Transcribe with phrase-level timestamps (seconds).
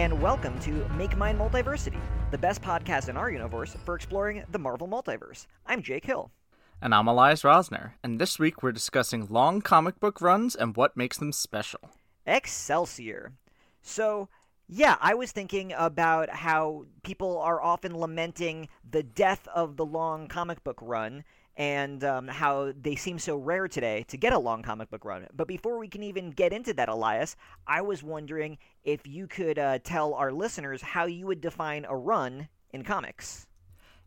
[0.00, 4.58] And welcome to Make Mine Multiversity, the best podcast in our universe for exploring the
[4.58, 5.46] Marvel multiverse.
[5.66, 6.30] I'm Jake Hill.
[6.80, 10.96] And I'm Elias Rosner, and this week we're discussing long comic book runs and what
[10.96, 11.80] makes them special.
[12.24, 13.34] Excelsior.
[13.82, 14.30] So,
[14.66, 20.28] yeah, I was thinking about how people are often lamenting the death of the long
[20.28, 21.24] comic book run
[21.60, 25.26] and um, how they seem so rare today to get a long comic book run.
[25.36, 29.58] But before we can even get into that, Elias, I was wondering if you could
[29.58, 33.46] uh, tell our listeners how you would define a run in comics.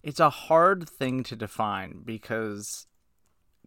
[0.02, 2.88] It's a hard thing to define because,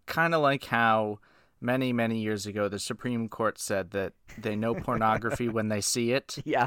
[0.07, 1.21] kind of like how
[1.61, 6.11] many, many years ago the Supreme Court said that they know pornography when they see
[6.11, 6.39] it.
[6.45, 6.67] Yeah.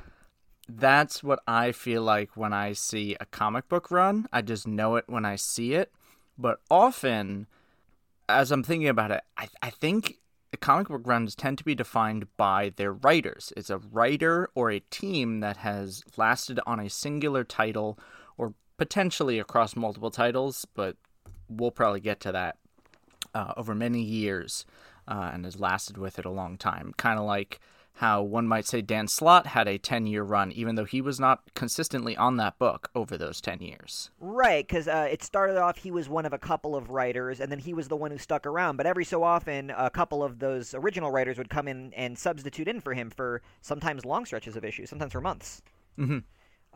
[0.70, 4.26] That's what I feel like when I see a comic book run.
[4.32, 5.92] I just know it when I see it.
[6.40, 7.48] But often,
[8.30, 10.20] as I'm thinking about it, I, I think
[10.62, 13.54] comic book runs tend to be defined by their writers.
[13.56, 18.00] It's a writer or a team that has lasted on a singular title
[18.38, 20.96] or potentially across multiple titles, but
[21.50, 22.58] we'll probably get to that
[23.34, 24.66] uh, over many years
[25.08, 26.94] uh, and has lasted with it a long time.
[26.98, 27.60] Kind of like
[28.00, 31.20] how one might say Dan Slott had a 10 year run, even though he was
[31.20, 34.10] not consistently on that book over those 10 years.
[34.22, 37.52] Right, because uh, it started off, he was one of a couple of writers, and
[37.52, 38.78] then he was the one who stuck around.
[38.78, 42.70] But every so often, a couple of those original writers would come in and substitute
[42.70, 45.62] in for him for sometimes long stretches of issues, sometimes for months.
[46.00, 46.20] Mm-hmm.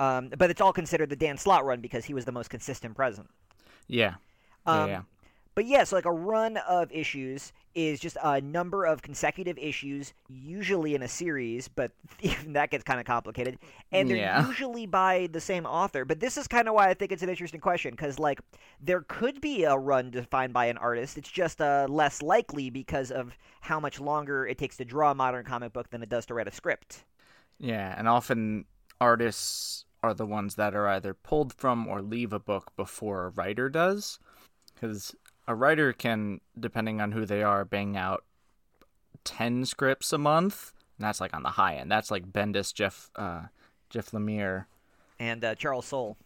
[0.04, 2.98] Um, but it's all considered the Dan Slott run because he was the most consistent
[2.98, 3.30] present.
[3.88, 4.16] Yeah.
[4.66, 5.02] Um, yeah.
[5.56, 10.14] But yeah, so like a run of issues is just a number of consecutive issues,
[10.28, 13.58] usually in a series, but even that gets kind of complicated.
[13.92, 14.48] And they're Yeah.
[14.48, 16.06] usually by the same author.
[16.06, 18.40] But this is kind of why I think it's an interesting question, because like
[18.80, 21.18] there could be a run defined by an artist.
[21.18, 25.16] It's just uh, less likely because of how much longer it takes to draw a
[25.16, 27.06] modern comic book than it does to write a script.
[27.60, 28.66] Yeah, and often
[29.00, 33.30] artists are the ones that are either pulled from or leave a book before a
[33.30, 34.20] writer does.
[34.74, 35.16] Because
[35.48, 38.24] a writer can, depending on who they are, bang out
[39.24, 40.74] 10 scripts a month.
[40.98, 41.92] And that's like on the high end.
[41.92, 43.44] That's like Bendis, Jeff, uh,
[43.90, 44.66] Jeff Lemire.
[45.20, 46.18] And uh, Charles Soule.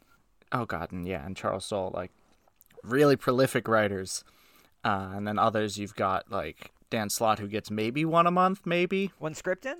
[0.52, 1.92] Oh, God, and yeah, and Charles Soule.
[1.94, 2.12] Like,
[2.84, 4.24] really prolific writers.
[4.84, 8.62] Uh, and then others, you've got like Dan Slott, who gets maybe one a month,
[8.66, 9.12] maybe.
[9.20, 9.78] One script in?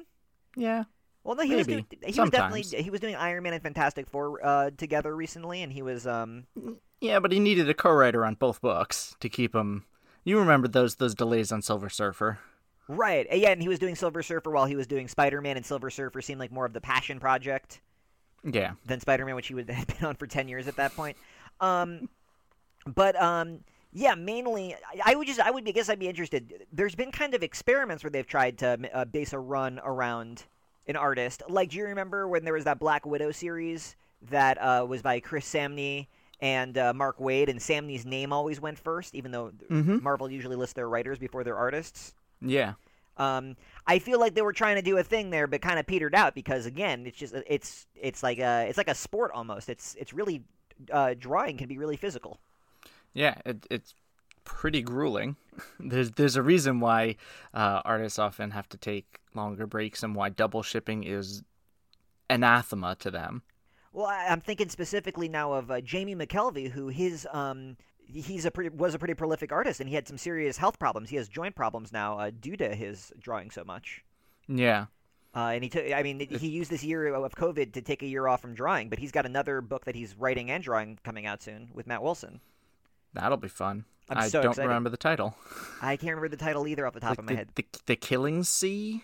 [0.56, 0.86] Yeah.
[1.24, 4.08] Well, no, he was doing, he was definitely he was doing Iron Man and Fantastic
[4.08, 6.46] Four uh, together recently, and he was um
[7.00, 9.86] Yeah, but he needed a co-writer on both books to keep him.
[10.24, 12.40] You remember those those delays on Silver Surfer?
[12.88, 15.58] right, uh, yeah, and he was doing Silver Surfer while he was doing Spider Man,
[15.58, 17.82] and Silver Surfer seemed like more of the passion project
[18.44, 20.96] Yeah, than Spider Man, which he would had been on for ten years at that
[20.96, 21.18] point.
[21.60, 22.10] Um,
[22.86, 23.62] but um,
[23.94, 26.68] yeah, mainly I, I would just I would be, I guess I'd be interested.
[26.72, 30.46] There's been kind of experiments where they've tried to uh, base a run around
[30.88, 31.44] an artist.
[31.50, 33.96] Like, do you remember when there was that Black Widow series
[34.30, 36.08] that uh, was by Chris Samnee
[36.40, 40.02] and uh, Mark Waid, and Samnee's name always went first, even though Mhm.
[40.02, 42.14] Marvel usually lists their writers before their artists.
[42.42, 42.74] yeah,
[43.18, 43.56] Um,
[43.88, 46.14] I feel like they were trying to do a thing there, but kind of petered
[46.14, 49.70] out because again, it's just it's it's like a it's like a sport almost.
[49.70, 50.44] It's it's really
[50.92, 52.40] uh, drawing can be really physical.
[53.14, 53.36] yeah.
[53.44, 53.96] It, it's
[54.44, 55.36] pretty grueling.
[55.80, 57.16] There's there's a reason why
[57.56, 61.42] uh, artists often have to take longer breaks and why double shipping is
[62.30, 63.42] anathema to them.
[63.98, 68.52] Well, I, I'm thinking specifically now of uh, Jamie McKelvie, who his um he's a
[68.52, 71.10] pretty was a pretty prolific artist, and he had some serious health problems.
[71.10, 74.04] He has joint problems now uh, due to his drawing so much.
[74.48, 74.86] Yeah,
[75.36, 78.06] Uh, and he took, I mean, he used this year of COVID to take a
[78.06, 81.26] year off from drawing, but he's got another book that he's writing and drawing coming
[81.26, 82.40] out soon with Matt Wilson.
[83.14, 83.84] that'll be fun.
[84.10, 84.68] I'm I so don't excited.
[84.70, 85.36] remember the title.
[85.82, 87.50] I can't remember the title either off the top Like of my the, head.
[87.56, 89.04] the the Killing Sea,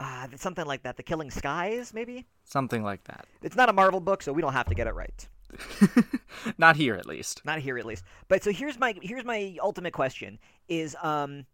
[0.00, 0.96] Uh, something like that.
[0.96, 2.26] The Killing Skies, maybe?
[2.44, 3.26] something like that.
[3.42, 5.28] It's not a Marvel book, so we don't have to get it right.
[6.58, 7.44] Not here, at least.
[7.44, 8.04] Not here, at least.
[8.28, 10.38] But so here's my here's my ultimate question:
[10.68, 11.44] is um,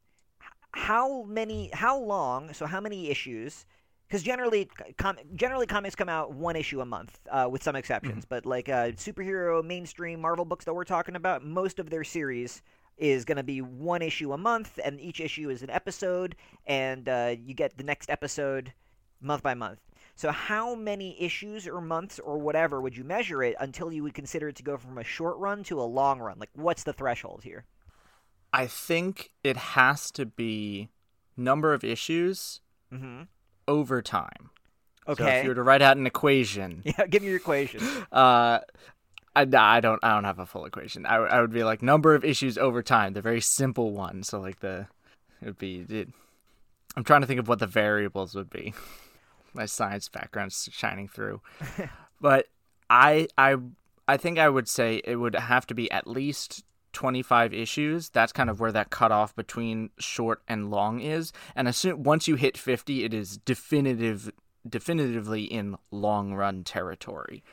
[0.73, 2.53] how many, how long?
[2.53, 3.67] So how many issues?
[4.07, 4.69] Because generally,
[4.99, 8.25] com- generally comics come out one issue a month, uh, with some exceptions.
[8.25, 12.63] But like uh, superhero mainstream Marvel books that we're talking about, most of their series
[12.97, 17.09] is going to be one issue a month, and each issue is an episode, and
[17.09, 18.73] uh, you get the next episode
[19.21, 19.81] month by month.
[20.15, 24.15] So how many issues or months or whatever would you measure it until you would
[24.15, 26.39] consider it to go from a short run to a long run?
[26.39, 27.67] Like what's the threshold here?
[28.53, 30.89] I think it has to be
[31.37, 32.61] number of issues
[32.93, 33.23] Mm-hmm.
[33.67, 34.51] over time.
[35.09, 35.23] Okay.
[35.23, 37.81] So if you were to write out an equation, yeah, give me your equation.
[38.13, 38.61] uh,
[39.37, 41.05] I, I don't I don't have a full equation.
[41.05, 44.23] I, I would be like number of issues over time, the very simple one.
[44.23, 44.89] So like the
[45.43, 46.09] it would be it,
[46.97, 48.73] I'm trying to think of what the variables would be.
[49.55, 51.43] my science background's shining through.
[52.21, 52.47] but
[52.89, 53.57] I I
[54.09, 58.09] I think I would say it would have to be at least 25 issues.
[58.09, 61.31] That's kind of where that cutoff between short and long is.
[61.55, 64.33] And as soon, once you hit 50, it is definitive
[64.67, 67.45] definitively in long run territory.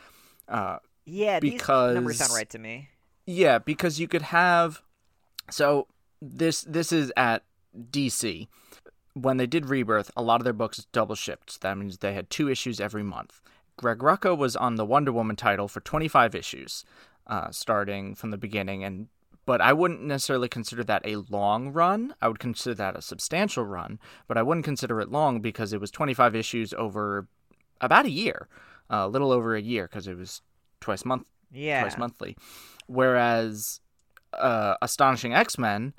[0.48, 2.90] Uh, yeah, because, these numbers sound right to me.
[3.26, 4.82] Yeah, because you could have
[5.50, 5.88] so
[6.22, 7.44] this this is at
[7.92, 8.48] DC.
[9.14, 11.62] When they did Rebirth, a lot of their books double shipped.
[11.62, 13.42] That means they had two issues every month.
[13.78, 16.84] Greg Rucka was on the Wonder Woman title for 25 issues,
[17.28, 19.08] uh, starting from the beginning, and
[19.46, 22.16] but I wouldn't necessarily consider that a long run.
[22.22, 25.82] I would consider that a substantial run, but I wouldn't consider it long because it
[25.82, 27.28] was 25 issues over
[27.82, 28.48] about a year,
[28.90, 30.42] uh, a little over a year because it was
[30.84, 31.82] twice month, yeah.
[31.82, 32.36] twice monthly.
[32.88, 33.80] Whereas
[34.34, 35.94] uh, Astonishing X Men,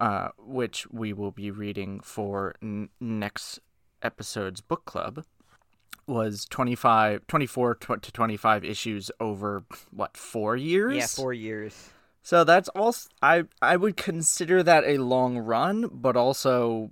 [0.00, 3.60] uh, which we will be reading for n- next
[4.02, 5.24] episode's book club,
[6.06, 10.96] was 25, 24 to 25 issues over what four years?
[10.96, 11.90] Yeah, four years.
[12.22, 16.90] So that's also I I would consider that a long run, but also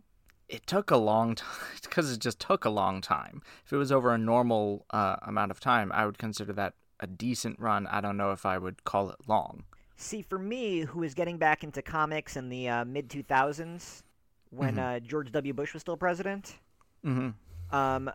[0.49, 1.49] it took a long time
[1.83, 3.43] because it just took a long time.
[3.65, 7.07] If it was over a normal uh, amount of time, I would consider that a
[7.07, 7.87] decent run.
[7.87, 9.65] I don't know if I would call it long.
[9.97, 14.03] See, for me, who was getting back into comics in the uh, mid 2000s
[14.51, 14.97] when Mhm.
[14.97, 15.53] uh, George W.
[15.53, 16.57] Bush was still president,
[17.05, 17.75] Mm-hmm.
[17.75, 18.11] um,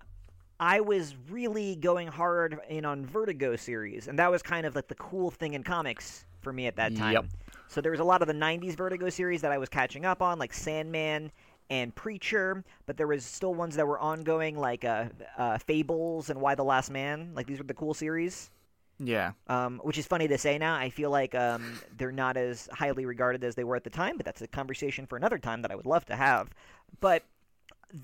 [0.60, 4.88] I was really going hard in on Vertigo series, and that was kind of like
[4.88, 7.14] the cool thing in comics for me at that time.
[7.14, 7.26] Yep.
[7.68, 10.22] So there was a lot of the '90s Vertigo series that I was catching up
[10.22, 11.32] on, like Sandman
[11.72, 15.06] and Preacher, but there was still ones that were ongoing, like uh,
[15.38, 17.32] uh, Fables and Y: The Last Man.
[17.34, 18.52] Like these were the cool series.
[19.04, 19.32] Yeah.
[19.48, 20.76] Um, which is funny to say now.
[20.76, 24.18] I feel like um, they're not as highly regarded as they were at the time,
[24.18, 26.50] but that's a conversation for another time that I would love to have.
[27.00, 27.24] But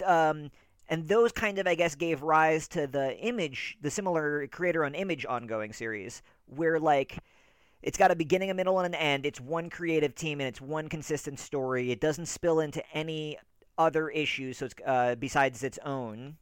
[0.05, 0.49] um,
[0.89, 4.95] and those kind of, I guess, gave rise to the image, the similar creator on
[4.95, 7.19] Image ongoing series, where like
[7.83, 9.25] it's got a beginning, a middle, and an end.
[9.25, 11.91] It's one creative team and it's one consistent story.
[11.91, 13.37] It doesn't spill into any
[13.77, 16.37] other issues, so it's uh, besides its own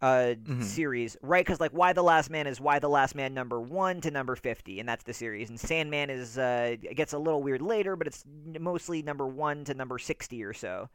[0.00, 0.62] uh, Mhm.
[0.62, 1.44] series, right?
[1.44, 4.36] Because like, Y: The Last Man is Y: The Last Man number one to number
[4.36, 5.50] fifty, and that's the series.
[5.50, 8.24] And Sandman is uh, gets a little weird later, but it's
[8.60, 10.88] mostly number one to number sixty or so.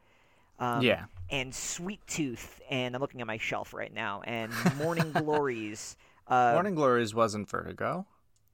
[0.59, 1.05] Um, yeah.
[1.31, 5.97] and Sweet Tooth, and I'm looking at my shelf right now, and Morning Glories.
[6.27, 8.05] Uh, Morning Glories wasn't Vertigo.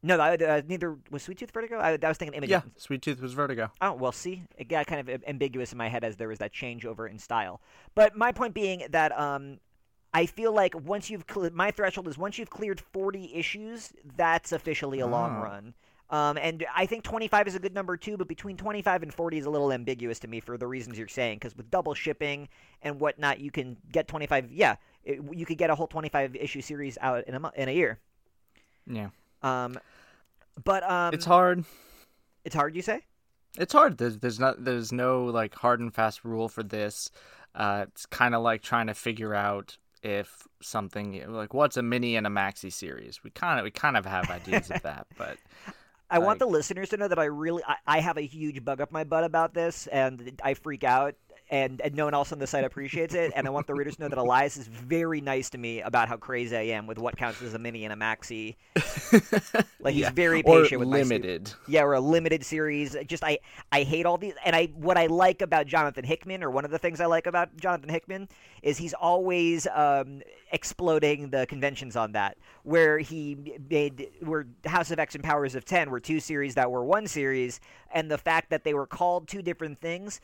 [0.01, 1.77] No, I- uh, neither was Sweet Tooth Vertigo.
[1.77, 2.49] I, I was thinking Image.
[2.49, 2.61] Yeah.
[2.77, 3.69] Sweet Tooth was Vertigo.
[3.81, 6.53] Oh well, see, it got kind of ambiguous in my head as there was that
[6.53, 7.59] changeover in style.
[7.95, 9.59] But my point being that um,
[10.13, 14.51] I feel like once you've cle my threshold is once you've cleared 40 issues, that's
[14.51, 15.44] officially a long Oh.
[15.44, 15.73] run.
[16.11, 19.38] Um, and I think 25 is a good number too, but between 25 and 40
[19.38, 21.38] is a little ambiguous to me for the reasons you're saying.
[21.38, 22.50] Because with double shipping
[22.81, 24.51] and whatnot, you can get 25.
[24.51, 27.71] Yeah, it, you could get a whole 25 issue series out in a in a
[27.71, 28.00] year.
[28.88, 29.09] Yeah.
[29.44, 29.77] Um,
[30.63, 31.63] but um, it's hard.
[32.44, 33.01] It's hard, you say?
[33.59, 34.00] It's hard.
[34.00, 37.11] There's there's not there's no like hard and fast rule for this.
[37.53, 42.15] Uh, it's kind of like trying to figure out if something like what's a mini
[42.15, 43.23] and a maxi series.
[43.23, 45.37] We kind of we kind of have ideas of that, but
[46.09, 48.81] I want the listeners to know that I really I, I have a huge bug
[48.81, 51.15] up my butt about this, and I freak out,
[51.51, 53.31] and, and no one else on the site appreciates it.
[53.35, 56.07] And I want the readers to know that Elias is very nice to me about
[56.07, 58.56] how crazy I am with what counts as a mini and a maxi.
[59.81, 60.11] Like he's Yeah.
[60.11, 61.53] very or patient with my stu- limited.
[61.68, 62.95] Yeah, or a limited series.
[63.07, 63.39] Just I
[63.71, 66.71] I hate all these, and I what I like about Jonathan Hickman, or one of
[66.71, 68.27] the things I like about Jonathan Hickman,
[68.61, 72.37] is he's always um, exploding the conventions on that.
[72.63, 76.69] Where he made where House of X and Powers of Ten were two series that
[76.69, 77.61] were one series,
[77.94, 80.19] and the fact that they were called two different things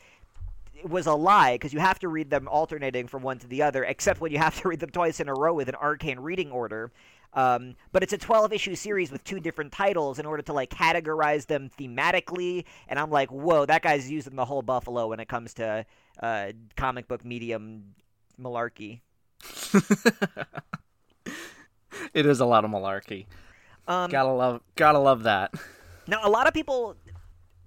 [0.84, 3.84] was a lie because you have to read them alternating from one to the other,
[3.84, 6.50] except when you have to read them twice in a row with an arcane reading
[6.50, 6.92] order.
[7.32, 10.70] Um, but it's a 12 issue series with two different titles in order to like
[10.70, 12.64] categorize them thematically.
[12.88, 15.84] And I'm like, whoa, that guy's using the whole buffalo when it comes to
[16.22, 17.94] uh, comic book medium
[18.40, 19.00] malarkey.
[22.14, 23.26] it is a lot of malarkey.
[23.86, 25.54] Um, Gotta love gotta love that.
[26.08, 26.96] Now, a lot of people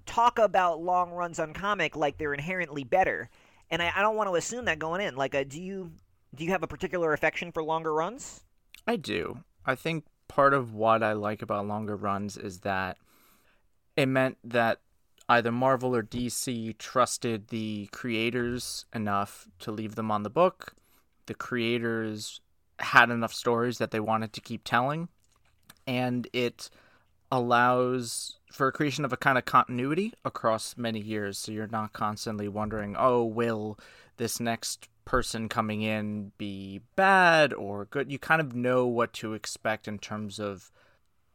[0.09, 3.29] talk about long runs on comic like they're inherently better,
[3.69, 5.15] and I, I don't want to assume that going in.
[5.15, 5.91] Like, uh, do you
[6.33, 8.41] do you have a particular affection for longer runs?
[8.87, 9.43] I do.
[9.65, 12.97] I think part of what I like about longer runs is that
[13.95, 14.79] it meant that
[15.27, 20.73] either Marvel or DC trusted the creators enough to leave them on the book.
[21.27, 22.41] The creators
[22.79, 25.09] had enough stories that they wanted to keep telling,
[25.85, 26.71] and it
[27.31, 32.47] allows for creation of a kind of continuity across many years so you're not constantly
[32.47, 33.77] wondering oh will
[34.17, 38.11] this next person coming in be bad or good.
[38.11, 40.71] You kind of know what to expect in terms of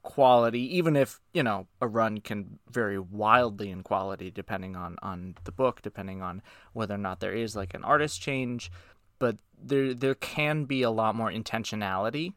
[0.04, 5.34] quality, even if, you know, a run can vary wildly in quality depending on, on
[5.42, 6.40] the book, depending on
[6.72, 8.70] whether or not there is like an artist change.
[9.18, 12.34] But there there can be a lot more intentionality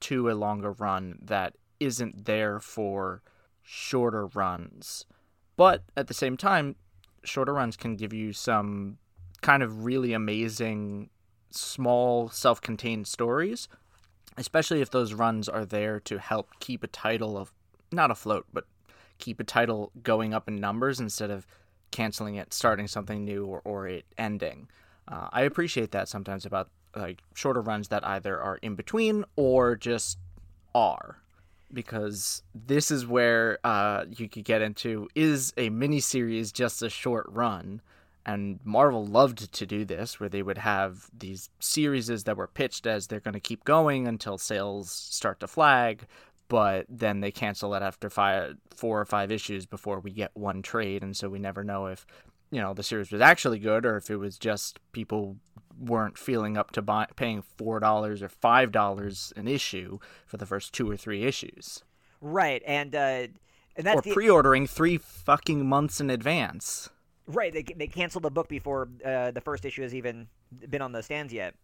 [0.00, 3.22] to a longer run that isn't there for
[3.70, 5.04] shorter runs.
[5.58, 6.76] But at the same time,
[7.22, 8.96] shorter runs can give you some
[9.42, 11.10] kind of really amazing
[11.50, 13.68] small self-contained stories
[14.36, 17.52] especially if those runs are there to help keep a title of
[17.90, 18.64] not afloat but
[19.18, 21.46] keep a title going up in numbers instead of
[21.90, 24.68] canceling it starting something new or, or it ending
[25.08, 29.74] uh, i appreciate that sometimes about like shorter runs that either are in between or
[29.74, 30.18] just
[30.74, 31.18] are
[31.72, 37.26] because this is where uh, you could get into is a miniseries just a short
[37.28, 37.80] run
[38.28, 42.86] and Marvel loved to do this, where they would have these series that were pitched
[42.86, 46.06] as they're going to keep going until sales start to flag,
[46.48, 50.60] but then they cancel it after five, four or five issues before we get one
[50.60, 52.06] trade, and so we never know if
[52.50, 55.36] you know the series was actually good or if it was just people
[55.78, 60.46] weren't feeling up to buy, paying four dollars or five dollars an issue for the
[60.46, 61.82] first two or three issues.
[62.20, 63.26] Right, and uh,
[63.76, 64.12] and that's or the...
[64.12, 66.90] pre-ordering three fucking months in advance.
[67.26, 70.28] Right, they they canceled the book before uh, the first issue has even
[70.68, 71.54] been on the stands yet.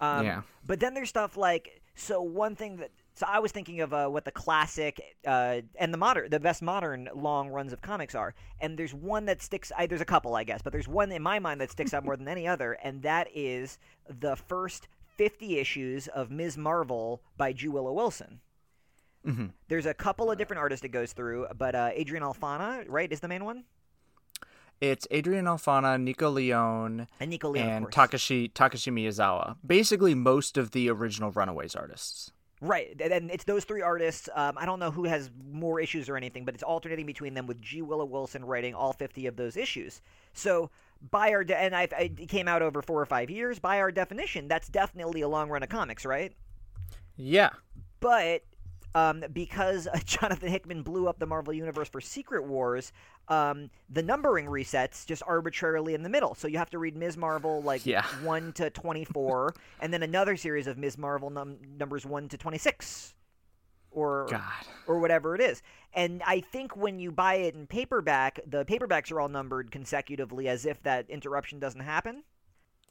[0.00, 0.42] Um, yeah.
[0.66, 2.90] But then there's stuff like so one thing that
[3.22, 6.60] so I was thinking of uh, what the classic uh, and the modern the best
[6.60, 9.70] modern long runs of comics are, and there's one that sticks.
[9.78, 12.04] I, there's a couple, I guess, but there's one in my mind that sticks out
[12.04, 14.88] more than any other, and that is the first
[15.18, 16.58] 50 issues of Ms.
[16.58, 17.54] Marvel by.
[17.64, 18.40] Willow Wilson.
[19.24, 19.46] Mm-hmm.
[19.68, 23.20] There's a couple of different artists it goes through, but uh, Adrian Alphona, right, is
[23.20, 23.62] the main one.
[24.80, 29.58] It's Adrian Alphona, Nico Leon, and Nico Leon, and Takashi Takashi Miyazawa.
[29.64, 32.32] Basically, most of the original Runaways artists.
[32.64, 34.28] Right, and it's those three artists.
[34.36, 37.48] Um, I don't know who has more issues or anything, but it's alternating between them
[37.48, 37.82] with G.
[37.82, 40.00] Willow Wilson writing all 50 of those issues.
[40.32, 40.70] So,
[41.10, 43.58] by our de- and I, it came out over four or five years.
[43.58, 46.34] By our definition, that's definitely a long run of comics, right?
[47.16, 47.50] Yeah.
[47.98, 48.44] But
[48.94, 52.92] um, because Jonathan Hickman blew up the Marvel Universe for Secret Wars,
[53.28, 56.34] um, the numbering resets just arbitrarily in the middle.
[56.34, 57.16] So you have to read Ms.
[57.16, 58.02] Marvel like yeah.
[58.22, 60.98] 1 to 24, and then another series of Ms.
[60.98, 63.14] Marvel num- numbers 1 to 26.
[63.94, 64.40] Or, God.
[64.86, 65.60] or whatever it is.
[65.92, 70.48] And I think when you buy it in paperback, the paperbacks are all numbered consecutively
[70.48, 72.22] as if that interruption doesn't happen.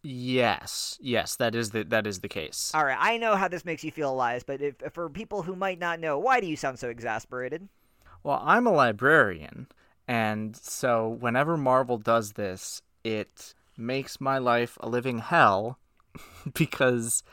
[0.04, 2.72] Yes, yes, that is the that is the case.
[2.74, 5.56] All right, I know how this makes you feel, Elias, but if, for people who
[5.56, 7.68] might not know, why do you sound so exasperated?
[8.24, 9.68] Well, I'm a librarian,
[10.08, 15.78] and so whenever Marvel does this, it makes my life a living hell
[16.54, 17.24] because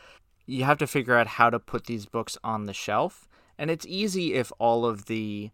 [0.45, 3.87] you have to figure out how to put these books on the shelf, and it's
[3.87, 5.51] easy if all of the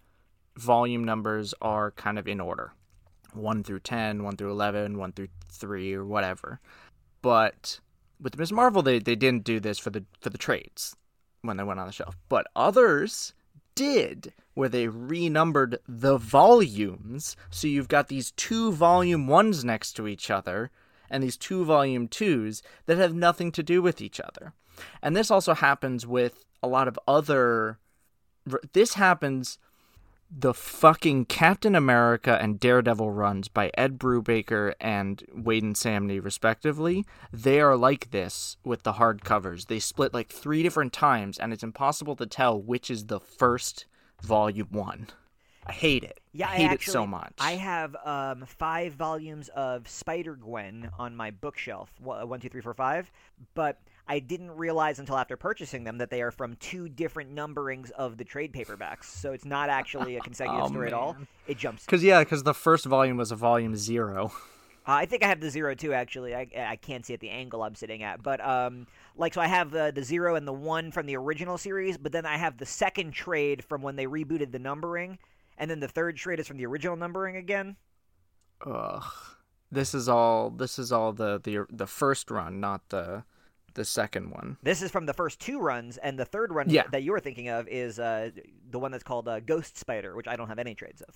[0.56, 2.72] volume numbers are kind of in order.
[3.34, 6.60] 1 through 10, 1 through 11, 1 through 3 or whatever
[7.24, 7.80] but
[8.20, 8.52] with Ms.
[8.52, 10.94] Marvel, they, they didn't do this for the for the trades
[11.40, 12.18] when they went on the shelf.
[12.28, 13.32] But others
[13.74, 17.34] did, where they renumbered the volumes.
[17.48, 20.70] So you've got these two volume ones next to each other
[21.08, 24.52] and these two volume twos that have nothing to do with each other.
[25.00, 27.78] And this also happens with a lot of other.
[28.74, 29.58] This happens
[30.36, 37.60] the fucking Captain America and Daredevil runs by Ed Brubaker and Waid Samnee, respectively, they
[37.60, 39.66] are like this with the hardcovers.
[39.66, 43.86] They split like three different times, and it's impossible to tell which is the first
[44.22, 45.08] volume one.
[45.66, 46.20] I hate it.
[46.32, 47.32] Yeah, I hate actually, it so much.
[47.38, 51.90] I have um, five volumes of Spider Gwen on my bookshelf.
[52.00, 53.10] One, two, three, four, five.
[53.54, 57.90] But I didn't realize until after purchasing them that they are from two different numberings
[57.92, 59.04] of the trade paperbacks.
[59.04, 60.94] So it's not actually a consecutive oh, story man.
[60.94, 61.16] at all.
[61.46, 61.84] It jumps.
[61.84, 64.32] Because yeah, because the first volume was a volume zero.
[64.86, 65.94] Uh, I think I have the zero too.
[65.94, 69.40] Actually, I, I can't see at the angle I'm sitting at, but um, like so
[69.40, 72.36] I have the the zero and the one from the original series, but then I
[72.36, 75.18] have the second trade from when they rebooted the numbering,
[75.56, 77.76] and then the third trade is from the original numbering again.
[78.66, 79.04] Ugh.
[79.72, 80.50] This is all.
[80.50, 83.24] This is all the the the first run, not the
[83.74, 84.56] the second one.
[84.62, 86.84] This is from the first two runs, and the third run yeah.
[86.92, 88.30] that you were thinking of is uh,
[88.70, 91.14] the one that's called uh, Ghost Spider, which I don't have any trades of.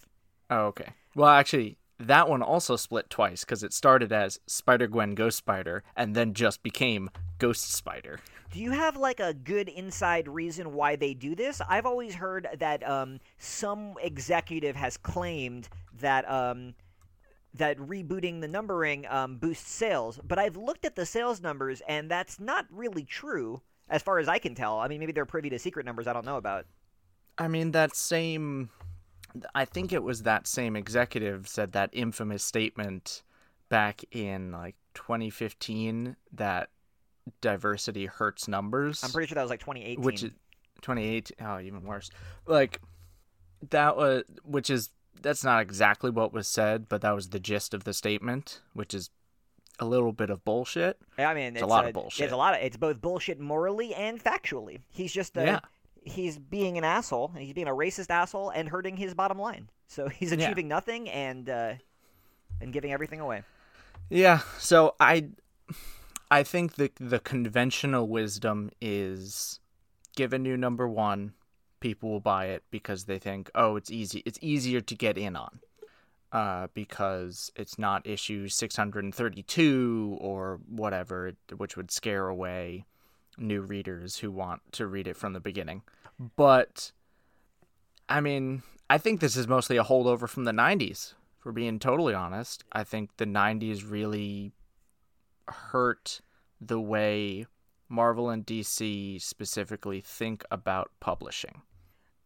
[0.50, 0.92] Oh, okay.
[1.14, 5.82] Well, actually, that one also split twice because it started as Spider Gwen Ghost Spider
[5.96, 8.20] and then just became Ghost Spider.
[8.52, 11.60] Do you have like a good inside reason why they do this?
[11.68, 15.68] I've always heard that um, some executive has claimed
[16.00, 16.74] that um,
[17.54, 22.10] that rebooting the numbering um, boosts sales, but I've looked at the sales numbers, and
[22.10, 24.78] that's not really true as far as I can tell.
[24.78, 26.66] I mean, maybe they're privy to secret numbers I don't know about.
[27.38, 28.70] I mean, that same.
[29.54, 33.22] I think it was that same executive said that infamous statement
[33.68, 36.70] back in like 2015 that
[37.40, 39.02] diversity hurts numbers.
[39.04, 40.02] I'm pretty sure that was like 2018.
[40.02, 40.30] Which is
[40.82, 41.46] 2018.
[41.46, 42.10] Oh, even worse.
[42.46, 42.80] Like
[43.70, 44.90] that was, which is
[45.22, 48.94] that's not exactly what was said, but that was the gist of the statement, which
[48.94, 49.10] is
[49.80, 50.98] a little bit of bullshit.
[51.16, 52.24] I mean, it's, a lot a, of bullshit.
[52.24, 52.60] It's a lot of.
[52.62, 54.80] It's both bullshit morally and factually.
[54.90, 55.60] He's just a, Yeah.
[56.02, 57.32] He's being an asshole.
[57.34, 59.68] and He's being a racist asshole and hurting his bottom line.
[59.86, 60.46] So he's Yeah.
[60.46, 61.74] achieving nothing and uh,
[62.60, 63.42] and giving everything away.
[64.10, 65.28] Yeah, so I
[66.30, 69.60] I think the the conventional wisdom is
[70.16, 71.32] give a new number 1,
[71.80, 74.22] people will buy it because they think, "Oh, it's easy.
[74.26, 75.60] It's easier to get in on."
[76.30, 82.84] Uh, because it's not issue 632 or whatever, which would scare away
[83.38, 85.82] new readers who want to read it from the beginning.
[86.36, 86.92] But
[88.08, 92.14] I mean, I think this is mostly a holdover from the 90s, for being totally
[92.14, 92.64] honest.
[92.72, 94.52] I think the 90s really
[95.46, 96.20] hurt
[96.60, 97.46] the way
[97.88, 101.62] Marvel and DC specifically think about publishing.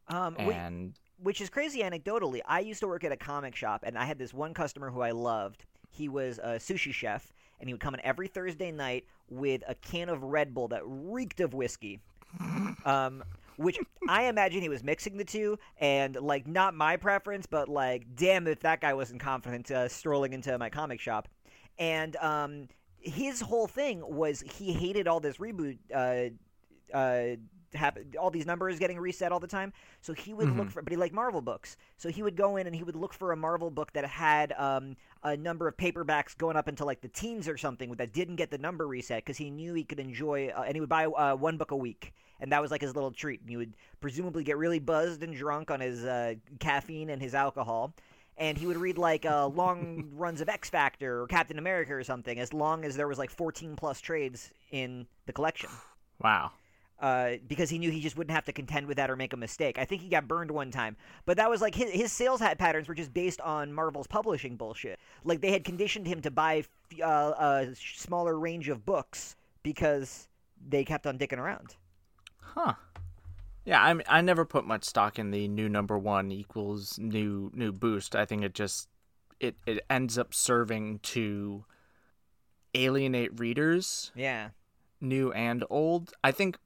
[0.09, 2.41] Um, And which is crazy anecdotally.
[2.47, 5.01] I used to work at a comic shop, and I had this one customer who
[5.01, 5.65] I loved.
[5.89, 9.75] He was a sushi chef, and he would come in every Thursday night with a
[9.77, 12.01] can of Red Bull that reeked of whiskey.
[12.85, 13.23] Um,
[13.57, 13.79] which
[14.09, 18.47] I imagine he was mixing the two, and like not my preference, but like damn
[18.47, 21.29] if that guy wasn't confident uh, strolling into my comic shop.
[21.79, 22.69] And um,
[23.03, 25.79] his whole thing was he hated all this reboot.
[25.95, 26.31] Uh,
[26.97, 27.37] uh,
[27.75, 29.73] hap- all these numbers getting reset all the time.
[30.01, 31.77] So he would look for, but he liked Marvel books.
[31.97, 34.53] So he would go in and he would look for a Marvel book that had
[34.53, 38.37] um, a number of paperbacks going up into like the teens or something that didn't
[38.37, 41.07] get the number reset because he knew he could enjoy, uh, and he would buy
[41.07, 42.13] uh, one book a week.
[42.41, 43.41] And that was like his little treat.
[43.41, 47.35] And he would presumably get really buzzed and drunk on his uh, caffeine and his
[47.35, 47.95] alcohol.
[48.43, 52.03] And he would read like uh, long runs of X Factor or Captain America or
[52.03, 55.71] something, as long as there was like 14 plus trades in the collection
[56.23, 56.51] wow.
[57.01, 59.37] uh, because he knew he just wouldn't have to contend with that or make a
[59.37, 59.79] mistake.
[59.79, 62.59] I think he got burned one time, but that was like his, his sales hat
[62.59, 64.99] patterns were just based on Marvel's publishing bullshit.
[65.25, 66.65] Like they had conditioned him to buy
[67.03, 70.29] uh, a smaller range of books because
[70.69, 71.77] they kept on dicking around.
[72.41, 72.75] Huh.
[73.65, 77.51] Yeah, I mean, I never put much stock in the new number one equals new
[77.55, 78.17] new boost.
[78.17, 78.89] I think it just
[79.39, 81.65] it it ends up serving to
[82.75, 84.51] alienate readers, Yeah,
[85.01, 86.13] new and old.
[86.25, 86.59] I think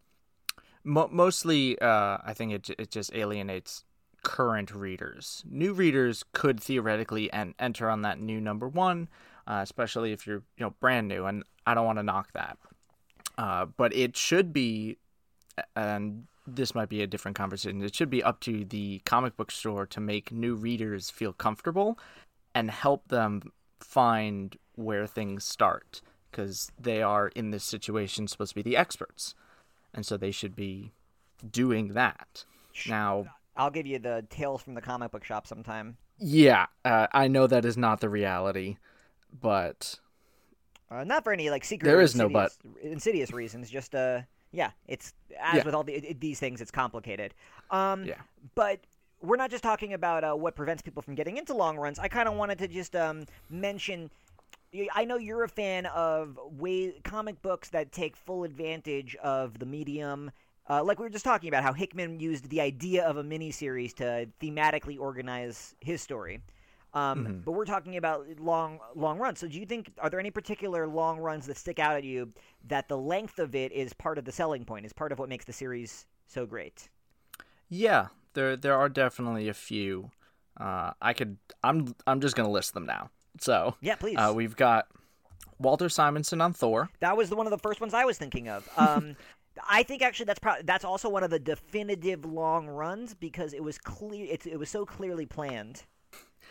[0.84, 3.84] mo- mostly, uh, I think it it just alienates
[4.22, 5.44] current readers.
[5.48, 9.08] New readers could theoretically en- enter on that new number one,
[9.46, 11.26] uh, especially if you're you know brand new.
[11.26, 12.56] And I don't want to knock that,
[13.36, 14.96] uh, but it should be,
[15.74, 17.82] and this might be a different conversation.
[17.82, 21.98] It should be up to the comic book store to make new readers feel comfortable
[22.54, 28.54] and help them find where things start because they are in this situation supposed to
[28.54, 29.34] be the experts
[29.94, 30.92] and so they should be
[31.50, 32.44] doing that
[32.88, 35.96] now I'll give you the tales from the comic book shop sometime.
[36.18, 38.76] yeah uh, i know that is not the reality
[39.40, 39.98] but
[40.90, 41.88] Uh, not for any like secret.
[41.88, 43.68] There is no but insidious reasons.
[43.70, 44.20] Just uh,
[44.52, 45.64] yeah, it's as Yeah.
[45.64, 47.34] with all the, it, these things, it's complicated.
[47.70, 48.20] Um, Yeah.
[48.54, 48.80] But
[49.22, 51.98] we're not just talking about uh, what prevents people from getting into long runs.
[51.98, 54.10] I kind of wanted to just um, mention.
[54.94, 59.64] I know you're a fan of way comic books that take full advantage of the
[59.64, 60.30] medium.
[60.68, 63.94] Uh, like we were just talking about how Hickman used the idea of a miniseries
[63.94, 66.40] to thematically organize his story.
[66.96, 69.38] Um, But we're talking about long long runs.
[69.38, 72.32] So do you think are there any particular long runs that stick out at you
[72.68, 75.28] that the length of it is part of the selling point, is part of what
[75.28, 76.88] makes the series so great?
[77.68, 80.10] yeah there there are definitely a few
[80.60, 84.16] uh, i could i'm i'm just gonna list them now so Yeah, please.
[84.16, 84.86] uh, we've got
[85.58, 88.48] walter simonson on thor that was the, one of the first ones I was thinking
[88.48, 88.68] of.
[88.78, 89.16] Um,
[89.68, 93.62] I think actually that's pro- that's also one of the definitive long runs because it
[93.64, 95.82] was clear it, it was so clearly planned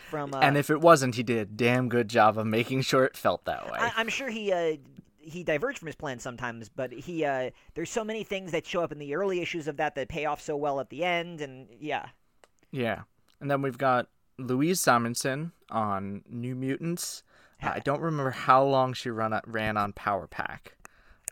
[0.09, 3.05] from uh, and if it wasn't he did a damn good job of making sure
[3.05, 4.77] it felt that way I, I'm sure he uh,
[5.25, 8.81] he diverged from his plan sometimes, but he uh, there's so many things that show
[8.81, 11.41] up in the early issues of that that pay off so well at the end,
[11.41, 12.07] and yeah,
[12.71, 13.01] Yeah.
[13.41, 17.23] And then we've got Louise Simonson on New Mutants.
[17.61, 20.77] Uh, I don't remember how long she run ran on Power Pack.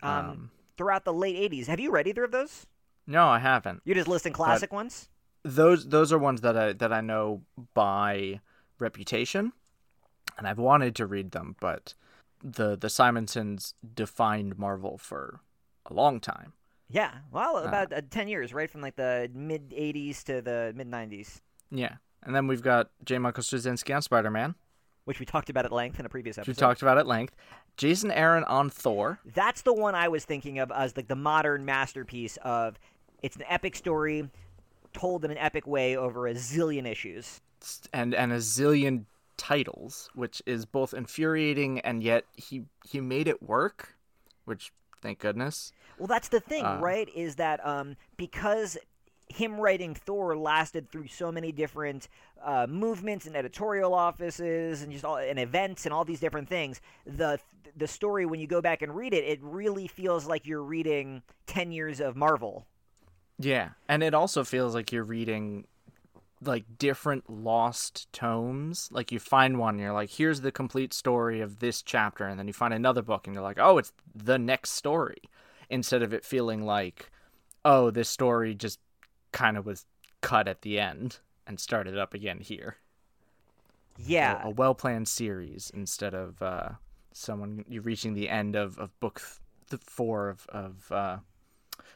[0.02, 1.66] um, throughout the late '80s.
[1.66, 2.66] Have you read either of those?
[3.06, 3.82] No, I haven't.
[3.84, 5.08] You're just listing classic ones.
[5.44, 7.42] Those those are ones that I that I know
[7.74, 8.40] by
[8.78, 9.52] reputation.
[10.38, 11.94] and I've wanted to read them, but
[12.42, 15.40] the the Simonsons defined Marvel for
[15.86, 16.52] a long time.
[16.90, 20.90] Yeah, well, about uh, ten years, right from like the mid '80s to the mid
[20.90, 21.40] '90s.
[21.70, 23.18] Yeah, and then we've got J.
[23.18, 24.54] Michael Straczynski on Spider Man,
[25.04, 26.50] which we talked about at length in a previous episode.
[26.50, 27.34] We talked about at length.
[27.76, 29.18] Jason Aaron on Thor.
[29.34, 32.78] That's the one I was thinking of as like the modern masterpiece of.
[33.22, 34.28] It's an epic story,
[34.92, 37.40] told in an epic way over a zillion issues,
[37.92, 39.04] and and a zillion
[39.36, 43.96] titles, which is both infuriating and yet he he made it work,
[44.44, 44.72] which
[45.02, 45.72] thank goodness.
[45.98, 47.08] Well, that's the thing, uh, right?
[47.14, 48.76] Is that um, because
[49.28, 52.08] him writing Thor lasted through so many different
[52.42, 56.80] uh, movements and editorial offices and just all and events and all these different things.
[57.06, 57.38] The
[57.76, 61.22] the story when you go back and read it, it really feels like you're reading
[61.46, 62.66] ten years of Marvel.
[63.38, 65.66] Yeah, and it also feels like you're reading
[66.42, 68.88] like different lost tomes.
[68.92, 72.38] Like you find one, and you're like, here's the complete story of this chapter, and
[72.38, 75.22] then you find another book, and you're like, oh, it's the next story,
[75.70, 77.10] instead of it feeling like,
[77.64, 78.78] oh, this story just
[79.32, 79.86] kind of was
[80.20, 82.76] cut at the end and started up again here.
[83.96, 86.70] Yeah, a, a well planned series instead of uh,
[87.12, 89.22] someone you reaching the end of of book
[89.70, 91.18] th- four of of uh,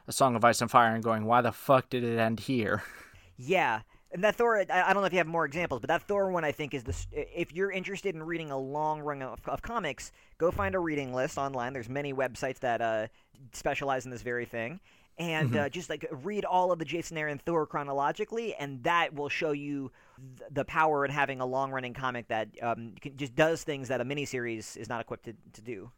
[0.06, 2.82] a Song of Ice and Fire and going, why the fuck did it end here?
[3.40, 6.30] Yeah, and that Thor, I don't know if you have more examples, but that Thor
[6.30, 6.94] one I think is the.
[7.12, 11.12] If you're interested in reading a long run of, of comics, go find a reading
[11.12, 11.72] list online.
[11.74, 13.08] There's many websites that uh,
[13.52, 14.80] specialize in this very thing,
[15.18, 15.66] and mm-hmm.
[15.66, 19.52] uh, just like read all of the Jason Aaron Thor chronologically, and that will show
[19.52, 19.92] you
[20.38, 23.88] th- the power in having a long running comic that um, can, just does things
[23.88, 25.90] that a miniseries is not equipped to, to do.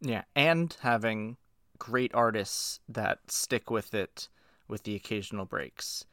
[0.00, 1.36] Yeah, and having
[1.78, 4.28] great artists that stick with it
[4.68, 6.04] with the occasional breaks.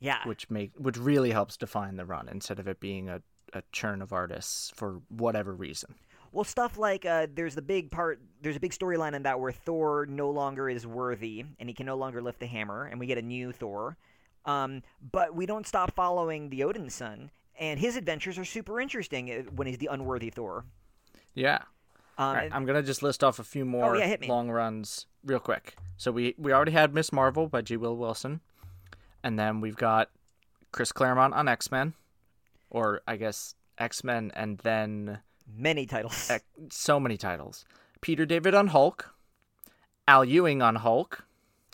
[0.00, 0.26] Yeah.
[0.26, 4.02] Which make which really helps define the run instead of it being a, a churn
[4.02, 5.94] of artists for whatever reason.
[6.34, 9.52] Well, stuff like uh, there's the big part, there's a big storyline in that where
[9.52, 13.06] Thor no longer is worthy and he can no longer lift the hammer, and we
[13.06, 13.96] get a new Thor.
[14.44, 19.42] Um, but we don't stop following the Odinson, and his adventures are super interesting uh,
[19.52, 20.64] when he's the unworthy Thor.
[21.34, 21.60] Yeah.
[22.18, 25.40] Um, right, I'm gonna just list off a few more oh, yeah, long runs real
[25.40, 25.76] quick.
[25.96, 27.76] So we we already had Miss Marvel by G.
[27.76, 28.40] Will Wilson
[29.24, 30.10] and then we've got
[30.70, 31.94] Chris Claremont on X Men,
[32.70, 35.18] or I guess X Men, and then
[35.52, 36.30] many titles,
[36.70, 37.64] so many titles.
[38.02, 39.12] Peter David on Hulk,
[40.06, 41.24] Al Ewing on Hulk,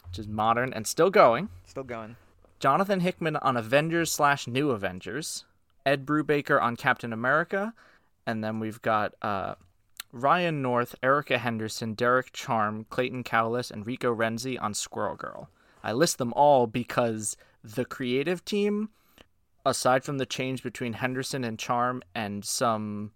[0.07, 2.17] which is modern and still going, still going.
[2.61, 5.45] Jonathan Hickman on Avengers slash New Avengers,
[5.85, 7.75] Ed Brubaker on Captain America,
[8.27, 9.55] and then we've got uh,
[10.13, 15.49] Ryan North, Erica Henderson, Derek Charm, Clayton Cowles, and Rico Renzi on Squirrel Girl.
[15.83, 18.91] I list them all because the creative team,
[19.65, 23.13] aside from the change between Henderson and Charm and some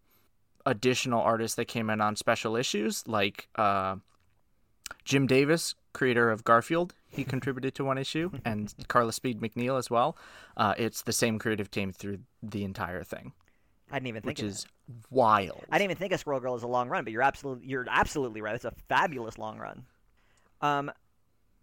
[0.67, 3.97] additional artists that came in on special issues, like uh,
[5.05, 9.91] Jim Davis, creator of Garfield, he contributed to one issue, and Carla Speed McNeil as
[9.91, 10.17] well.
[10.57, 13.33] Uh, it's the same creative team through the entire thing.
[13.91, 14.67] I didn't even think which is
[15.11, 15.65] wild.
[15.71, 17.87] I didn't even think a Squirrel Girl is a long run, but you're absolutely you're
[17.89, 18.55] absolutely right.
[18.55, 19.85] It's a fabulous long run.
[20.61, 20.91] Um,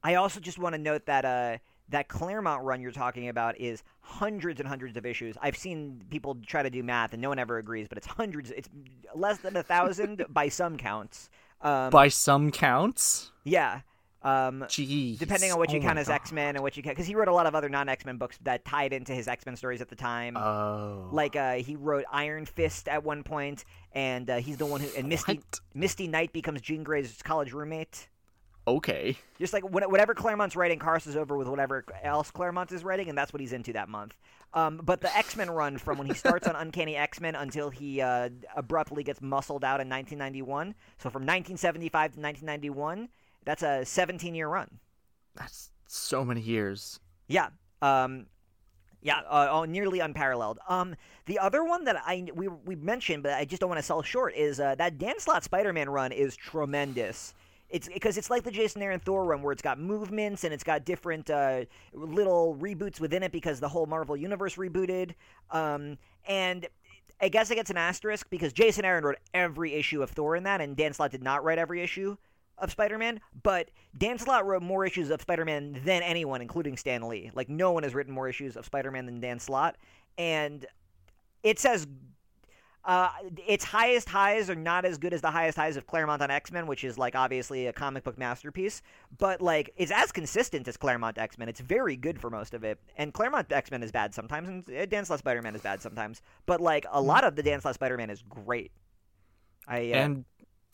[0.04, 1.58] I also just want to note that uh,
[1.90, 5.36] that Claremont run you're talking about is hundreds and hundreds of issues.
[5.42, 8.52] I've seen people try to do math, and no one ever agrees, but it's hundreds.
[8.52, 8.70] It's
[9.14, 11.30] less than a thousand by some counts.
[11.62, 13.32] Um, by some counts?
[13.44, 13.82] Yeah.
[14.24, 15.18] Um, Jeez.
[15.18, 17.16] Depending on what you oh count as X Men and what you count, because he
[17.16, 19.56] wrote a lot of other non X Men books that tied into his X Men
[19.56, 20.38] stories at the time.
[20.38, 21.10] Oh.
[21.12, 24.90] Like uh, he wrote Iron Fist at one point, and uh, he's the one who
[24.96, 25.60] and Misty what?
[25.74, 28.10] Misty Knight becomes Jean Grey's college roommate
[28.68, 29.18] okay.
[29.40, 33.34] Just like whatever Claremont's writing crosses over with whatever else Claremont is writing, and that's
[33.34, 34.18] what he's into that month.
[34.54, 37.70] Um, but the X Men run from when he starts on Uncanny X Men until
[37.70, 40.76] he uh, abruptly gets muscled out in 1991.
[40.98, 43.10] So from 1975 to 1991,
[43.46, 44.80] that's a 17 year run.
[45.36, 47.00] That's so many years.
[47.28, 47.50] Yeah.
[47.82, 48.28] Um,
[49.04, 50.60] yeah, uh, nearly unparalleled.
[50.68, 50.96] Um,
[51.26, 54.04] the other one that I we we mentioned, but I just don't want to sell
[54.04, 57.34] short, is uh, that Dan Slott Spider-Man run is tremendous
[57.72, 60.64] it's because it's like the Jason Aaron Thor run where it's got movements and it's
[60.64, 65.14] got different uh, little reboots within it because the whole Marvel universe rebooted.
[65.52, 66.68] Um, and
[67.22, 70.44] I guess it gets an asterisk because Jason Aaron wrote every issue of Thor in
[70.44, 72.18] that, and Dan Slott did not write every issue
[72.58, 73.22] of Spider-Man.
[73.42, 77.32] But Dan Slott wrote more issues of Spider-Man than anyone, including Stan Lee.
[77.34, 79.78] Like no one has written more issues of Spider-Man than Dan Slott,
[80.18, 80.66] and
[81.42, 81.88] it says
[82.84, 83.10] Uh,
[83.46, 86.52] its highest highs are not as good as the highest highs of Claremont on X
[86.52, 88.82] Men, which is like obviously a comic book masterpiece.
[89.20, 91.48] But like, it's as consistent as Claremont X Men.
[91.48, 92.80] It's very good for most of it.
[92.98, 96.22] And Claremont X Men is bad sometimes, and uh, Dan Spider Man is bad sometimes.
[96.48, 98.72] But like, a lot of the Dan Spider Man is great.
[99.68, 100.26] I uh, and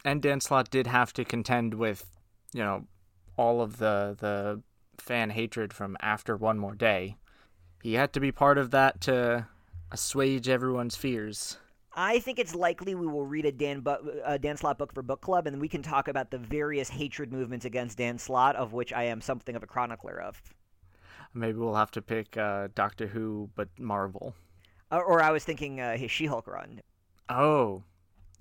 [0.05, 0.39] and Dan
[0.69, 2.05] did have to contend with,
[2.53, 2.85] you know,
[3.35, 4.61] all of the the
[4.97, 7.17] fan hatred from after one more day.
[7.83, 9.47] He had to be part of that to
[9.91, 11.57] assuage everyone's fears.
[11.99, 15.01] I think it's likely we will read a Dan, Bu- a Dan Slott book for
[15.01, 18.71] book club, and we can talk about the various hatred movements against Dan Slott, of
[18.71, 20.39] which I am something of a chronicler of.
[21.33, 24.35] Maybe we'll have to pick uh, Doctor Who, but Marvel.
[24.91, 26.81] Or, or I was thinking uh, his She-Hulk run.
[27.29, 27.81] Oh,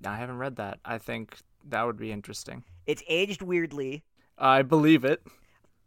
[0.05, 0.79] I haven't read that.
[0.85, 2.63] I think that would be interesting.
[2.85, 4.03] It's aged weirdly.
[4.37, 5.23] I believe it.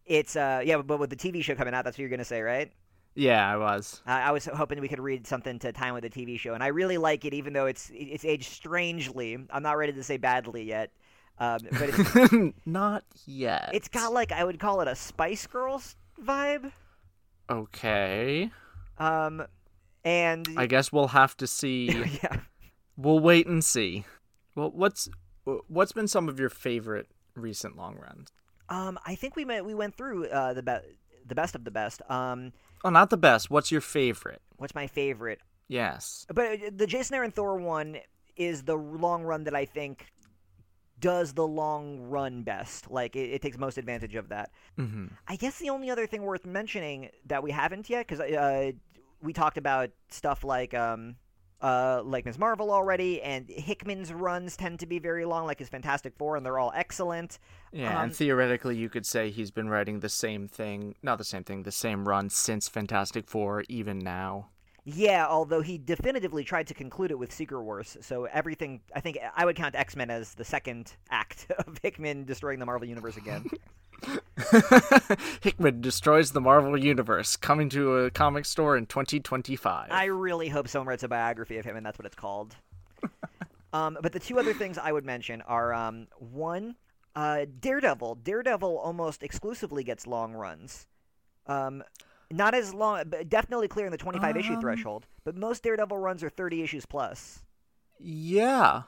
[0.07, 2.43] It's uh yeah, but with the TV show coming out, that's what you're gonna say,
[2.43, 2.73] right?
[3.15, 4.03] Yeah, I was.
[4.07, 6.63] Uh, I was hoping we could read something to time with the TV show, and
[6.63, 9.37] I really like it, even though it's it's aged strangely.
[9.51, 10.91] I'm not ready to say badly yet,
[11.39, 13.71] um, but it's Not yet.
[13.75, 16.71] it's got like I would call it a Spice Girls vibe.
[17.51, 18.51] okay.
[18.99, 19.45] Um,
[20.05, 21.87] and I guess we'll have to see.
[22.23, 22.37] yeah,
[22.97, 24.05] we'll wait and see.
[24.55, 25.09] Well, what's
[25.69, 28.29] what's been some of your favorite recent long runs?
[28.69, 30.95] um, I think we met, we went through uh, the be-
[31.27, 32.03] the best of the best.
[32.09, 32.53] Um,
[32.85, 33.51] Oh, not the best.
[33.51, 34.41] What's your favorite?
[34.57, 35.41] what's my favorite?
[35.69, 36.27] Yes.
[36.33, 37.99] But uh, the Jason Aaron Thor one
[38.37, 40.07] is the long run that I think
[40.99, 42.91] does the long run best.
[42.91, 44.51] Like it, it takes most advantage of that.
[44.77, 48.73] hmm I guess the only other thing worth mentioning that we haven't yet, because uh,
[49.23, 51.17] we talked about stuff like um,
[51.63, 52.39] uh, like Ms.
[52.39, 56.45] Marvel already, and Hickman's runs tend to be very long, like his Fantastic Four, and
[56.45, 57.39] they're all excellent.
[57.73, 61.25] Yeah, Um, and theoretically, you could say he's been writing the same thing, not the
[61.25, 64.49] same thing, the same run since Fantastic Four, even now.
[64.85, 69.19] Yeah, although he definitively tried to conclude it with Secret Wars, so everything I think
[69.37, 73.17] I would count X Men as the second act of Hickman destroying the Marvel universe
[73.17, 73.45] again.
[75.43, 79.89] Hickman destroys the Marvel Universe, coming to a comic store in 2025.
[79.91, 82.57] I really hope someone writes a biography of him, and that's what it's called.
[83.73, 86.77] um, but the two other things I would mention are um, one,
[87.15, 88.17] uh, Daredevil.
[88.23, 90.87] Daredevil almost exclusively gets long runs.
[91.47, 91.83] Um,
[92.31, 94.61] not as long, but definitely clearing the 25 issue Um.
[94.61, 95.07] threshold.
[95.25, 97.43] But most Daredevil runs are 30 issues plus.
[97.99, 98.83] Yeah.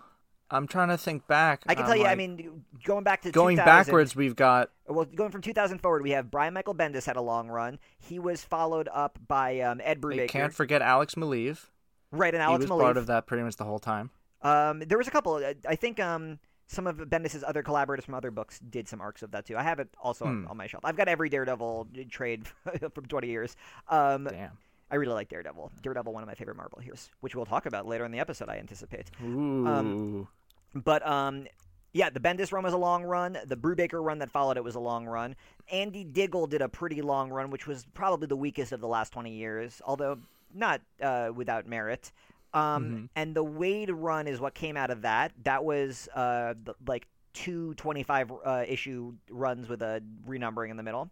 [0.51, 1.63] I'm trying to think back.
[1.67, 5.31] I can tell you, I mean, going back to going backwards, we've got Well, going
[5.31, 7.79] from 2000 forward, we have Brian Michael Bendis had a long run.
[7.99, 10.29] He was followed up by um, Ed you Brubaker.
[10.29, 11.67] can't forget Alex Maleev.
[12.11, 12.83] right, and Alex he was Maleev.
[12.85, 14.11] part of that pretty much the whole time.
[14.43, 15.37] Um, there was a couple.
[15.37, 16.39] I- I think um,
[16.73, 19.57] some of Bendis's other collaborators from other books did some arcs of that too.
[19.57, 20.49] I have it also on, Hmm.
[20.49, 20.85] on my shelf.
[20.85, 22.47] I've got every Daredevil trade
[22.95, 23.57] from 20 years.
[23.89, 24.53] Um, Damn.
[24.91, 25.71] I really like Daredevil.
[25.83, 28.49] Daredevil, one of my favorite Marvel heroes, which we'll talk about later in the episode.
[28.49, 29.11] I anticipate.
[29.25, 30.27] Ooh.
[30.75, 31.47] But um,
[31.93, 33.39] yeah, the Bendis run was a long run.
[33.47, 35.37] The Brubaker run that followed it was a long run.
[35.71, 39.13] Andy Diggle did a pretty long run, which was probably the weakest of the last
[39.13, 40.19] 20 years, although
[40.55, 42.13] not uh, without merit.
[42.55, 43.09] Um, Mhm.
[43.17, 45.33] And the Waid run is what came out of that.
[45.45, 50.83] That was uh, the, like two 25 uh, issue runs with a renumbering in the
[50.83, 51.11] middle.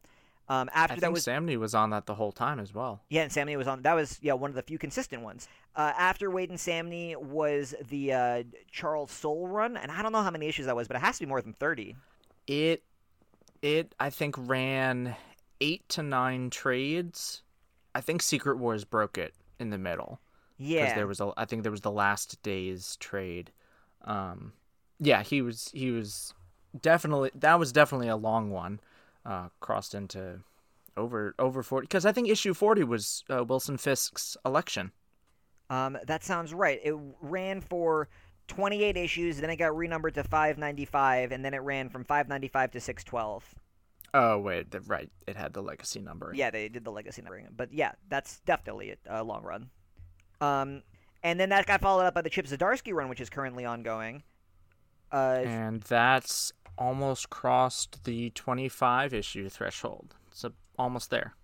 [0.48, 3.00] Um, after I that think was Samnee was on that the whole time as well.
[3.08, 3.82] yeah, and Samnee was on.
[3.82, 5.46] That was yeah one of the few consistent ones.
[5.76, 10.22] Uh, after Waid and Samnee was the uh, Charles Soule run, and I don't know
[10.22, 11.94] how many issues that was, but it has to be more than thirty.
[12.48, 12.82] It,
[13.62, 15.14] it I think ran
[15.60, 17.42] eight to nine trades.
[17.94, 20.18] I think Secret Wars broke it in the middle.
[20.60, 23.50] Yeah, there was a I think there was the last day's trade.
[24.04, 24.52] Um,
[24.98, 26.34] yeah, he was he was
[26.78, 28.80] definitely that was definitely a long one.
[29.24, 30.40] Uh, crossed into
[30.96, 34.92] over over forty because I think issue forty was uh, Wilson Fisk's election.
[35.70, 36.80] um, that sounds right.
[36.82, 38.08] It ran for
[38.48, 42.28] twenty-eight issues, then it got renumbered to five ninety-five, and then it ran from five
[42.28, 43.54] ninety-five to six twelve.
[44.12, 46.32] Oh wait, the, right, it had the legacy number.
[46.34, 49.70] Yeah, they did the legacy numbering, but yeah, that's definitely a, a long run.
[50.40, 50.82] Um,
[51.22, 54.22] and then that got followed up by the Chip Zdarsky run, which is currently ongoing.
[55.12, 60.14] Uh, and that's almost crossed the twenty-five issue threshold.
[60.30, 61.34] It's uh, almost there.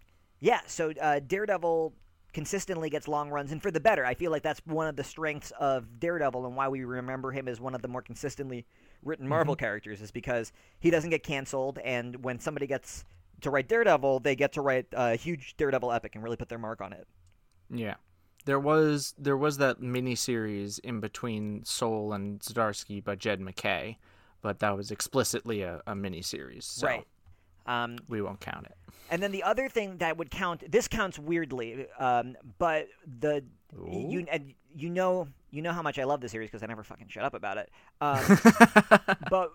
[0.41, 1.95] Yeah, so uh, Daredevil
[2.33, 4.05] consistently gets long runs, and for the better.
[4.05, 7.49] I feel like that's one of the strengths of Daredevil and why we remember him
[7.49, 8.67] as one of the more consistently
[9.03, 13.05] written Marvel characters is because he doesn't get canceled, and when somebody gets
[13.41, 16.59] to write Daredevil, they get to write a huge Daredevil epic and really put their
[16.59, 17.07] mark on it.
[17.71, 17.95] Yeah.
[18.47, 23.99] There was there was that mini series in between Soule and Zdarsky by Jed MacKay,
[24.41, 27.07] but that was explicitly a, a mini series, so Right.
[27.67, 28.77] Um, we won't count it.
[29.11, 32.87] and then the other thing that would count this counts weirdly, um, but
[33.21, 33.45] the
[33.93, 36.85] you and you know you know how much I love the series because I never
[36.85, 37.71] fucking shut up about it.
[38.01, 38.23] Um,
[39.31, 39.51] but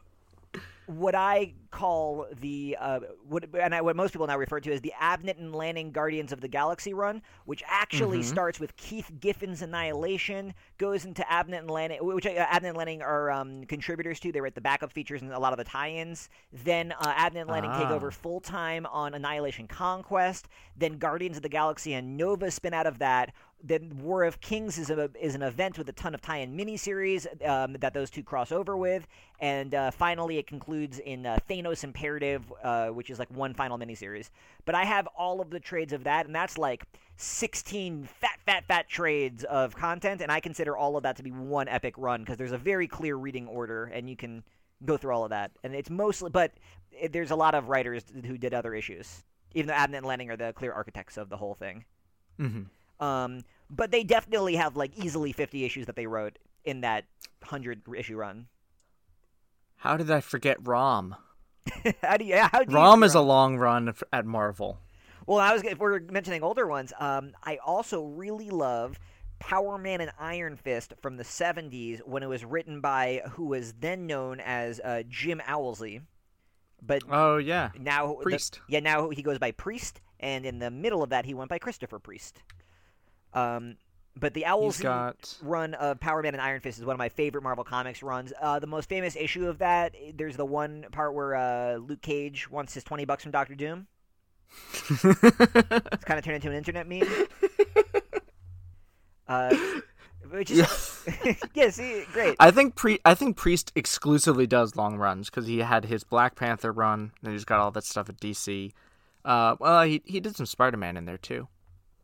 [0.87, 4.81] what I call the uh, what and I, what most people now refer to as
[4.81, 8.23] the Abnett and Lanning Guardians of the Galaxy run, which actually Mhm.
[8.25, 13.01] starts with Keith Giffen's Annihilation, goes into Abnett and Lanning, which uh, Abnett and Lanning
[13.01, 14.31] are um, contributors to.
[14.31, 16.29] They write the backup features and a lot of the tie-ins.
[16.51, 17.93] Then uh, Abnett and Lanning take Ah.
[17.93, 20.47] over full time on Annihilation Conquest.
[20.75, 23.33] Then Guardians of the Galaxy and Nova spin out of that.
[23.63, 27.25] Then War of Kings is a is an event with a ton of tie-in miniseries
[27.47, 29.07] um, that those two cross over with,
[29.39, 33.77] and uh, finally it concludes in uh, Thanos Imperative, uh, which is like one final
[33.77, 34.29] miniseries.
[34.65, 36.85] But I have all of the trades of that, and that's like
[37.17, 41.31] 16 fat, fat, fat trades of content, and I consider all of that to be
[41.31, 44.43] one epic run because there's a very clear reading order, and you can
[44.85, 45.51] go through all of that.
[45.63, 46.53] And it's mostly, but
[46.91, 50.29] it, there's a lot of writers who did other issues, even though Abnett and Lanning
[50.31, 51.85] are the clear architects of the whole thing.
[52.37, 52.63] hmm
[53.01, 57.05] Um, but they definitely have like easily 50 issues that they wrote in that
[57.41, 58.47] 100 issue run.
[59.77, 61.15] How did I forget Rom?
[62.03, 62.37] how do you?
[62.37, 64.77] How do you Rom is a long run at Marvel.
[65.25, 68.99] Well, I was if we're mentioning older ones, um, I also really love
[69.39, 73.73] Power Man and Iron Fist from the 70s when it was written by who was
[73.73, 76.01] then known as uh, Jim Owsley,
[76.81, 78.59] but Oh yeah, now the- Priest.
[78.67, 81.57] yeah, now he goes by Priest, and in the middle of that he went by
[81.59, 82.41] Christopher Priest.
[83.33, 83.77] Um,
[84.17, 87.09] but the Owsley got run of Power Man and Iron Fist is one of my
[87.09, 88.33] favorite Marvel Comics runs.
[88.41, 92.49] Uh, the most famous issue of that, there's the one part where uh, Luke Cage
[92.49, 93.87] wants his 20 bucks from Doctor Doom.
[95.03, 97.07] It's kind of turned into an internet meme.
[99.27, 99.55] Uh,
[100.29, 100.59] which is
[101.53, 102.35] yeah, see, great.
[102.37, 106.35] I think Pri- I think Priest exclusively does long runs because he had his Black
[106.35, 108.73] Panther run, and he's got all that stuff at DC.
[109.23, 111.47] Uh, well, he he did some Spider Man in there too.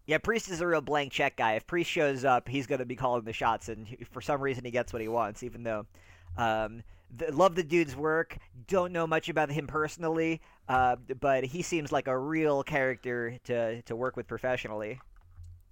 [0.08, 1.54] Yeah, Priest is a real blank check guy.
[1.54, 4.42] If Priest shows up, he's going to be calling the shots, and he- for some
[4.42, 5.44] reason, he gets what he wants.
[5.44, 5.86] Even though,
[6.38, 6.82] um,
[7.20, 8.38] th- love the dude's work.
[8.68, 13.82] Don't know much about him personally, uh, but he seems like a real character to
[13.82, 15.00] to work with professionally.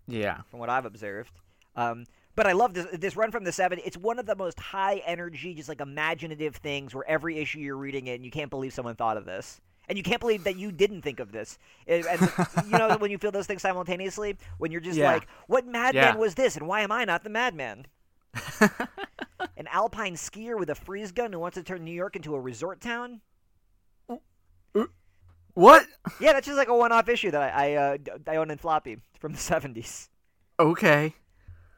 [0.07, 1.31] Yeah, from what I've observed.
[1.77, 3.79] Um, but I love this this run from the seven.
[3.85, 7.77] It's one of the most high energy, just like imaginative things where every issue you're
[7.77, 9.61] reading it and you can't believe someone thought of this.
[9.87, 11.57] And you can't believe that you didn't think of this.
[11.87, 15.05] And, and you know when you feel those things simultaneously, when you're just Yeah.
[15.05, 16.15] like, "What madman Yeah.
[16.17, 16.55] was this?
[16.57, 17.87] And why am I not the madman?"
[19.57, 22.39] An alpine skier with a freeze gun who wants to turn New York into a
[22.39, 23.21] resort town.
[25.53, 25.85] what?
[26.19, 28.97] Yeah, that's just like a one-off issue that I I, uh, I own in floppy
[29.19, 30.09] from the '70s.
[30.59, 31.15] Okay,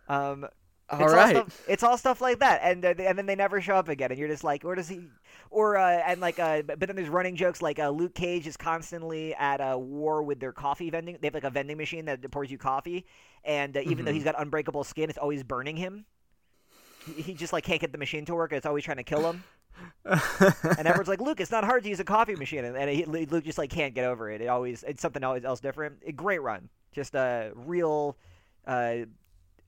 [0.07, 0.47] Um,
[0.89, 1.35] all it's right.
[1.35, 3.89] All stuff, it's all stuff like that, and uh, and then they never show up
[3.89, 5.01] again, and you're just like, where does he?
[5.49, 8.57] Or uh, and like, uh, but then there's running jokes like uh, Luke Cage is
[8.57, 11.17] constantly at a war with their coffee vending.
[11.21, 13.05] They have like a vending machine that pours you coffee,
[13.43, 14.15] and uh, even though Mhm.
[14.15, 16.05] he's got unbreakable skin, it's always burning him.
[16.99, 18.51] He, he just like can't get the machine to work.
[18.51, 19.45] and It's always trying to kill him.
[20.77, 23.05] And everyone's like, Luke, it's not hard to use a coffee machine, and, and he,
[23.05, 24.41] Luke just like can't get over it.
[24.41, 25.97] It always it's something always else different.
[26.05, 28.17] A great run, just a real,
[28.65, 29.05] uh,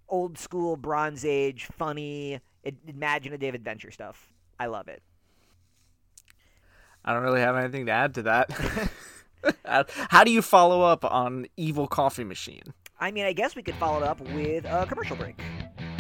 [0.10, 2.39] old school Bronze Age, funny,
[2.88, 4.32] imaginative adventure stuff.
[4.60, 5.02] I love it.
[7.06, 8.89] I don't really have anything to add to that.
[10.10, 12.74] How do you follow up on Evil Coffee Machine?
[13.00, 15.39] I mean, I guess we could follow it up with a commercial break.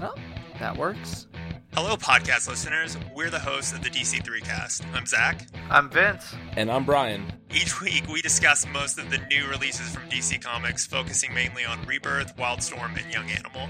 [0.01, 0.13] Oh,
[0.59, 1.27] that works.
[1.73, 2.97] Hello, podcast listeners.
[3.15, 4.83] We're the hosts of the DC3 cast.
[4.93, 5.47] I'm Zach.
[5.69, 6.35] I'm Vince.
[6.57, 7.31] And I'm Brian.
[7.51, 11.85] Each week, we discuss most of the new releases from DC Comics, focusing mainly on
[11.85, 13.69] Rebirth, Wildstorm, and Young Animal.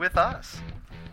[0.00, 0.58] with us.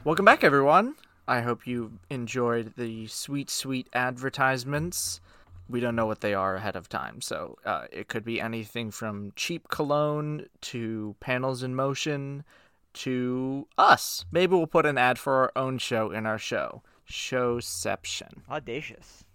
[0.06, 0.96] Welcome back, everyone.
[1.28, 5.20] I hope you enjoyed the sweet, sweet advertisements.
[5.68, 8.90] We don't know what they are ahead of time, so uh, it could be anything
[8.92, 12.46] from cheap cologne to panels in motion
[12.94, 14.24] to us.
[14.32, 16.82] Maybe we'll put an ad for our own show in our show,
[17.12, 18.44] Showception.
[18.50, 19.26] Audacious.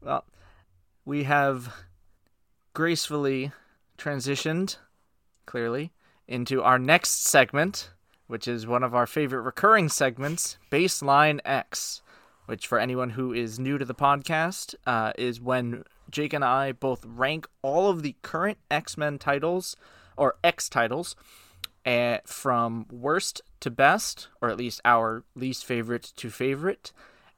[0.00, 0.24] Well,
[1.04, 1.74] we have
[2.72, 3.50] gracefully
[3.98, 4.76] transitioned,
[5.44, 5.90] clearly,
[6.28, 7.90] into our next segment,
[8.26, 12.02] which is one of our favorite recurring segments, Baseline X,
[12.46, 16.72] which, for anyone who is new to the podcast, uh, is when Jake and I
[16.72, 19.76] both rank all of the current X Men titles,
[20.16, 21.16] or X titles,
[21.86, 26.92] uh, from worst to best, or at least our least favorite to favorite.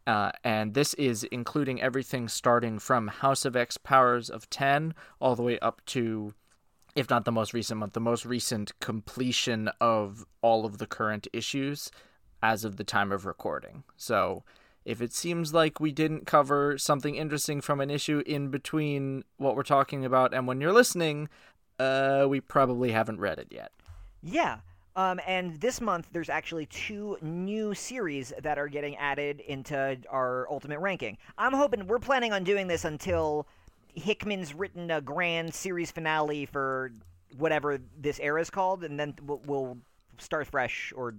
[0.07, 5.35] Uh, and this is including everything starting from House of X Powers of 10 all
[5.35, 6.33] the way up to,
[6.97, 11.29] if not the most recent month, the most recent completion of all of the current
[11.33, 11.91] issues
[12.43, 13.85] as of the time of recording.
[13.97, 14.43] So
[14.85, 19.55] if it seems like we didn't cover something interesting from an issue in between what
[19.57, 21.29] we're talking about and when you're listening,
[21.79, 23.73] uh, we probably haven't read it yet.
[24.23, 24.59] Yeah.
[24.95, 30.51] Um, and this month, there's actually two new series that are getting added into our
[30.51, 31.19] ultimate ranking.
[31.37, 33.47] I'm hoping we're planning on doing this until
[33.97, 36.93] Hickman's written a grand series finale for
[37.37, 39.79] whatever this era is called, and then we'll, we'll
[40.19, 41.15] start fresh or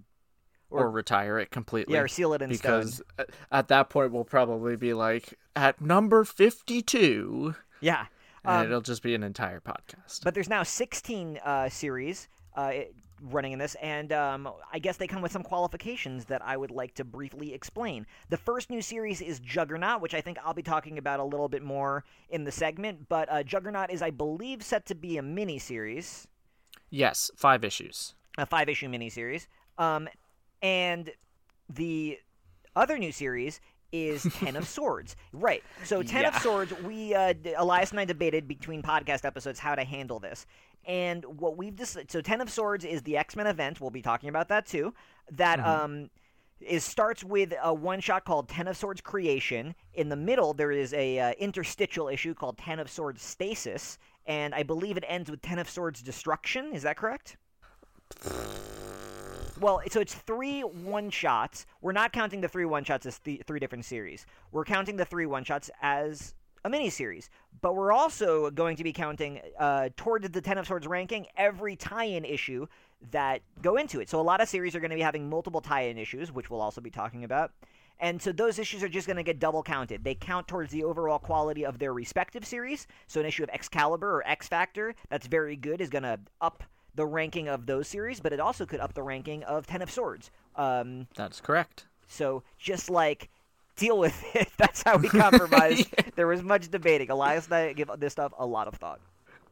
[0.70, 1.94] Or, Or- retire it completely.
[1.96, 3.06] yeah, or seal it in because stone.
[3.20, 8.06] uh, at that point we'll probably be like at number 52 Yeah.
[8.44, 10.24] and Um, it'll just be an entire podcast.
[10.24, 14.98] But there's now 16 uh, series uh, it- running in this, and um, I guess
[14.98, 18.06] they come with some qualifications that I would like to briefly explain.
[18.30, 21.50] The first new series is Juggernaut, which I think I'll be talking about a little
[21.50, 23.10] bit more in the segment.
[23.10, 26.28] But uh, Juggernaut is, I believe, set to be a mini series,
[26.90, 28.14] yes, 5 issues.
[28.38, 29.48] a five issue mini series.
[29.78, 30.08] Um,
[30.62, 31.12] and
[31.70, 32.20] the
[32.76, 33.60] other new series
[33.92, 35.16] is Ten of Swords.
[35.34, 35.64] Right.
[35.86, 39.84] So Ten of Swords, we uh, Elias and I debated between podcast episodes how to
[39.84, 40.46] handle this.
[40.88, 43.80] And what we've decided, so Ten of Swords is the X Men event.
[43.80, 44.94] We'll be talking about that too.
[45.32, 46.10] That um
[46.60, 49.76] is starts with a one shot called Ten of Swords Creation.
[49.94, 54.56] In the middle, there is a uh, interstitial issue called Ten of Swords Stasis, and
[54.56, 56.74] I believe it ends with Ten of Swords Destruction.
[56.74, 57.38] Is that correct?
[59.60, 61.66] Well, so it's three one shots.
[61.82, 64.26] We're not counting the three one shots as th- three different series.
[64.52, 66.34] We're counting the three one shots as
[66.68, 67.30] a mini series.
[67.62, 71.76] But we're also going to be counting uh, toward the Ten of Swords ranking every
[71.76, 72.68] tie-in issue
[73.12, 74.10] that go into it.
[74.10, 76.62] So a lot of series are going to be having multiple tie-in issues, which we'll
[76.62, 77.52] also be talking about.
[78.00, 80.04] And so those issues are just going to get double counted.
[80.04, 82.86] They count towards the overall quality of their respective series.
[83.08, 86.64] So an issue of Excalibur or X Factor that's very good is going to up
[86.94, 89.90] the ranking of those series, but it also could up the ranking of Ten of
[89.90, 90.32] Swords.
[90.56, 91.86] Um, That's correct.
[92.08, 93.30] so just like
[93.78, 94.50] deal with it.
[94.58, 95.88] That's how we compromised.
[96.16, 97.12] There was much debating.
[97.12, 99.00] Elias and I give this stuff a lot of thought.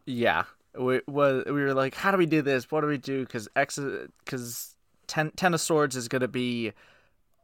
[0.07, 0.45] Yeah,
[0.75, 2.71] we was we were like, how do we do this?
[2.71, 3.23] What do we do?
[3.23, 3.77] Because X,
[4.23, 6.73] because ten, ten of Swords is gonna be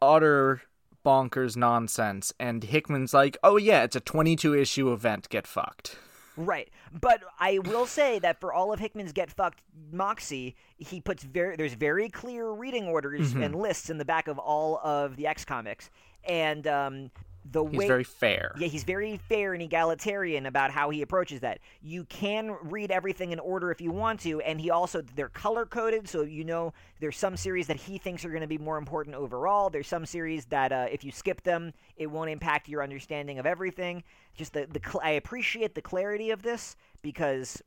[0.02, 0.64] utter
[1.06, 5.30] bonkers nonsense, and Hickman's like, oh yeah, it's a twenty-two issue event.
[5.30, 5.98] Get fucked.
[6.46, 6.70] Right.
[7.00, 9.62] But I will say that for all of Hickman's Get Fucked
[9.92, 13.44] Moxie, he puts very there's very clear reading orders Mm-hmm.
[13.44, 15.90] and lists in the back of all of the X comics.
[16.24, 17.12] And um
[17.44, 18.54] the He's way very fair.
[18.58, 21.60] Yeah, he's very fair and egalitarian about how he approaches that.
[21.82, 25.66] You can read everything in order if you want to, and he also they're color
[25.66, 28.78] coded, so you know there's some series that he thinks are going to be more
[28.78, 29.70] important overall.
[29.70, 33.46] There's some series that uh, if you skip them, it won't impact your understanding of
[33.46, 34.04] everything.
[34.36, 37.62] Just the the I appreciate the clarity of this because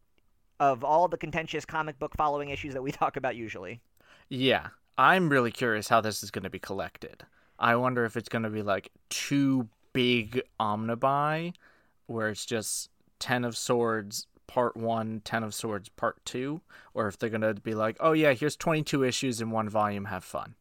[0.60, 3.80] of all the contentious comic book following issues that we talk about usually.
[4.28, 7.24] Yeah, I'm really curious how this is going to be collected.
[7.58, 11.54] I wonder if it's going to be like two big omnibuy,
[12.06, 16.60] where it's just Ten of Swords Part One, Ten of Swords Part Two,
[16.94, 20.06] or if they're going to be like, oh yeah, here's 22 issues in one volume,
[20.06, 20.54] have fun.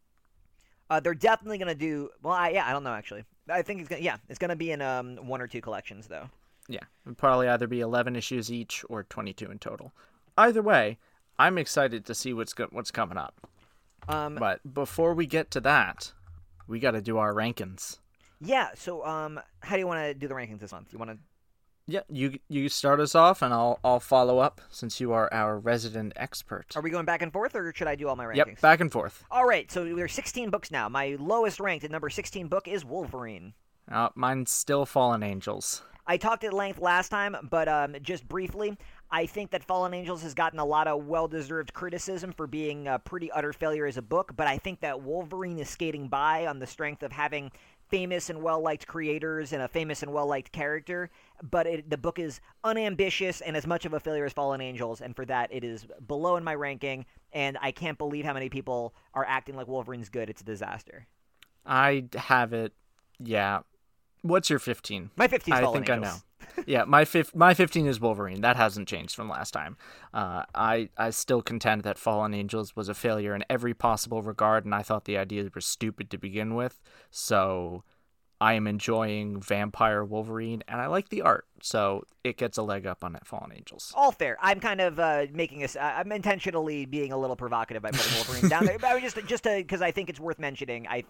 [0.89, 2.33] Uh, they're definitely going to do well.
[2.33, 3.23] I, yeah, I don't know actually.
[3.49, 6.07] I think it's gonna, yeah, it's going to be in um, one or two collections
[6.07, 6.29] though.
[6.69, 9.91] Yeah, it'd probably either be 11 issues each or 22 in total.
[10.37, 10.97] Either way,
[11.37, 13.47] I'm excited to see what's go- what's coming up.
[14.07, 16.13] Um, But before we get to that,
[16.67, 17.97] we got to do our rankings.
[18.39, 18.69] Yeah.
[18.75, 20.91] So, um, how do you want to do the rankings this month?
[20.91, 21.17] You want to?
[21.85, 25.59] Yeah, you you start us off, and I'll I'll follow up since you are our
[25.59, 26.67] resident expert.
[26.75, 28.37] Are we going back and forth, or should I do all my rankings?
[28.37, 29.25] Yep, back and forth.
[29.29, 29.69] All right.
[29.69, 30.87] So there's 16 books now.
[30.87, 33.53] My lowest ranked at number 16 book is Wolverine.
[33.91, 35.81] Uh, mine's still Fallen Angels.
[36.05, 38.77] I talked at length last time, but um, just briefly,
[39.13, 42.97] I think that Fallen Angels has gotten a lot of well-deserved criticism for being a
[42.97, 44.31] pretty utter failure as a book.
[44.35, 47.51] But I think that Wolverine is skating by on the strength of having
[47.89, 51.11] famous and well-liked creators and a famous and well-liked character.
[51.43, 54.99] But it, the book is unambitious and as much of a failure as Fallen Angels,
[54.99, 57.05] and for that, it is below in my ranking.
[57.33, 60.27] And I can't believe how many people are acting like Wolverine's good.
[60.27, 61.05] It's a disaster.
[61.67, 62.73] I have it.
[63.19, 63.59] Yeah.
[64.23, 65.11] What's your 15?
[65.17, 66.23] My 15 is I think Angels.
[66.47, 66.63] I know.
[66.65, 68.39] yeah, my fif- my 15 is Wolverine.
[68.41, 69.75] That hasn't changed from last time.
[70.13, 74.63] Uh, I I still contend that Fallen Angels was a failure in every possible regard,
[74.63, 76.79] and I thought the ideas were stupid to begin with.
[77.11, 77.83] So
[78.39, 82.85] I am enjoying Vampire Wolverine, and I like the art, so it gets a leg
[82.87, 83.91] up on that Fallen Angels.
[83.93, 84.37] All fair.
[84.41, 85.75] I'm kind of uh, making this.
[85.79, 89.27] I'm intentionally being a little provocative by putting Wolverine down there, but I was just
[89.27, 90.87] just because I think it's worth mentioning.
[90.87, 91.03] I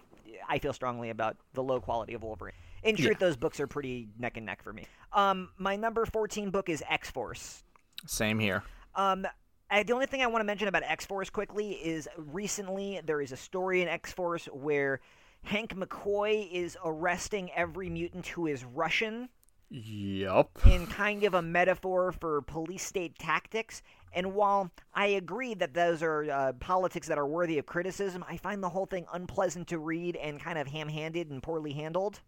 [0.50, 2.56] I feel strongly about the low quality of Wolverine.
[2.84, 4.86] In truth, those books are pretty neck and neck for me.
[5.14, 7.64] Um, my number 14 book is X Force.
[8.06, 8.64] Same here.
[8.96, 9.26] Um,
[9.72, 13.22] I, the only thing I want to mention about X Force quickly is recently there
[13.22, 15.00] is a story in X Force where
[15.44, 19.30] Hank McCoy is arresting every mutant who is Russian
[19.70, 20.60] Yup.
[20.66, 23.82] in kind of a metaphor for police state tactics.
[24.14, 28.38] And while I agree that those are uh, politics that are worthy of criticism, I
[28.38, 32.22] find the whole thing unpleasant to read and kind of ham handed and poorly handled.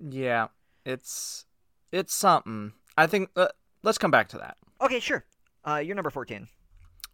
[0.00, 0.48] Yeah,
[0.84, 1.44] it's
[1.90, 2.72] it's something.
[2.96, 3.48] I think uh,
[3.82, 4.56] let's come back to that.
[4.80, 5.24] Okay, sure.
[5.64, 6.48] Uh, you're number 14.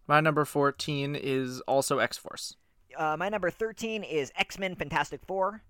[0.06, 2.56] My number 14 is also X Force.
[2.96, 5.62] Uh, my number 13 is X Men Fantastic Four.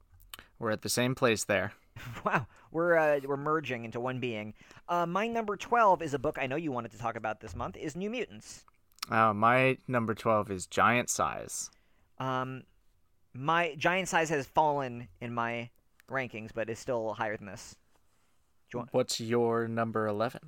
[0.59, 1.73] We're at the same place there.
[2.25, 4.55] Wow, we're uh, we're merging into one being.
[4.89, 7.57] Uh, my number 12 is a book I know you wanted to talk about this
[7.57, 7.77] month.
[7.77, 8.65] Is New Mutants.
[9.11, 11.71] Uh, my number 12 is Giant Size.
[12.21, 12.63] Um,
[13.35, 15.71] my giant size has fallen in my
[16.09, 17.77] rankings, but is still higher than this.
[18.91, 20.41] What's your number 11?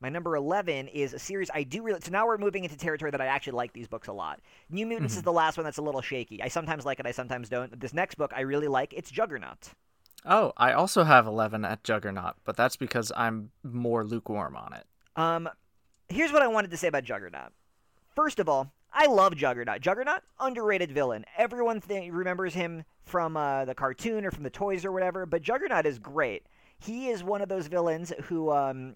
[0.00, 2.00] My number 11 is a series I do really.
[2.02, 4.40] So now we're moving into territory that I actually like these books a lot.
[4.68, 6.42] New Mutants is the last one that's a little shaky.
[6.42, 7.80] I sometimes like it, I sometimes don't.
[7.80, 8.92] This next book I really like.
[8.92, 9.70] It's Juggernaut.
[10.26, 14.84] Oh, I also have 11 at Juggernaut, but that's because I'm more lukewarm on it.
[15.16, 15.48] Um,
[16.08, 17.52] here's what I wanted to say about Juggernaut.
[18.14, 19.80] First of all, I love Juggernaut.
[19.80, 21.24] Juggernaut, underrated villain.
[21.36, 25.42] Everyone th- remembers him from uh, the cartoon or from the toys or whatever, but
[25.42, 26.46] Juggernaut is great.
[26.78, 28.94] He is one of those villains who um,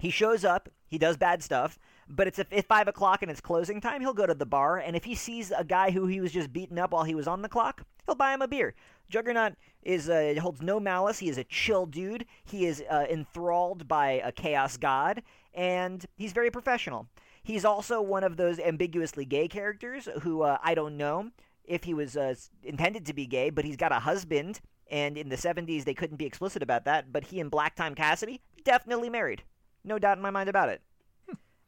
[0.00, 1.78] he shows up, he does bad stuff,
[2.08, 4.00] but it's at five o'clock and it's closing time.
[4.00, 6.52] He'll go to the bar, and if he sees a guy who he was just
[6.52, 8.74] beating up while he was on the clock, he'll buy him a beer.
[9.08, 11.20] Juggernaut is uh, holds no malice.
[11.20, 12.26] He is a chill dude.
[12.44, 15.22] He is uh, enthralled by a chaos god,
[15.54, 17.06] and he's very professional.
[17.46, 21.30] He's also one of those ambiguously gay characters who uh, I don't know
[21.64, 22.34] if he was uh,
[22.64, 26.16] intended to be gay, but he's got a husband, and in the 70s they couldn't
[26.16, 29.44] be explicit about that, but he and Black Tom Cassidy definitely married.
[29.84, 30.82] No doubt in my mind about it.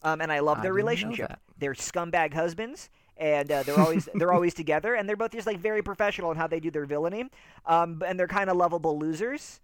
[0.02, 1.38] Um, and I love their didn't relationship.
[1.58, 5.60] They're scumbag husbands, and uh, they're always they're always together, and they're both just like
[5.60, 7.30] very professional in how they do their villainy.
[7.66, 9.60] Um, and they're kind of lovable losers.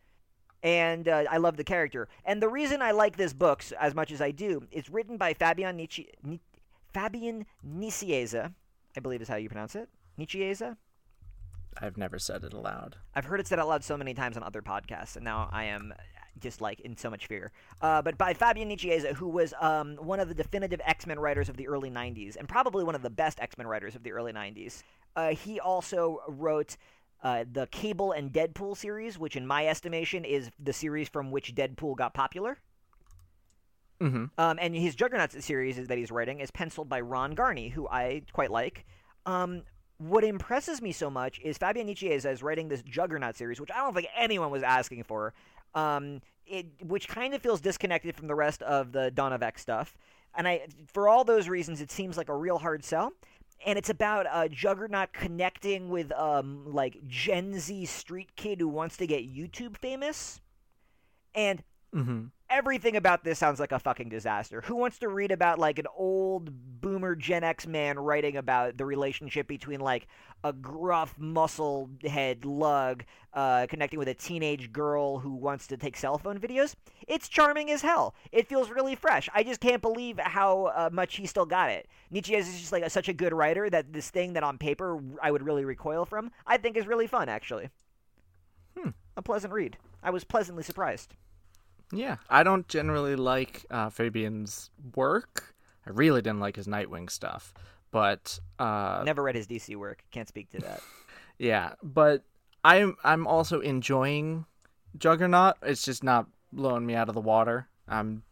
[0.64, 2.08] And uh, I love the character.
[2.24, 5.34] And the reason I like this book as much as I do is written by
[5.34, 6.40] Fabian Nietzsche, Ni-
[6.92, 8.52] Fabian Nicieza,
[8.96, 9.90] I believe is how you pronounce it.
[10.18, 10.76] Nicieza.
[11.78, 12.96] I've never said it aloud.
[13.14, 15.64] I've heard it said out loud so many times on other podcasts, and now I
[15.64, 15.92] am
[16.40, 17.52] just like in so much fear.
[17.82, 21.48] Uh, but by Fabian Nicieza, who was um, one of the definitive X Men writers
[21.48, 24.12] of the early '90s, and probably one of the best X Men writers of the
[24.12, 24.82] early '90s.
[25.14, 26.76] Uh, he also wrote.
[27.24, 31.54] Uh, the Cable and Deadpool series, which in my estimation is the series from which
[31.54, 32.58] Deadpool got popular.
[34.00, 34.24] Mm-hmm.
[34.36, 38.22] Um, and his Juggernaut series that he's writing is penciled by Ron Garney, who I
[38.32, 38.84] quite like.
[39.24, 39.62] Um,
[39.96, 43.78] what impresses me so much is Fabian Nicieza is writing this Juggernaut series, which I
[43.78, 45.32] don't think anyone was asking for.
[45.74, 49.62] Um, it, which kind of feels disconnected from the rest of the Dawn of X
[49.62, 49.96] stuff.
[50.34, 53.12] And I, for all those reasons, it seems like a real hard sell.
[53.66, 58.96] And it's about uh, Juggernaut connecting with um, like Gen Z street kid who wants
[58.98, 60.40] to get YouTube famous.
[61.34, 61.62] And
[61.94, 62.24] Mm-hmm.
[62.50, 64.60] everything about this sounds like a fucking disaster.
[64.62, 68.84] Who wants to read about like an old boomer Gen X man writing about the
[68.84, 70.08] relationship between like
[70.44, 75.96] a gruff muscle head lug uh, connecting with a teenage girl who wants to take
[75.96, 76.76] cell phone videos?
[77.08, 78.14] It's charming as hell.
[78.30, 79.28] It feels really fresh.
[79.34, 81.88] I just can't believe how uh, much he still got it.
[82.10, 85.00] Nietzsche is just like a, such a good writer that this thing that on paper
[85.20, 87.70] I would really recoil from, I think is really fun actually.
[88.76, 88.90] Hmm.
[89.16, 89.78] A pleasant read.
[90.02, 91.14] I was pleasantly surprised.
[91.92, 95.54] Yeah, I don't generally like uh, Fabian's work.
[95.86, 97.54] I really didn't like his Nightwing stuff,
[97.94, 100.02] but uh, Never read his DC work.
[100.10, 100.82] Can't speak to that.
[101.38, 102.24] yeah, but
[102.64, 104.46] I'm I'm also enjoying
[104.98, 105.54] Juggernaut.
[105.62, 107.68] It's just not blowing me out of the water.
[107.86, 108.24] I'm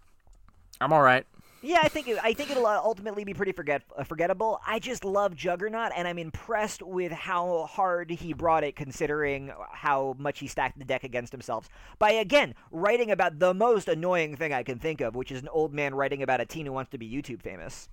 [0.81, 1.25] I'm all right.
[1.63, 4.61] yeah, I think it, I think it'll ultimately be pretty forget uh, forgettable.
[4.67, 10.17] I just love Juggernaut, and I'm impressed with how hard he brought it, considering how
[10.19, 11.69] much he stacked the deck against himself
[12.01, 15.49] by again writing about the most annoying thing I can think of, which is an
[15.51, 17.89] old man writing about a teen who wants to be YouTube famous.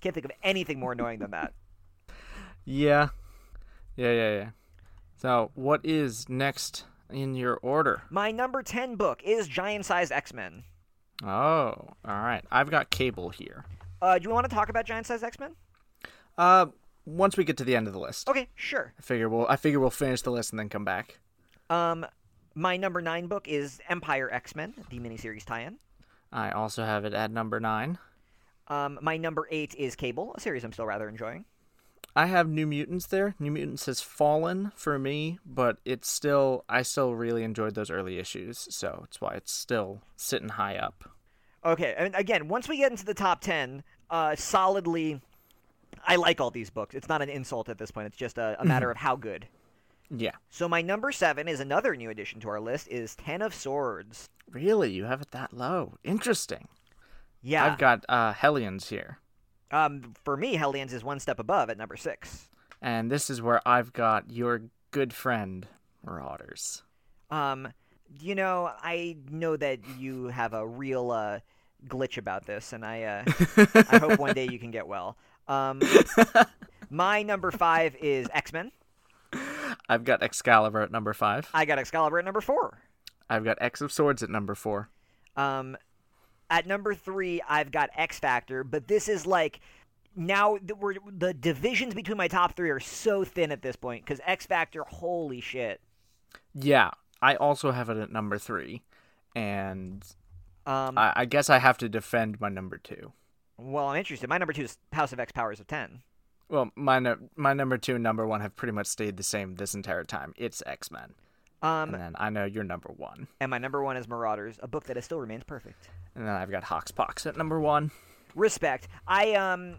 [0.00, 1.52] Can't think of anything more annoying than that.
[2.64, 3.08] Yeah,
[3.96, 4.48] yeah, yeah, yeah.
[5.16, 8.02] So, what is next in your order?
[8.10, 10.64] My number ten book is Giant Size X Men.
[11.24, 12.44] Oh, all right.
[12.50, 13.64] I've got Cable here.
[14.02, 15.54] Uh, do you want to talk about Giant Size X Men?
[16.36, 16.66] Uh,
[17.06, 18.92] once we get to the end of the list, Okay, sure.
[18.98, 21.18] I figure we'll I figure we'll finish the list and then come back.
[21.70, 22.04] Um,
[22.54, 25.78] My number nine book is Empire X Men, the miniseries tie-in.
[26.30, 27.96] I also have it at number nine.
[28.68, 31.44] Um, my number eight is Cable, a series I'm still rather enjoying.
[32.14, 33.34] I have New Mutants there.
[33.38, 38.18] New Mutants has fallen for me, but it's still I still really enjoyed those early
[38.18, 41.10] issues, so it's why it's still sitting high up.
[41.64, 45.20] Okay, and again, once we get into the top ten, uh, solidly,
[46.06, 46.94] I like all these books.
[46.94, 48.06] It's not an insult at this point.
[48.08, 49.46] It's just a, a matter of how good.
[50.10, 50.32] Yeah.
[50.50, 52.88] So my number seven is another new addition to our list.
[52.88, 54.28] Is Ten of Swords.
[54.50, 54.90] Really?
[54.90, 55.98] You have it that low.
[56.02, 56.68] Interesting.
[57.42, 57.64] Yeah.
[57.64, 59.18] I've got uh Hellions here.
[59.70, 62.48] Um, for me, Hellions is one step above at number six.
[62.80, 64.62] And this is where I've got your
[64.92, 65.66] good friend
[66.04, 66.82] Marauders.
[67.30, 67.68] Um,
[68.20, 71.40] you know, I know that you have a real uh,
[71.86, 73.24] glitch about this, and I uh,
[73.90, 75.16] I hope one day you can get well.
[75.46, 75.82] Um,
[76.90, 78.72] my number five is X Men.
[79.88, 81.48] I've got Excalibur at number five.
[81.52, 82.78] I got Excalibur at number four.
[83.28, 84.88] I've got X of Swords at number four.
[85.36, 85.76] Um,
[86.50, 89.60] at number three, I've got X Factor, but this is like
[90.16, 94.04] now the, we're, the divisions between my top three are so thin at this point
[94.04, 95.80] because X Factor, holy shit.
[96.54, 96.90] Yeah,
[97.22, 98.82] I also have it at number three,
[99.34, 100.04] and
[100.66, 103.12] Um, I, I guess I have to defend my number two.
[103.58, 104.28] well, I'm interested.
[104.28, 106.02] My number two is House of X Powers of Ten.
[106.48, 109.56] Well, my no- my number two and number one have pretty much stayed the same
[109.56, 110.32] this entire time.
[110.36, 111.14] It's X Men,
[111.60, 114.68] Um, and then I know you're number one, and my number one is Marauders, a
[114.68, 115.88] book that still remains perfect.
[116.14, 117.90] and then I've got Hoxpox at number one.
[118.36, 118.86] Respect.
[119.08, 119.78] I um,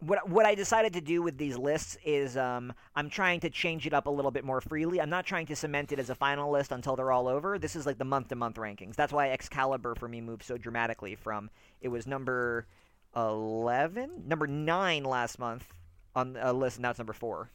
[0.00, 3.86] what what I decided to do with these lists is um, I'm trying to change
[3.86, 5.00] it up a little bit more freely.
[5.00, 7.58] I'm not trying to cement it as a final list until they're all over.
[7.58, 8.94] This is like the month to month rankings.
[8.96, 11.48] That's why Excalibur for me moved so dramatically from
[11.80, 12.66] it was number
[13.16, 15.64] eleven, number nine last month
[16.14, 17.50] on a list, and now it's number four.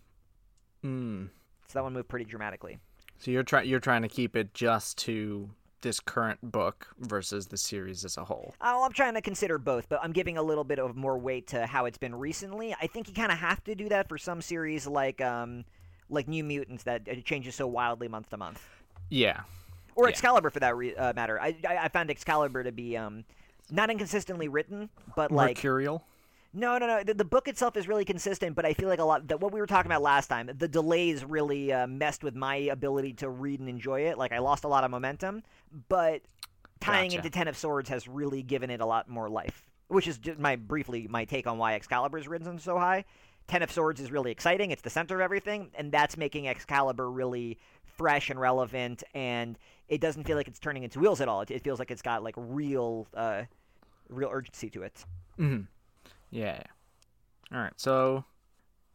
[0.82, 1.26] Hmm.
[1.68, 2.80] So that one moved pretty dramatically.
[3.20, 5.50] So you're trying you're trying to keep it just to
[5.82, 8.56] this current book versus the series as a whole.
[8.62, 11.48] Oh, I'm trying to consider both, but I'm giving a little bit of more weight
[11.48, 12.76] to how it's been recently.
[12.82, 15.64] I think you kind of have to do that for some series like um,
[16.10, 18.62] like New Mutants that it changes so wildly month to month,
[19.10, 19.42] Yeah.
[19.96, 20.10] or Yeah.
[20.12, 21.40] Excalibur for that re- uh, matter.
[21.40, 23.24] I, I I found Excalibur to be um,
[23.70, 26.04] not inconsistently written, but like Mercurial.
[26.56, 27.04] No, no, no.
[27.04, 29.52] The, the book itself is really consistent, but I feel like a lot that what
[29.52, 33.30] we were talking about last time, the delays really uh, messed with my ability to
[33.30, 34.18] read and enjoy it.
[34.18, 35.44] Like I lost a lot of momentum,
[35.90, 36.22] but
[36.80, 37.18] tying Gotcha.
[37.18, 39.70] into Ten of Swords has really given it a lot more life.
[39.88, 43.06] Which is just my briefly my take on why Excalibur is risen so high.
[43.48, 47.12] Ten of Swords is really exciting; it's the center of everything, and that's making Excalibur
[47.12, 49.04] really fresh and relevant.
[49.14, 51.42] And it doesn't feel like it's turning into wheels at all.
[51.42, 53.44] It, it feels like it's got like real, uh,
[54.10, 55.06] real urgency to it.
[55.38, 55.62] hmm
[56.36, 56.62] Yeah.
[57.54, 57.74] All right.
[57.78, 58.26] So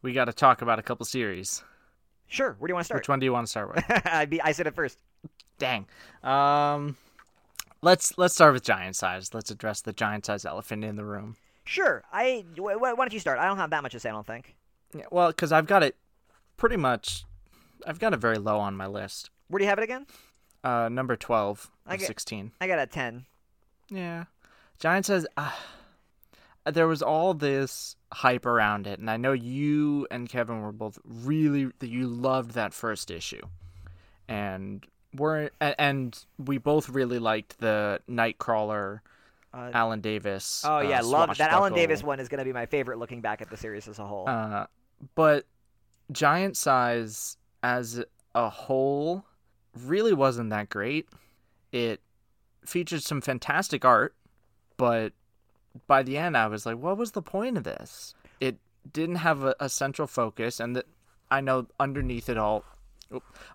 [0.02, 1.62] we got to talk about a couple series.
[2.26, 2.54] Sure.
[2.58, 3.00] Where do you want to start?
[3.00, 3.84] Which one do you want to start with?
[4.06, 4.98] I be I said it first.
[5.58, 5.86] Dang.
[6.22, 6.96] Um,
[7.82, 9.32] let's let's start with giant size.
[9.34, 11.36] Let's address the giant size elephant in the room.
[11.64, 12.02] Sure.
[12.12, 13.38] I wh- wh- why don't you start?
[13.38, 14.10] I don't have that much to say.
[14.10, 14.54] I don't think.
[14.94, 15.96] Yeah, well, because I've got it
[16.56, 17.24] pretty much.
[17.86, 19.30] I've got it very low on my list.
[19.48, 20.06] Where do you have it again?
[20.62, 22.52] Uh, number twelve I of get- sixteen.
[22.60, 23.24] I got a ten.
[23.88, 24.24] Yeah.
[24.78, 25.50] Giant says uh,
[26.66, 30.98] there was all this hype around it, and I know you and Kevin were both
[31.04, 33.42] really that you loved that first issue,
[34.28, 34.84] and
[35.14, 39.00] we're and we both really liked the Nightcrawler,
[39.52, 40.62] Uh, Alan Davis.
[40.66, 41.50] oh uh, yeah, love that.
[41.50, 41.72] Alan.
[41.72, 44.04] Davis one is going to be my favorite looking back at the series as a
[44.06, 44.28] whole.
[44.28, 44.66] Uh,
[45.14, 45.46] but
[46.12, 48.04] giant size as
[48.34, 49.24] a whole
[49.84, 51.08] really wasn't that great.
[51.72, 52.00] It
[52.64, 54.14] featured some fantastic art,
[54.76, 55.12] but
[55.86, 58.14] by the end, I was like, what was the point of this?
[58.40, 58.56] It
[58.90, 60.86] didn't have a, a central focus, and that
[61.30, 62.64] I know underneath it all,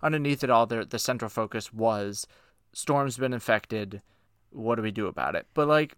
[0.01, 2.28] underneath it all, the the central focus was
[2.74, 4.01] Storm's been infected.
[4.51, 5.47] What do we do about it?
[5.53, 5.95] But like,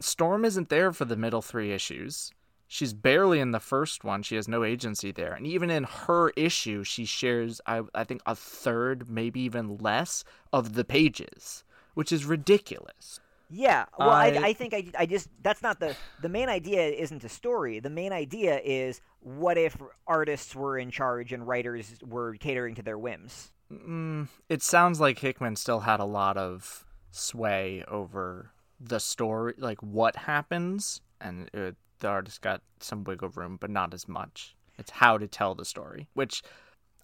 [0.00, 2.32] Storm isn't there for the middle three issues.
[2.66, 4.22] She's barely in the first one.
[4.22, 5.32] She has no agency there.
[5.32, 10.22] And even in her issue, she shares, I, I think, a third, maybe even less,
[10.52, 11.64] of the pages,
[11.94, 13.18] which is ridiculous.
[13.50, 13.86] Yeah.
[13.98, 16.88] Well, I, I- I think I, I just that's not the the main idea.
[16.88, 17.80] Isn't a story.
[17.80, 19.76] The main idea is what if
[20.06, 23.52] artists were in charge and writers were catering to their whims.
[23.72, 29.80] Mm, it sounds like Hickman still had a lot of sway over the story, like
[29.82, 34.56] what happens, and it, the artist got some wiggle room, but not as much.
[34.78, 36.42] It's how to tell the story, which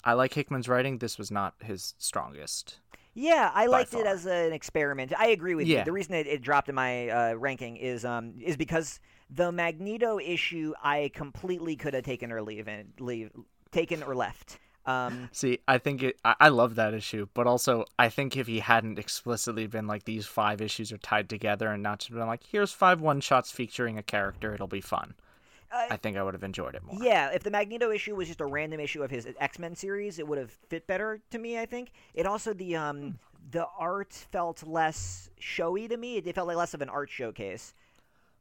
[0.03, 0.99] I like Hickman's writing.
[0.99, 2.79] This was not his strongest.
[3.17, 4.07] Yeah, I liked it far.
[4.07, 5.13] as an experiment.
[5.19, 5.77] I agree with you.
[5.77, 5.85] Yeah.
[5.85, 9.01] The reason it, it dropped in my uh, ranking is um is because
[9.31, 13.31] the Magneto issue I completely could have taken or leave and leave
[13.73, 14.59] taken or left.
[14.85, 16.19] Um, See, I think it.
[16.25, 20.05] I, I love that issue, but also I think if he hadn't explicitly been like
[20.05, 23.51] these five issues are tied together and not just been like here's five one shots
[23.51, 25.15] featuring a character, it'll be fun.
[25.77, 26.97] Uh, I think I would have enjoyed it more.
[27.03, 30.19] Yeah, if the Magneto issue was just a random issue of his X Men series,
[30.19, 31.59] it would have fit better to me.
[31.59, 33.19] I think it also the um
[33.51, 36.17] the art felt less showy to me.
[36.19, 37.75] It felt like less of an art showcase.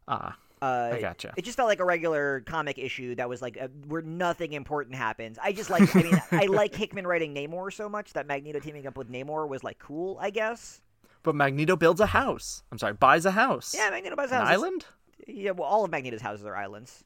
[0.07, 1.33] Ah, Uh, I gotcha.
[1.35, 4.95] It just felt like a regular comic issue that was like uh where nothing important
[4.95, 5.37] happens.
[5.41, 8.87] I just like, I mean, I like Hickman writing Namor so much that Magneto teaming
[8.87, 10.81] up with Namor was like cool, I guess.
[11.23, 12.63] but Magneto builds a house.
[12.71, 13.73] I'm sorry, buys a house.
[13.75, 14.53] Yeah, Magneto buys An houses.
[14.53, 14.85] island.
[15.27, 17.03] Yeah, well, all of Magneto's houses are islands.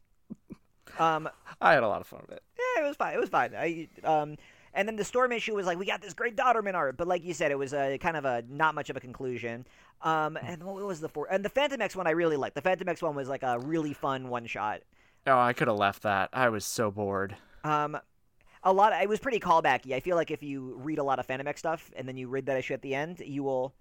[0.98, 1.30] Um,
[1.62, 2.44] I had a lot of fun with it.
[2.58, 3.14] yeah, it was fine.
[3.14, 3.54] It was fine.
[3.56, 4.38] I um,
[4.74, 7.24] and then the storm issue was like we got this great Dauterman art, but like
[7.24, 9.66] you said, it was a kind of a not much of a conclusion.
[10.02, 11.28] Um, and what was the four?
[11.32, 12.56] And the Fantomex one I really liked.
[12.56, 14.82] The Fantomex one was like a really fun one shot.
[15.28, 16.30] Oh, I could have left that.
[16.32, 17.36] I was so bored.
[17.64, 17.98] Um,
[18.64, 18.94] a lot.
[19.02, 19.94] it was pretty callbacky.
[19.94, 22.46] I feel like if you read a lot of Fantomex stuff and then you read
[22.46, 23.74] that issue at the end, you will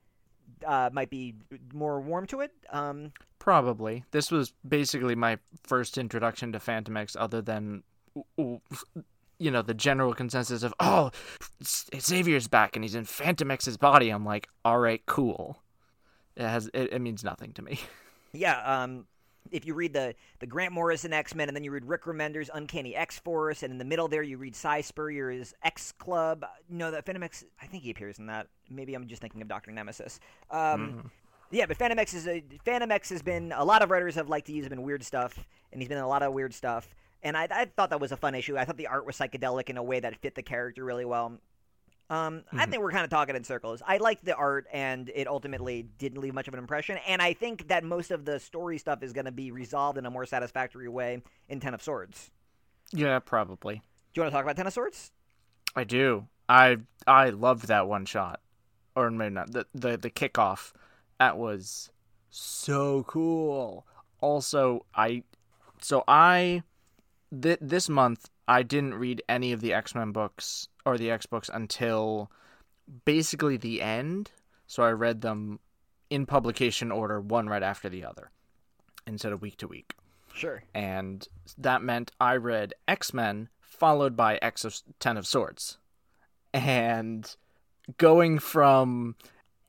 [0.66, 1.34] uh, might be
[1.72, 2.52] more warm to it.
[2.70, 4.04] Um, Probably.
[4.10, 7.82] This was basically my first introduction to Fantomex, other than,
[8.36, 8.60] you
[9.50, 11.10] know, the general consensus of, oh,
[11.62, 14.10] Xavier's back and he's in Fantomex's body.
[14.10, 15.62] I'm like, all right, cool.
[16.36, 17.80] It has it, it means nothing to me.
[18.32, 18.82] yeah.
[18.82, 19.06] Um,
[19.52, 22.50] if you read the the Grant Morrison X Men and then you read Rick Remender's
[22.52, 26.44] Uncanny X Force, and in the middle there you read Si Spurrier's X Club.
[26.68, 27.44] No, that Fantomex.
[27.60, 28.48] I think he appears in that.
[28.70, 30.20] Maybe I'm just thinking of Doctor Nemesis.
[30.50, 31.10] Um,
[31.50, 34.52] Yeah, but Fantomex is a, Fantomex has been a lot of writers have liked to
[34.52, 36.94] use him in weird stuff, and he's been in a lot of weird stuff.
[37.22, 38.56] And I, I thought that was a fun issue.
[38.56, 41.38] I thought the art was psychedelic in a way that fit the character really well.
[42.10, 43.82] Um, I think we're kind of talking in circles.
[43.86, 46.98] I liked the art, and it ultimately didn't leave much of an impression.
[47.06, 50.06] And I think that most of the story stuff is going to be resolved in
[50.06, 52.30] a more satisfactory way in Ten of Swords.
[52.92, 53.74] yeah, probably.
[53.74, 55.10] Do you want to talk about Ten of Swords?
[55.76, 56.26] I do.
[56.48, 58.40] I I loved that one shot,
[58.96, 60.72] or maybe not the the the kickoff.
[61.18, 61.90] That was
[62.30, 63.86] so cool.
[64.22, 65.24] Also, I
[65.82, 66.62] so I
[67.42, 71.26] th- this month I didn't read any of the X Men books or the X
[71.26, 72.30] books until
[73.04, 74.30] basically the end.
[74.66, 75.60] So I read them
[76.10, 78.30] in publication order, one right after the other,
[79.06, 79.94] instead of week to week
[80.34, 80.62] Sure.
[80.74, 81.26] and
[81.58, 85.78] that meant I read X Men followed by X of Ten of Swords,
[86.52, 87.34] and
[87.96, 89.16] going from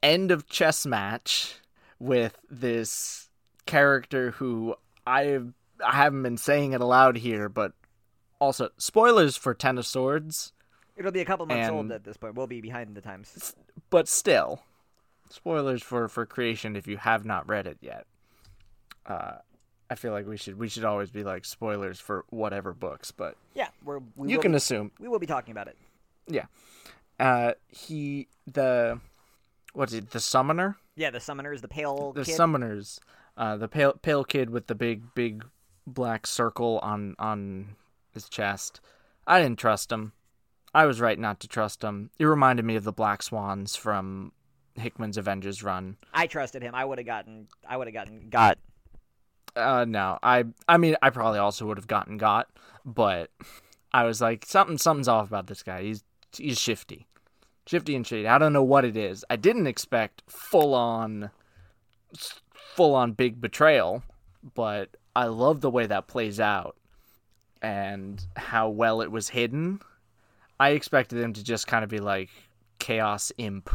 [0.02, 1.56] end of chess match
[2.00, 3.30] with this
[3.66, 5.40] character who I
[5.86, 7.74] I haven't been saying it aloud here, but
[8.40, 10.54] also spoilers for Ten of Swords,
[11.00, 12.36] It'll be a couple months old at this point.
[12.36, 13.56] We'll be behind the times.
[13.90, 14.62] but still
[15.30, 18.06] spoilers for for creation if you have not read it yet.
[19.06, 19.38] Uh,
[19.90, 23.36] I feel like we should we should always be like spoilers for whatever books, but
[23.56, 25.78] Yeah, we're, we you can be, assume we will be talking about it.
[26.28, 26.46] Yeah.
[27.20, 29.00] Uh he the
[29.74, 30.78] what's it, the summoner?
[30.96, 32.38] Yeah, the summoners, the pale The kid.
[32.38, 33.00] summoners.
[33.38, 35.46] Uh the pale pale kid with the big big
[35.88, 37.76] black circle on on
[38.14, 38.80] his chest.
[39.26, 40.14] I didn't trust him.
[40.74, 42.12] I was right not to trust him.
[42.20, 44.32] It reminded me of the Black Swans from
[44.76, 45.98] Hickman's Avengers run.
[46.14, 46.76] I trusted him.
[46.76, 47.48] I would have gotten.
[47.68, 48.58] I would have gotten got.
[49.56, 50.20] Uh no.
[50.22, 52.50] I I mean I probably also would have gotten got,
[52.86, 53.32] but
[53.92, 55.84] I was like something something's off about this guy.
[55.84, 56.04] He's
[56.36, 57.08] he's shifty.
[57.66, 58.28] Shifty and shady.
[58.28, 59.26] I don't know what it is.
[59.30, 61.32] I didn't expect full on
[62.54, 64.04] full on big betrayal,
[64.56, 66.76] but I love the way that plays out
[67.62, 69.82] and how well it was hidden.
[70.60, 72.30] I expected him to just kind of be like
[72.80, 73.70] chaos imp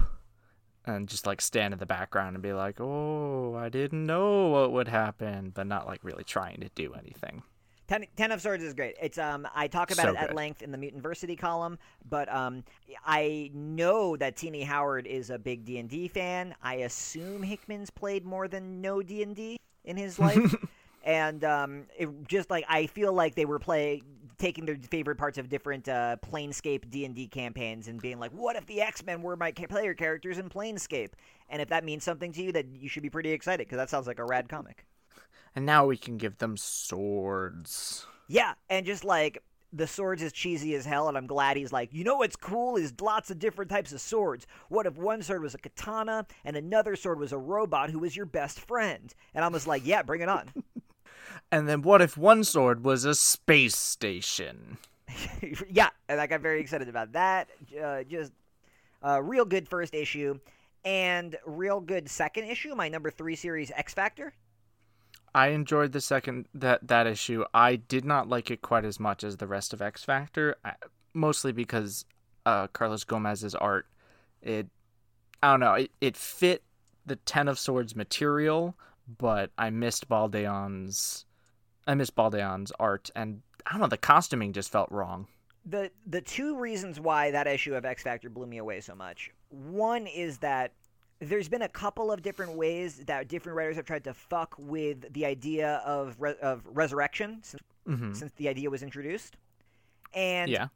[0.87, 4.73] and just like stand in the background and be like, "Oh, I didn't know what
[4.73, 7.43] would happen," but not like really trying to do anything.
[7.87, 8.97] Ten, Ten of Swords is great.
[9.01, 10.37] It's um I talk about So it at good.
[10.37, 11.79] length in the Mutantversity column,
[12.09, 12.65] but um
[13.05, 16.55] I know that Tini Howard is a big D and D fan.
[16.63, 20.55] I assume Hickman's played more than no D and D in his life,
[21.03, 24.03] and um it just like I feel like they were play
[24.39, 28.33] taking their favorite parts of different uh, Planescape D and D campaigns and being like,
[28.33, 31.11] what if the X Men were my ca- player characters in Planescape?
[31.49, 33.91] And if that means something to you, then you should be pretty excited because that
[33.91, 34.87] sounds like a rad comic.
[35.55, 38.07] And now we can give them swords.
[38.27, 41.93] Yeah, and just like the swords is cheesy as hell, and I'm glad he's like,
[41.93, 44.47] you know what's cool is lots of different types of swords.
[44.69, 48.17] What if one sword was a katana and another sword was a robot who was
[48.17, 49.13] your best friend?
[49.35, 50.49] And I was like, yeah, bring it on.
[51.51, 54.79] And then what if one sword was a space station?
[55.71, 57.49] yeah, and I got very excited about that.
[57.83, 58.33] Uh, just
[59.03, 60.39] uh, real good first issue,
[60.85, 62.75] and real good second issue.
[62.75, 64.33] My number three series, X Factor.
[65.35, 67.45] I enjoyed the second that that issue.
[67.53, 70.57] I did not like it quite as much as the rest of X Factor.
[70.65, 70.75] I,
[71.15, 72.05] mostly because
[72.47, 73.87] uh, Carlos Gomez's art.
[74.43, 74.69] It,
[75.43, 76.63] I don't know, it, it fit
[77.07, 78.77] the Ten of Swords material,
[79.07, 81.27] but I missed Baldeon's,
[81.87, 85.27] I missed Baldeon's art, and I don't know, the costuming just felt wrong.
[85.65, 89.31] the the two reasons why that issue of X Factor blew me away so much.
[89.51, 90.73] One is that
[91.21, 95.13] there's been a couple of different ways that different writers have tried to fuck with
[95.15, 99.37] the idea of re- of resurrection since, hmm since the idea was introduced,
[100.13, 100.69] and Yeah.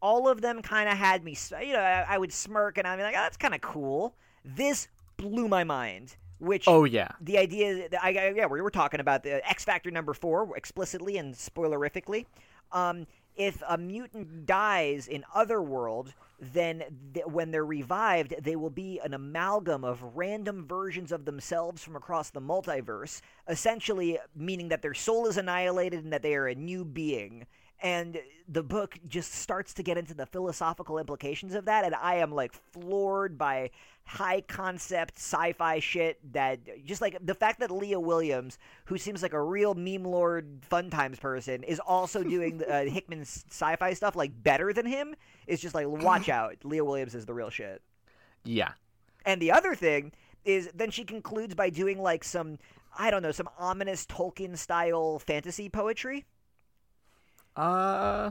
[0.00, 1.36] all of them kind of had me.
[1.60, 4.14] You know, I, I would smirk and I'd be like, "Oh, that's kind of cool."
[4.44, 6.16] This blew my mind.
[6.38, 7.08] Which Oh yeah.
[7.20, 10.56] the idea that I, I yeah we were talking about the X Factor number four
[10.56, 12.26] explicitly and spoilerifically.
[12.72, 16.84] Um, if a mutant dies in Otherworld, then
[17.14, 21.96] th- when they're revived, they will be an amalgam of random versions of themselves from
[21.96, 26.54] across the multiverse, essentially meaning that their soul is annihilated and that they are a
[26.54, 27.46] new being.
[27.80, 28.18] And
[28.48, 32.32] the book just starts to get into the philosophical implications of that, and I am
[32.32, 33.70] like floored by
[34.04, 39.34] high concept sci-fi shit that just like the fact that Leah Williams, who seems like
[39.34, 44.42] a real meme lord fun times person, is also doing uh, Hickman's sci-fi stuff like
[44.42, 45.14] better than him
[45.46, 46.56] is just like watch out.
[46.64, 47.82] Leah Williams is the real shit.
[48.44, 48.72] Yeah.
[49.26, 50.12] And the other thing
[50.44, 52.58] is then she concludes by doing like some
[52.96, 56.24] I don't know, some ominous Tolkien style fantasy poetry.
[57.58, 58.30] Uh,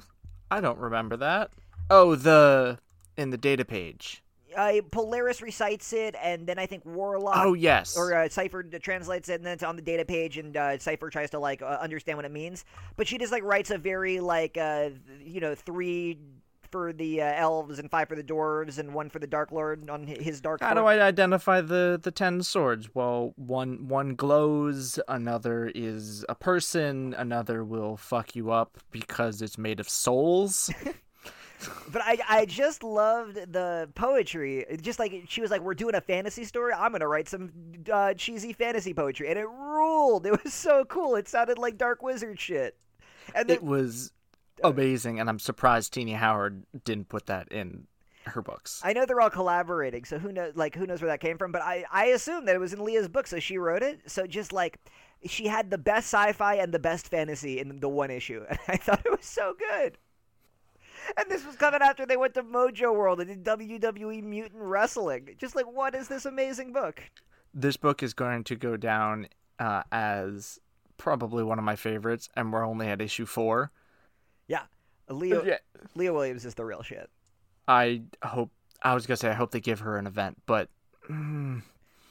[0.50, 1.52] I don't remember that.
[1.90, 2.80] Oh, the
[3.18, 4.24] in the data page.
[4.56, 7.96] Uh, Polaris recites it, and then I think Warlock Oh yes.
[7.96, 11.10] or uh, Cypher translates it, and then it's on the data page, and uh, Cypher
[11.10, 12.66] tries to like uh, understand what it means.
[12.96, 14.90] But she just like writes a very like uh,
[15.24, 16.18] you know three
[16.72, 19.90] for the uh, elves and five for the dwarves and one for the Dark Lord
[19.90, 20.62] on his dark.
[20.62, 22.90] How do I identify the the ten swords?
[22.94, 29.58] Well, one one glows, another is a person, another will fuck you up because it's
[29.58, 30.70] made of souls.
[31.92, 34.66] But I I just loved the poetry.
[34.82, 36.74] Just like she was like, we're doing a fantasy story.
[36.74, 37.52] I'm gonna write some
[37.92, 40.26] uh, cheesy fantasy poetry, and it ruled.
[40.28, 41.16] It was so cool.
[41.16, 42.78] It sounded like Dark Wizard shit.
[43.34, 44.12] And then, it was
[44.64, 47.88] amazing, and I'm surprised Tini Howard didn't put that in
[48.26, 48.82] her books.
[48.84, 50.54] I know they're all collaborating, so who knows?
[50.56, 51.52] Like, who knows where that came from?
[51.52, 54.02] But I, I assume that it was in Leah's book, so she wrote it.
[54.10, 54.80] So just like,
[55.26, 58.78] she had the best sci-fi and the best fantasy in the one issue, and I
[58.78, 59.98] thought it was so good.
[61.16, 65.30] And this was coming after they went to Mojo World and did WWE Mutant Wrestling.
[65.38, 67.02] Just like, what is this amazing book?
[67.54, 69.28] This book is going to go down
[69.58, 70.60] uh, as
[70.98, 73.72] probably one of my favorites, and we're only at issue four.
[74.48, 74.64] Yeah,
[75.10, 75.60] Leah,
[75.96, 77.10] Williams is the real shit.
[77.68, 78.52] I hope.
[78.82, 80.70] I was gonna say I hope they give her an event, but
[81.10, 81.62] mm,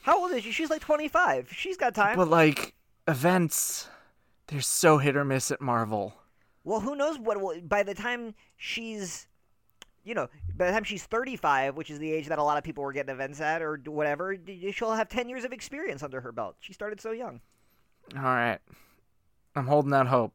[0.01, 0.51] How old is she?
[0.51, 1.51] She's like 25.
[1.51, 2.15] She's got time.
[2.17, 2.73] but like
[3.07, 3.87] events,
[4.47, 6.13] they're so hit or miss at Marvel.
[6.63, 9.27] Well, who knows what will by the time she's
[10.03, 12.63] you know, by the time she's 35, which is the age that a lot of
[12.63, 14.37] people were getting events at or whatever,
[14.71, 16.55] she'll have 10 years of experience under her belt.
[16.61, 17.41] She started so young.
[18.15, 18.59] All right,
[19.55, 20.33] I'm holding out hope.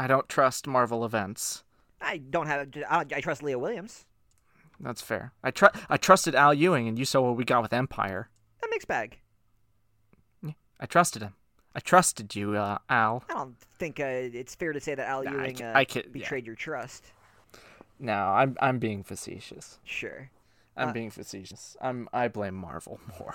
[0.00, 1.62] I don't trust Marvel events.
[2.00, 4.06] I don't have I, I trust Leah Williams.
[4.80, 5.32] That's fair.
[5.44, 8.30] I tr- I trusted Al Ewing, and you saw what we got with Empire.
[8.64, 9.18] A mixed bag.
[10.82, 11.34] I trusted him.
[11.74, 13.22] I trusted you, uh, Al.
[13.28, 15.86] I don't think uh, it's fair to say that Al Nah, I Ewing uh, I
[15.94, 16.02] yeah.
[16.10, 17.12] betrayed your trust.
[17.98, 19.78] No, I'm I'm being facetious.
[19.84, 20.30] Sure.
[20.78, 21.76] I'm Uh, being facetious.
[21.82, 23.34] I'm I blame Marvel more.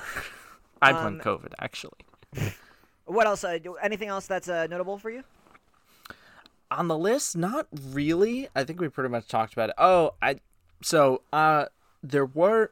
[0.82, 1.99] I blame Um, COVID actually.
[3.07, 3.43] What else?
[3.43, 5.24] Uh, anything else that's uh, notable for you?
[6.76, 8.49] On the list, not really.
[8.55, 9.76] I think we pretty much talked about it.
[9.78, 10.39] Oh, I
[10.82, 11.65] so uh
[12.03, 12.71] there were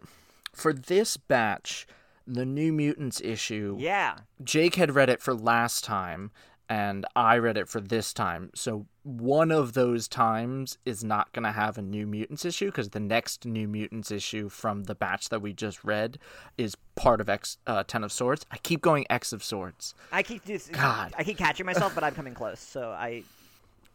[0.53, 1.87] for this batch
[2.25, 3.75] the New Mutants issue.
[3.79, 4.17] Yeah.
[4.43, 6.31] Jake had read it for last time
[6.69, 8.49] and I read it for this time.
[8.55, 12.89] So one of those times is not going to have a New Mutants issue because
[12.89, 16.17] the next New Mutants issue from the batch that we just read
[16.57, 18.45] is part of X uh, Ten of Swords.
[18.49, 19.93] I keep going X of Swords.
[20.11, 21.13] I keep this, God.
[21.17, 23.23] I keep catching myself, but I'm coming close, so I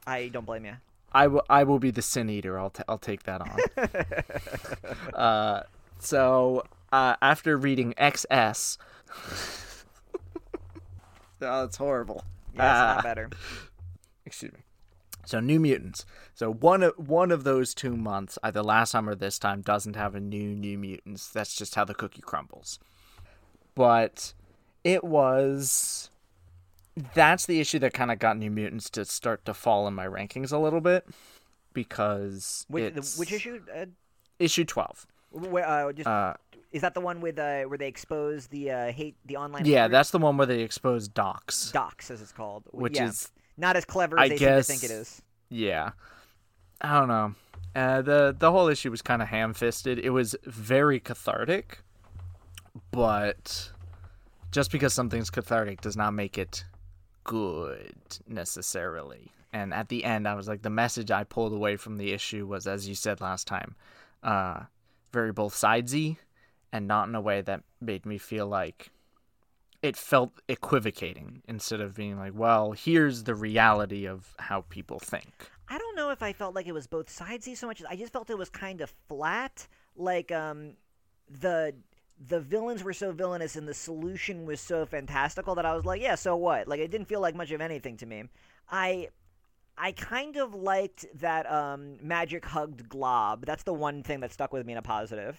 [0.09, 0.75] I don't blame you.
[1.13, 2.59] I will I will be the Sin Eater.
[2.59, 5.15] I'll t- I'll take that on.
[5.15, 5.63] uh,
[5.99, 8.79] so uh, after reading XS,
[11.43, 12.25] oh, it's horrible.
[12.55, 12.95] Yeah, it's Ah.
[12.97, 13.31] not better.
[14.27, 14.61] excuse me.
[15.25, 16.07] So New Mutants.
[16.35, 19.97] So one of one of those two months, either last time or this time, doesn't
[19.97, 21.29] have a new New Mutants.
[21.29, 22.79] That's just how the cookie crumbles.
[23.75, 24.33] But
[24.85, 26.11] it was.
[27.15, 30.07] That's the issue that kind of got New Mutants to start to fall in my
[30.07, 31.07] rankings a little bit
[31.73, 33.61] because Which, the, which issue?
[33.75, 33.87] Uh,
[34.39, 35.07] issue twelve.
[35.31, 36.35] where, uh, just, Uh,
[36.73, 39.65] is that the one with uh, where they expose the uh, hate the online?
[39.65, 42.65] yeah, that's the one where they expose docs, Docs, as it's called.
[42.73, 43.09] which yeah.
[43.09, 45.23] is not as clever as I they guess- think it is.
[45.51, 45.93] Yeah.
[46.81, 47.35] I don't know.
[47.75, 49.99] Uh, the the whole issue was kind of ham-fisted.
[49.99, 51.79] It was very cathartic,
[52.91, 53.71] but
[54.51, 56.65] just because something's cathartic does not make it
[57.29, 57.95] good
[58.27, 59.31] necessarily.
[59.53, 62.47] And at the end, I was like, the message I pulled away from the issue
[62.47, 63.77] was, as you said last time,
[64.23, 64.61] uh,
[65.13, 66.17] very both sidesy,
[66.73, 68.91] and not in a way that made me feel like
[69.83, 75.51] it felt equivocating instead of being like, well, here's the reality of how people think.
[75.69, 77.97] I don't know if I felt like it was both sidesy so much as I
[77.97, 79.69] just felt it was kind of flat.
[79.97, 80.77] Like um,
[81.29, 81.75] the
[82.27, 86.01] the villains were so villainous and the solution was so fantastical that I was like,
[86.01, 86.67] yeah, so what?
[86.67, 88.25] Like it didn't feel like much of anything to me.
[88.71, 89.09] I
[89.77, 93.47] I kind of liked that um, Magik hugged Glob.
[93.47, 95.39] That's the one thing that stuck with me in a positive.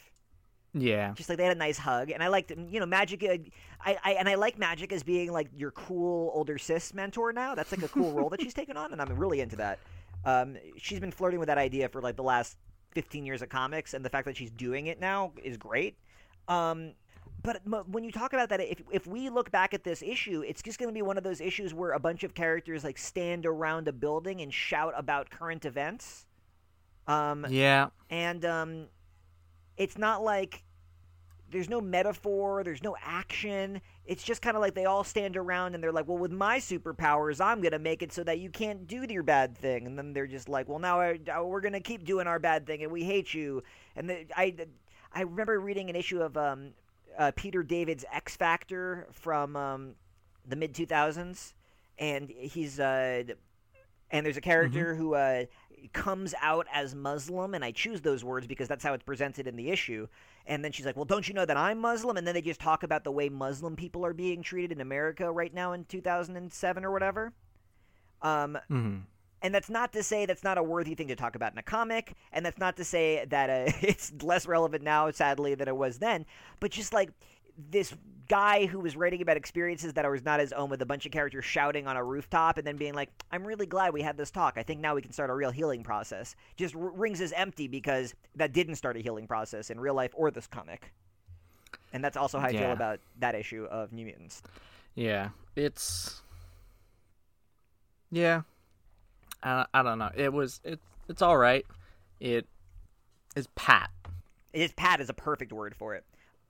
[0.74, 1.14] Yeah.
[1.14, 3.28] Just like they had a nice hug, and I liked, you know, Magik.
[3.28, 3.50] Uh,
[3.82, 7.56] I, I and I like Magik as being like your cool older sis mentor now.
[7.56, 9.80] That's like a cool role that she's taken on, and I'm really into that.
[10.26, 12.58] Um, she's been flirting with that idea for like the last
[12.92, 15.98] 15 years of comics, and the fact that she's doing it now is great.
[16.50, 16.94] Um,
[17.42, 20.62] but when you talk about that, if if we look back at this issue, it's
[20.62, 23.46] just going to be one of those issues where a bunch of characters like stand
[23.46, 26.26] around a building and shout about current events.
[27.08, 28.88] Um, yeah, and um,
[29.78, 30.64] it's not like
[31.50, 33.82] there's no metaphor, there's no action.
[34.06, 36.58] It's just kind of like they all stand around and they're like, "Well, with my
[36.58, 40.14] superpowers, I'm gonna make it so that you can't do your bad thing." And then
[40.14, 43.04] they're just like, "Well, now I, we're gonna keep doing our bad thing, and we
[43.04, 43.64] hate you."
[43.96, 44.56] And the, I,
[45.14, 46.72] I remember reading an issue of um,
[47.18, 49.96] uh, Peter David's X Factor from um,
[50.48, 51.54] the mid 2000s,
[51.98, 53.24] and he's uh,
[54.12, 55.02] and there's a character mm-hmm.
[55.02, 55.46] who uh,
[55.94, 59.56] comes out as Muslim, and I choose those words because that's how it's presented in
[59.56, 60.08] the issue.
[60.46, 62.60] And then she's like, "Well, don't you know that I'm Muslim?" And then they just
[62.60, 66.86] talk about the way Muslim people are being treated in America right now in 2007
[66.86, 67.34] or whatever.
[68.22, 69.00] Um, mm-hmm
[69.42, 71.64] and that's not to say that's not a worthy thing to talk about in a
[71.64, 75.76] comic, and that's not to say that uh, it's less relevant now, sadly, than it
[75.76, 76.26] was then.
[76.60, 77.12] But just like
[77.72, 77.94] this
[78.30, 81.12] guy who was writing about experiences that was not his own with a bunch of
[81.12, 84.30] characters shouting on a rooftop and then being like, I'm really glad we had this
[84.30, 84.54] talk.
[84.56, 86.36] I think now we can start a real healing process.
[86.56, 90.12] Just r- rings as empty because that didn't start a healing process in real life
[90.16, 90.94] or this comic.
[91.92, 92.60] And that's also how I yeah.
[92.62, 94.44] feel about that issue of New Mutants.
[94.94, 96.22] Yeah, it's.
[98.12, 98.42] Yeah,
[99.44, 100.12] I, I don't know.
[100.16, 101.66] It was it it's all right.
[102.20, 102.48] It
[103.36, 103.90] is pat.
[104.54, 106.04] It is pat is a perfect word for it.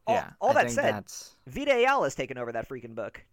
[0.07, 0.29] All, yeah.
[0.39, 1.35] All I that said, that's...
[1.47, 3.23] Vita Ayala's taken over that freaking book.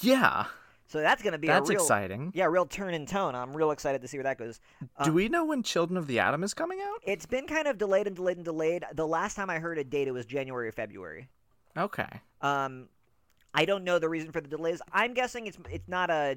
[0.00, 0.46] Yeah.
[0.88, 2.30] So that's going to be that's real, exciting.
[2.32, 3.34] Yeah, real turn in tone.
[3.34, 4.60] I'm real excited to see where that goes.
[5.02, 7.00] Do we know when Children of the Atom is coming out?
[7.02, 8.84] It's been kind of delayed and delayed and delayed.
[8.94, 11.28] The last time I heard a date, it was January or February.
[11.76, 12.08] Okay.
[12.40, 12.88] Um,
[13.52, 14.80] I don't know the reason for the delays.
[14.92, 16.36] I'm guessing it's it's not a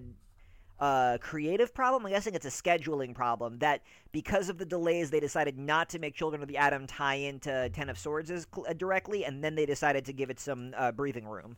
[0.80, 2.06] uh, creative problem.
[2.06, 6.00] I'm guessing it's a scheduling problem that because of the delays, they decided not to
[6.00, 9.56] make Children of the Atom tie into Ten of Swords as uh, directly, and then
[9.56, 11.58] they decided to give it some uh, breathing room.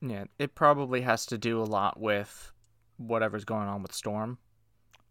[0.00, 2.52] Yeah, it probably has to do a lot with
[2.96, 4.38] whatever's going on with Storm.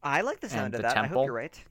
[0.01, 0.93] I like the sound of the that.
[0.93, 1.17] temple.
[1.17, 1.63] I hope you're right.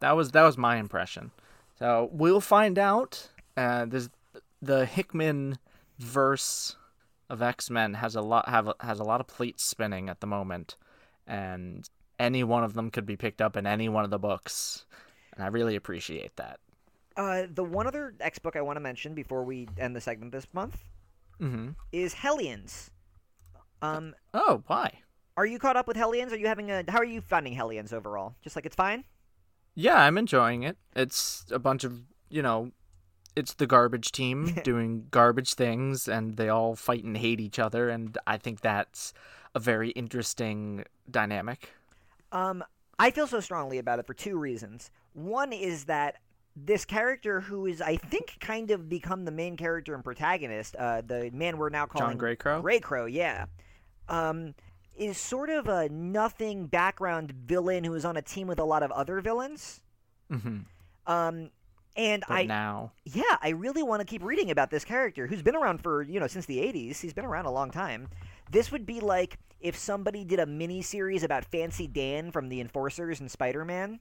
[0.00, 1.30] That was that was my impression.
[1.78, 3.30] So we'll find out.
[3.56, 4.08] Uh, this
[4.60, 5.58] the Hickman
[5.98, 6.76] verse
[7.30, 10.26] of X Men has a lot have has a lot of plates spinning at the
[10.26, 10.76] moment
[11.26, 14.86] and any one of them could be picked up in any one of the books,
[15.34, 16.60] and I really appreciate that.
[17.16, 20.32] Uh, the one other X book I want to mention before we end the segment
[20.32, 20.82] this month
[21.40, 21.70] mm-hmm.
[21.92, 22.90] is Hellions.
[23.82, 24.98] Um, oh, why?
[25.36, 26.32] Are you caught up with Hellions?
[26.32, 26.84] Are you having a?
[26.88, 28.34] How are you finding Hellions overall?
[28.42, 29.04] Just like it's fine.
[29.74, 30.76] Yeah, I'm enjoying it.
[30.94, 32.70] It's a bunch of you know,
[33.36, 37.88] it's the garbage team doing garbage things, and they all fight and hate each other,
[37.88, 39.12] and I think that's
[39.54, 41.70] a very interesting dynamic.
[42.32, 42.64] Um,
[42.98, 44.90] I feel so strongly about it for two reasons.
[45.12, 46.16] One is that
[46.56, 51.02] this character, who is I think kind of become the main character and protagonist, uh,
[51.02, 52.62] the man we're now calling John Greycrow.
[52.62, 53.46] Greycrow, yeah,
[54.08, 54.54] um,
[54.96, 58.82] is sort of a nothing background villain who is on a team with a lot
[58.82, 59.80] of other villains.
[60.30, 60.58] Mm-hmm.
[61.06, 61.50] Um,
[61.96, 65.42] and but I now, yeah, I really want to keep reading about this character who's
[65.42, 67.00] been around for you know since the '80s.
[67.00, 68.08] He's been around a long time.
[68.54, 72.60] This would be like if somebody did a mini series about Fancy Dan from the
[72.60, 73.98] Enforcers and Spider Man.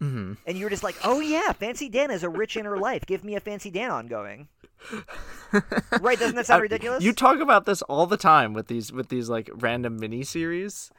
[0.00, 0.32] Mm-hmm.
[0.46, 3.04] And you were just like, oh yeah, Fancy Dan has a rich inner life.
[3.04, 4.48] Give me a Fancy Dan ongoing.
[6.00, 6.18] right?
[6.18, 7.04] Doesn't that sound ridiculous?
[7.04, 10.90] You talk about this all the time with these with these like random mini series.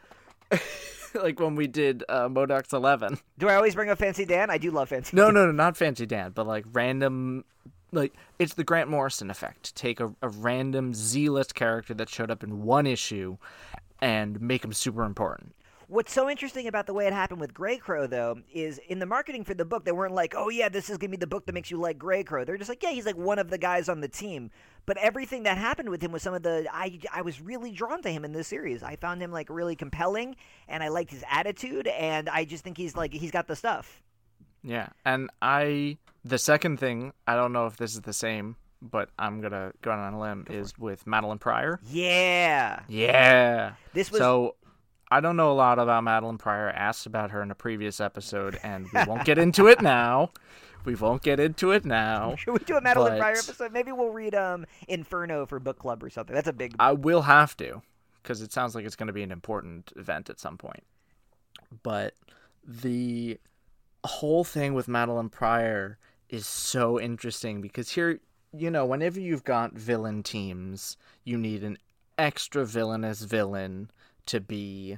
[1.16, 2.30] like when we did uh,
[2.72, 3.18] Eleven.
[3.40, 4.52] Do I always bring up Fancy Dan?
[4.52, 5.18] I do love Fancy.
[5.18, 5.34] No, Dan.
[5.34, 7.44] no, no, not Fancy Dan, but like random.
[7.94, 9.76] Like it's the Grant Morrison effect.
[9.76, 13.38] Take a, a random Z-list character that showed up in one issue,
[14.02, 15.56] and make him super important.
[15.88, 19.06] What's so interesting about the way it happened with Grey Crow, though, is in the
[19.06, 21.46] marketing for the book, they weren't like, "Oh yeah, this is gonna be the book
[21.46, 23.60] that makes you like Grey Crow." They're just like, "Yeah, he's like one of the
[23.60, 24.50] guys on the team."
[24.86, 28.02] But everything that happened with him was some of the I I was really drawn
[28.02, 28.82] to him in this series.
[28.82, 30.36] I found him like really compelling,
[30.68, 34.02] and I liked his attitude, and I just think he's like he's got the stuff.
[34.64, 39.10] Yeah, and I the second thing I don't know if this is the same, but
[39.18, 41.80] I'm gonna go out on a limb is with Madelyne Pryor.
[41.90, 43.74] Yeah, Yeah.
[43.94, 44.56] this was So
[45.12, 46.70] I don't know a lot about Madelyne Pryor.
[46.70, 50.32] I asked about her in a previous episode, and we won't get into it now.
[50.86, 52.36] We won't get into it now.
[52.38, 53.72] Should we do a Madelyne Pryor episode?
[53.72, 56.34] Maybe we'll read um Inferno for book club or something.
[56.34, 56.76] That's a big.
[56.80, 57.82] I will have to,
[58.22, 60.84] because it sounds like it's going to be an important event at some point.
[61.84, 62.16] But
[62.66, 63.40] the
[64.04, 65.98] whole thing with Madelyne Pryor
[66.30, 68.20] is so interesting because here,
[68.56, 71.78] you know, whenever you've got villain teams, you need an
[72.18, 73.90] extra villainous villain
[74.28, 74.98] to be,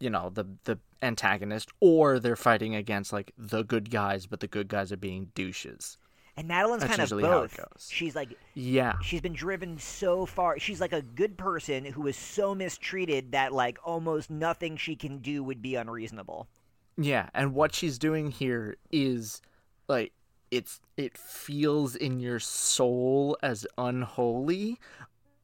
[0.00, 4.48] you know, the the antagonist, or they're fighting against like the good guys, but the
[4.48, 5.96] good guys are being douches.
[6.36, 7.88] and Madelyne's that's kind of usually how it both.
[7.90, 8.94] She's like Yeah.
[9.02, 10.58] she's been driven so far.
[10.58, 15.18] She's like a good person who is so mistreated that like almost nothing she can
[15.18, 16.48] do would be unreasonable.
[16.96, 19.40] Yeah, and what she's doing here is
[19.88, 20.12] like
[20.50, 24.78] it's it feels in your soul as unholy,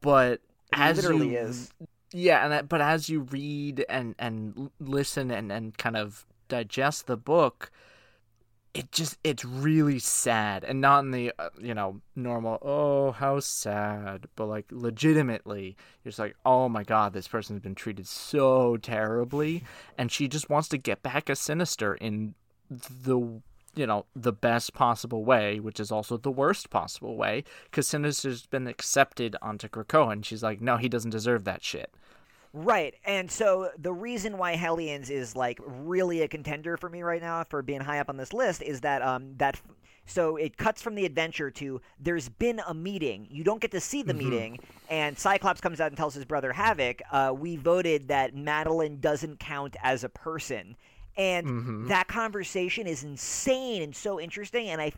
[0.01, 0.41] but
[0.73, 1.73] It as literally you, is.
[2.13, 7.07] Yeah, and that, but as you read and and listen and and kind of digest
[7.07, 7.71] the book,
[8.75, 13.39] it just it's really sad and not in the uh, you know normal oh how
[13.39, 18.77] sad but like legitimately you're just like oh my god this person's been treated so
[18.77, 19.63] terribly
[19.97, 22.35] and she just wants to get back a sinister in
[22.71, 23.41] the
[23.77, 28.47] you know the best possible way which is also the worst possible way because sinister's
[28.47, 31.91] been accepted onto krakoa and she's like no he doesn't deserve that shit.
[32.57, 37.21] Right, and so the reason why Hellions is like really a contender for me right
[37.21, 39.61] now for being high up on this list is that um that
[40.07, 43.27] so it cuts from the adventure to there's been a meeting.
[43.29, 46.53] You don't get to see the meeting, and Cyclops comes out and tells his brother
[46.53, 50.77] Havoc, uh, "We voted that Madelyne doesn't count as a person,"
[51.17, 51.89] and Mhm.
[51.89, 54.69] that conversation is insane and so interesting.
[54.69, 54.93] And I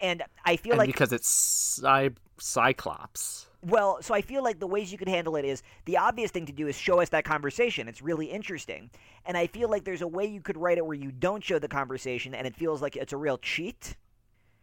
[0.00, 4.68] and I feel and like because it's Cy- cyclops well, so I feel like the
[4.68, 7.24] ways you could handle it is the obvious thing to do is show us that
[7.24, 7.88] conversation.
[7.88, 8.90] It's really interesting.
[9.26, 11.58] And I feel like there's a way you could write it where you don't show
[11.58, 13.96] the conversation and it feels like it's a real cheat.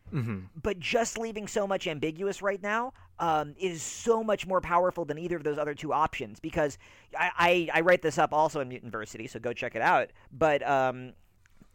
[0.09, 5.05] Hmm But just leaving so much ambiguous right now um, is so much more powerful
[5.05, 6.77] than either of those other two options because
[7.17, 10.09] I, I, I write this up also in Mutantversity, so go check it out.
[10.31, 11.13] But um,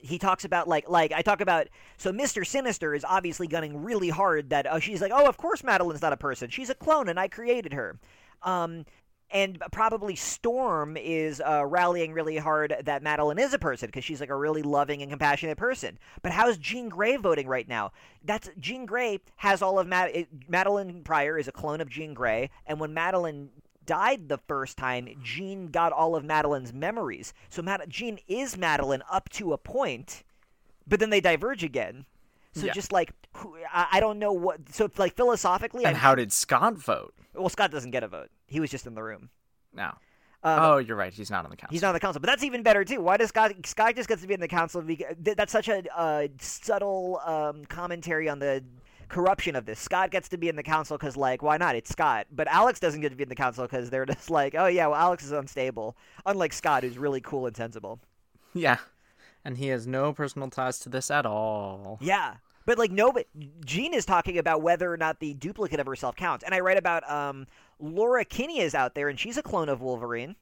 [0.00, 2.46] he talks about like like I talk about so Mr.
[2.46, 6.12] Sinister is obviously gunning really hard that uh, she's like oh of course Madelyne's not
[6.12, 7.98] a person she's a clone and I created her
[8.42, 8.86] um
[9.32, 14.20] and probably Storm is uh, rallying really hard that Madelyne is a person because she's
[14.20, 15.98] like a really loving and compassionate person.
[16.22, 17.92] But how's Jean Grey voting right now?
[18.24, 22.50] That's Jean Grey has all of Mad- Madelyne Pryor is a clone of Jean Grey,
[22.66, 23.48] and when Madelyne
[23.86, 27.32] died the first time, Jean got all of Madelyne's memories.
[27.48, 30.22] So Mad- Jean is Madelyne up to a point,
[30.86, 32.04] but then they diverge again.
[32.52, 32.72] So Yeah.
[32.72, 34.68] just like who, I, I don't know what.
[34.72, 38.28] So like philosophically, and I'm- how did scott vote well Scott doesn't get a vote.
[38.50, 39.30] He was just in the room.
[39.72, 39.86] no
[40.42, 42.28] Um, oh you're right he's not on the council He's not on the council, but
[42.28, 43.00] that's even better too.
[43.00, 43.52] Why does Scott?
[43.64, 44.84] Scott just gets to be in the council.
[45.18, 48.62] That's such a uh, subtle um, commentary on the
[49.08, 49.80] corruption of this.
[49.80, 51.74] Scott gets to be in the council because, like, why not?
[51.74, 52.28] It's Scott.
[52.30, 54.86] But Alex doesn't get to be in the council because they're just like, oh yeah,
[54.86, 55.96] well Alex is unstable.
[56.26, 58.00] Unlike Scott, who's really cool and sensible.
[58.54, 58.78] yeah
[59.44, 62.34] and he has no personal ties to this at all Yeah.
[62.66, 63.26] But like no, but
[63.64, 66.76] Jean is talking about whether or not the duplicate of herself counts, and I write
[66.76, 67.46] about um,
[67.78, 70.36] Laura Kinney is out there, and she's a clone of Wolverine.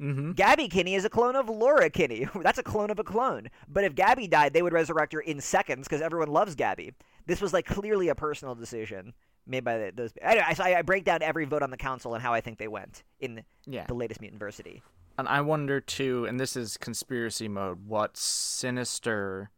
[0.00, 2.28] mm-hmm Gabby Kinney is a clone of Laura Kinney.
[2.42, 3.48] That's a clone of a clone.
[3.68, 6.92] But if Gabby died, they would resurrect her in seconds because everyone loves Gabby.
[7.26, 9.14] This was like clearly a personal decision
[9.46, 10.12] made by the, those.
[10.20, 12.58] Anyway, so I, I break down every vote on the council and how I think
[12.58, 14.82] they went in yeah the latest Mutantversity.
[15.16, 19.50] And I wonder too, and this is conspiracy mode, what Sinister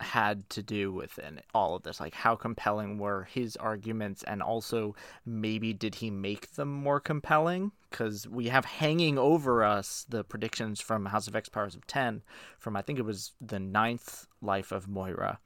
[0.00, 2.00] had to do with in all of this.
[2.00, 4.94] Like, how compelling were his arguments, and also
[5.24, 7.72] maybe did he make them more compelling?
[7.90, 12.22] Because we have hanging over us the predictions from House of X Powers of 10,
[12.58, 15.38] from I think it was the ninth life of Moira,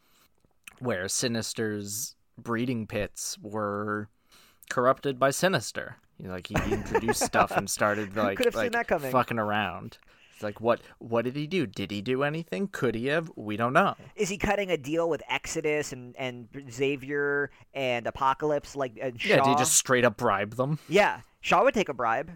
[0.79, 4.09] where Sinister's breeding pits were
[4.71, 5.97] corrupted by Sinister.
[6.19, 9.99] You know, like he introduced stuff and started like Could have seen like fucking around.
[10.39, 11.67] It's like what what did he do?
[11.67, 12.69] Did he do anything?
[12.69, 13.29] Could he have?
[13.35, 13.97] We don't know.
[14.15, 19.31] Is he cutting a deal with Exodus and, and Xavier and Apocalypse like and Shaw?
[19.31, 20.79] Yeah, did he just straight up bribe them?
[20.89, 22.31] Yeah, Shaw would take a bribe.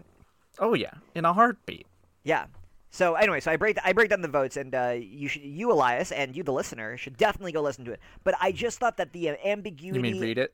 [0.59, 1.87] Oh yeah, in a heartbeat.
[2.25, 2.47] Yeah.
[2.89, 5.71] So anyway, so I break I break down the votes, and uh, you should you
[5.71, 8.01] Elias and you the listener should definitely go listen to it.
[8.25, 9.97] But I just thought that the uh, ambiguity.
[9.97, 10.53] You mean read it?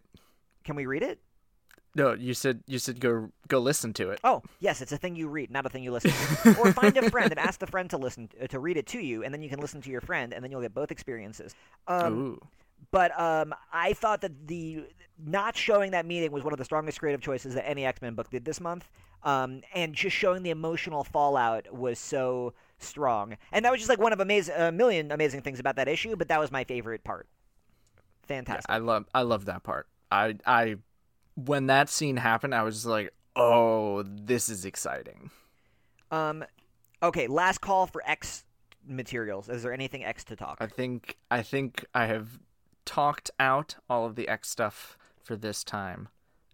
[0.64, 1.18] Can we read it?
[2.00, 4.20] No, you said you said go go listen to it.
[4.24, 6.58] Oh, yes, it's a thing you read, not a thing you listen to.
[6.60, 9.00] or find a friend and ask the friend to listen uh, to read it to
[9.00, 11.54] you, and then you can listen to your friend, and then you'll get both experiences.
[11.88, 12.42] Um, Ooh.
[12.92, 14.86] but um, I thought that the
[15.24, 18.14] not showing that meeting was one of the strongest creative choices that any X Men
[18.16, 18.90] book did this month.
[19.22, 24.00] Um, and just showing the emotional fallout was so strong, and that was just like
[24.00, 26.16] one of amazing, a million amazing things about that issue.
[26.16, 27.28] But that was my favorite part.
[27.98, 28.66] Yeah, Fantastic.
[28.70, 29.88] I love I love that part.
[30.10, 30.78] I I
[31.46, 35.32] when that scene happened, I was just like, "Oh, this is exciting."
[36.12, 36.44] Um,
[37.04, 38.46] okay, last call for X
[38.88, 39.50] materials.
[39.50, 40.58] Is there anything X to talk?
[40.60, 42.40] I think I think I have
[42.86, 46.08] talked out all of the X stuff for this time.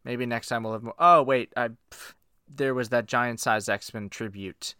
[0.03, 0.95] Maybe next time we'll have more.
[0.99, 2.13] Oh wait, I pff,
[2.53, 4.75] there was that giant size X Men tribute,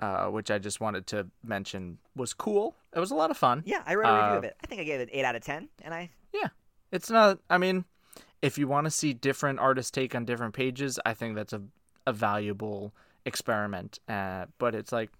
[0.00, 2.76] uh, which I just wanted to mention was cool.
[2.94, 3.62] It was a lot of fun.
[3.66, 4.56] Yeah, I read a review Uh, of it.
[4.62, 6.48] I think I gave it eight out of ten, and I Yeah,
[6.92, 7.38] it's not.
[7.48, 7.84] I mean,
[8.42, 11.62] if you want to see different artists take on different pages, I think that's a
[12.06, 12.94] a valuable
[13.26, 13.98] experiment.
[14.08, 15.10] Uh, but it's like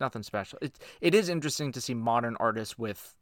[0.00, 0.58] nothing special.
[0.62, 3.14] It it is interesting to see modern artists with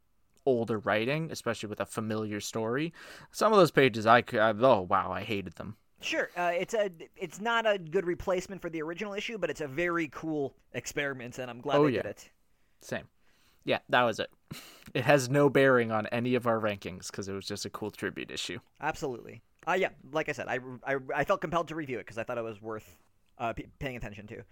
[0.45, 2.93] older writing, especially with a familiar story.
[3.31, 4.39] Some of those pages, I could.
[4.39, 5.75] I, oh wow, I hated them.
[6.03, 9.61] Sure, uh, it's a it's not a good replacement for the original issue, but it's
[9.61, 12.01] a very cool experiment, and I'm glad Oh, they yeah.
[12.03, 12.29] did it.
[12.81, 13.03] Same.
[13.65, 14.29] Yeah, that was it.
[14.93, 17.91] It has no bearing on any of our rankings because it was just a cool
[17.91, 18.59] tribute issue.
[18.81, 19.41] Absolutely.
[19.65, 22.23] Uh, yeah, like I said, I, I, I felt compelled to review it because I
[22.23, 22.97] thought it was worth
[23.37, 24.43] uh, p- paying attention to.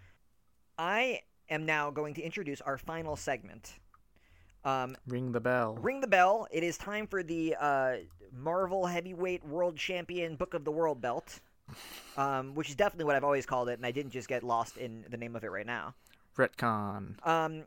[0.77, 1.19] I
[1.49, 3.79] am now going to introduce our final segment.
[4.63, 5.75] Um, Ring the bell.
[5.81, 6.47] ring the bell.
[6.51, 7.93] It is time for the uh,
[8.33, 11.41] Marvel Heavyweight World Champion Book of the World belt,
[12.15, 14.77] um, which is definitely what I've always called it, and I didn't just get lost
[14.77, 15.95] in the name of it right now.
[16.37, 17.25] Retcon.
[17.27, 17.63] Um,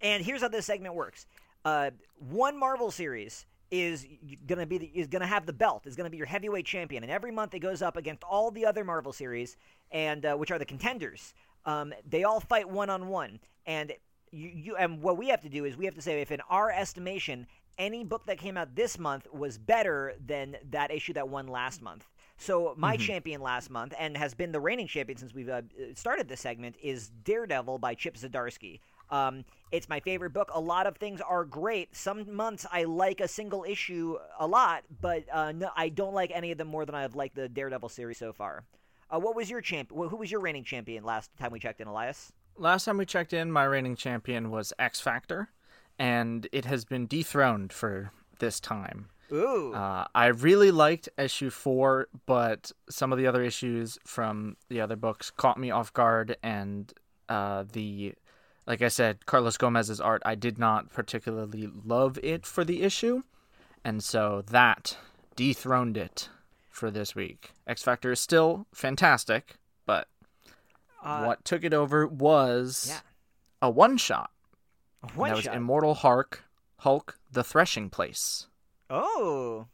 [0.00, 1.26] and here's how this segment works:
[1.64, 4.06] uh, one Marvel series is
[4.46, 7.10] gonna be the, is gonna have the belt is gonna be your heavyweight champion, and
[7.10, 9.56] every month it goes up against all the other Marvel series,
[9.90, 11.34] and uh, which are the contenders.
[11.64, 13.92] Um, they all fight one on one, and
[14.30, 16.40] you, you and what we have to do is we have to say if in
[16.48, 17.46] our estimation
[17.78, 21.82] any book that came out this month was better than that issue that won last
[21.82, 22.08] month.
[22.38, 25.62] So my champion last month and has been the reigning champion since we've uh,
[25.94, 28.80] started this segment is Daredevil by Chip Zdarsky.
[29.10, 30.50] Um, it's my favorite book.
[30.54, 31.94] A lot of things are great.
[31.96, 36.30] Some months I like a single issue a lot, but uh, no, I don't like
[36.34, 38.64] any of them more than I've liked the Daredevil series so far.
[39.10, 39.90] Uh, what was your champ?
[39.90, 42.32] wh- Who was your reigning champion last time we checked in, Elias?
[42.56, 45.50] Last time we checked in, my reigning champion was X Factor,
[45.98, 49.08] and it has been dethroned for this time.
[49.32, 54.80] Ooh, Uh, I really liked issue four, but some of the other issues from the
[54.80, 56.92] other books caught me off guard, and
[57.28, 58.14] uh, the,
[58.66, 63.22] like I said, Carlos Gomez's art, I did not particularly love it for the issue,
[63.84, 64.96] and so that
[65.36, 66.28] dethroned it
[66.70, 67.52] for this week.
[67.66, 69.56] X Factor is still fantastic,
[69.86, 70.08] but
[71.02, 73.00] uh, what took it over was Yeah,
[73.62, 74.30] a one shot.
[75.14, 75.46] one that was.
[75.46, 76.42] Immortal Hulk,
[76.78, 78.48] Hulk, The Threshing Place,
[78.90, 79.66] oh,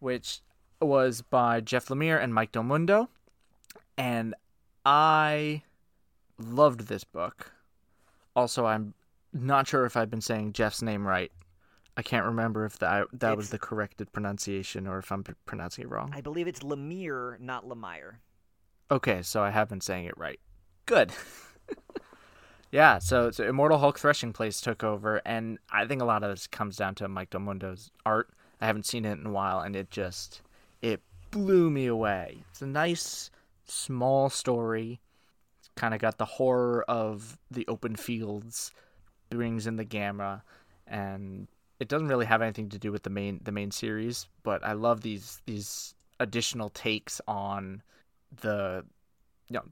[0.00, 0.40] which
[0.80, 3.08] was by Jeff Lemire and Mike Del Mundo,
[3.96, 4.34] and
[4.84, 5.62] I
[6.38, 7.51] loved this book.
[8.34, 8.94] Also, I'm
[9.32, 11.32] not sure if I've been saying Jeff's name right.
[11.96, 15.90] I can't remember if that that was the corrected pronunciation or if I'm pronouncing it
[15.90, 16.12] wrong.
[16.14, 18.16] I believe it's Lemire, not Lemire.
[18.90, 20.40] Okay, so I have been saying it right.
[20.86, 21.12] Good.
[22.70, 26.30] yeah, so, so Immortal Hulk Threshing Place took over, and I think a lot of
[26.30, 28.30] this comes down to Mike Del Mundo's art.
[28.60, 30.42] I haven't seen it in a while, and it just
[30.80, 31.00] it
[31.30, 32.44] blew me away.
[32.50, 33.30] It's a nice
[33.64, 35.00] small story.
[35.74, 38.72] Kind of got the horror of the open fields,
[39.30, 40.42] brings in the gamma,
[40.86, 41.48] and
[41.80, 44.28] it doesn't really have anything to do with the main the main series.
[44.42, 47.82] But I love these these additional takes on
[48.40, 48.84] the
[49.48, 49.64] you know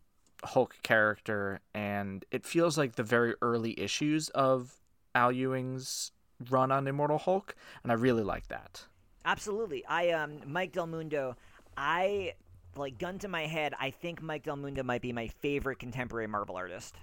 [0.42, 4.74] Hulk character, and it feels like the very early issues of
[5.14, 6.12] Al Ewing's
[6.48, 8.86] run on Immortal Hulk, and I really like that.
[9.24, 9.84] Absolutely.
[9.86, 11.36] I um Mike Del Mundo,
[11.76, 12.34] I
[12.76, 16.26] like gun to my head, I think Mike Del Mundo might be my favorite contemporary
[16.26, 16.96] Marvel artist.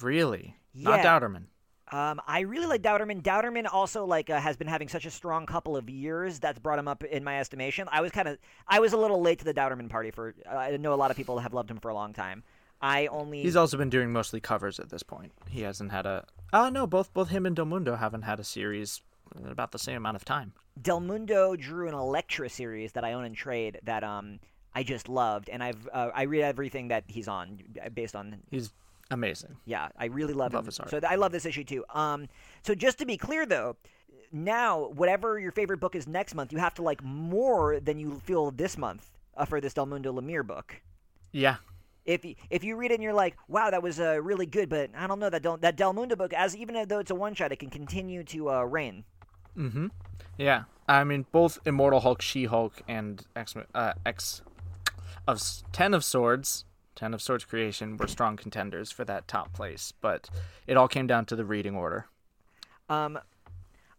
[0.00, 1.18] Really, not Yeah.
[1.18, 1.44] Dauterman.
[1.90, 3.22] Um, I really like Dauterman.
[3.22, 6.78] Dauterman also like uh, has been having such a strong couple of years that's brought
[6.78, 7.88] him up in my estimation.
[7.90, 10.54] I was kind of I was a little late to the Dauterman party for uh,
[10.54, 12.44] I know a lot of people have loved him for a long time.
[12.80, 15.32] I only He's also been doing mostly covers at this point.
[15.48, 16.26] He hasn't had a.
[16.52, 19.00] Oh no, both both him and Del Mundo haven't had a series
[19.34, 20.52] in about the same amount of time.
[20.80, 24.40] Del Mundo drew an Elektra series that I own in trade that um
[24.74, 28.36] I just loved, and I've uh, I read everything that he's on uh, based on
[28.50, 28.72] He's
[29.10, 29.56] Amazing.
[29.64, 30.66] Yeah, I really love, Love him.
[30.66, 30.90] his art.
[30.90, 31.82] So th- I love this issue too.
[31.94, 32.28] Um,
[32.62, 33.76] so just to be clear though,
[34.32, 38.20] now whatever your favorite book is next month, you have to like more than you
[38.24, 40.82] feel this month uh, for this Del Mundo Lemire book.
[41.32, 41.56] Yeah.
[42.04, 44.68] If y- if you read it and you're like, wow, that was uh, really good,
[44.68, 47.14] but I don't know that Del, that Del Mundo book, as even though it's a
[47.14, 49.04] one shot, it can continue to uh, reign.
[49.56, 49.86] Mm-hmm.
[50.36, 50.64] Yeah.
[50.86, 54.42] I mean, both Immortal Hulk, She Hulk, and X uh, X
[55.28, 55.40] of
[55.72, 56.64] Ten of Swords,
[56.94, 60.28] Ten of Swords creation were strong contenders for that top place, but
[60.66, 62.06] it all came down to the reading order.
[62.88, 63.18] Um,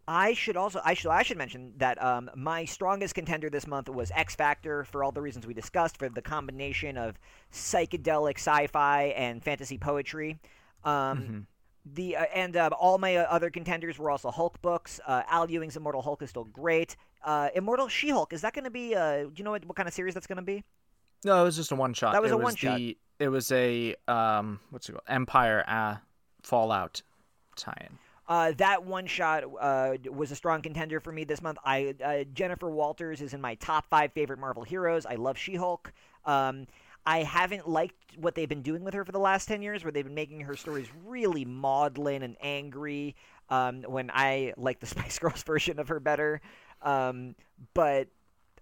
[0.08, 3.88] I should also I should I should mention that um, my strongest contender this month
[3.88, 7.20] was X Factor for all the reasons we discussed for the combination of
[7.54, 10.40] psychedelic sci-fi and fantasy poetry.
[10.84, 11.48] Um,
[11.86, 15.00] The uh, and uh, all my uh, other contenders were also Hulk books.
[15.08, 16.96] Uh, Al Ewing's Immortal Hulk is still great.
[17.24, 18.96] Uh, Immortal She Hulk is that going to be?
[18.96, 20.64] Uh, do you know what, what kind of series that's going to be?
[21.26, 22.14] No, it was just a one shot.
[22.14, 22.80] That was it a one-shot.
[23.20, 25.04] It was a um, what's it called?
[25.08, 25.98] Empire uh,
[26.42, 27.02] Fallout
[27.58, 27.98] tie-in.
[28.28, 31.58] Uh, that one shot uh, was a strong contender for me this month.
[31.66, 35.06] I uh, Jennifer Walters is in my top five favorite Marvel heroes.
[35.06, 35.92] I love She-Hulk.
[36.26, 36.68] Um,
[37.06, 39.92] I haven't liked what they've been doing with her for the last ten years, where
[39.92, 43.16] they've been making her stories really maudlin and angry.
[43.50, 46.40] Um, when I like the Spice Girls version of her better,
[46.84, 47.36] um,
[47.74, 48.08] but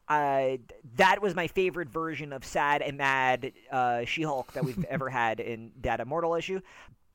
[0.10, 0.58] uh,
[0.96, 5.40] that was my favorite version of sad and mad uh, She-Hulk that we've ever had
[5.40, 6.62] in that Immortal issue.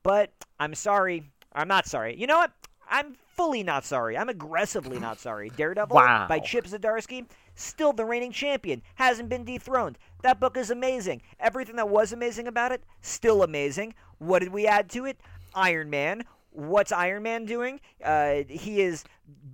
[0.03, 1.31] But I'm sorry.
[1.53, 2.15] I'm not sorry.
[2.19, 2.51] You know what?
[2.89, 4.17] I'm fully not sorry.
[4.17, 5.49] I'm aggressively not sorry.
[5.49, 6.27] Daredevil Wow.
[6.27, 7.25] by Chip Zdarsky,
[7.55, 9.97] still the reigning champion, hasn't been dethroned.
[10.21, 11.21] That book is amazing.
[11.39, 13.95] Everything that was amazing about it, still amazing.
[14.19, 15.19] What did we add to it?
[15.55, 16.23] Iron Man.
[16.53, 17.79] What's Iron Man doing?
[18.03, 19.03] Uh, he is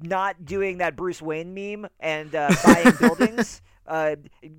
[0.01, 3.61] not doing that Bruce Wayne meme and uh, buying buildings.
[3.87, 4.15] Uh,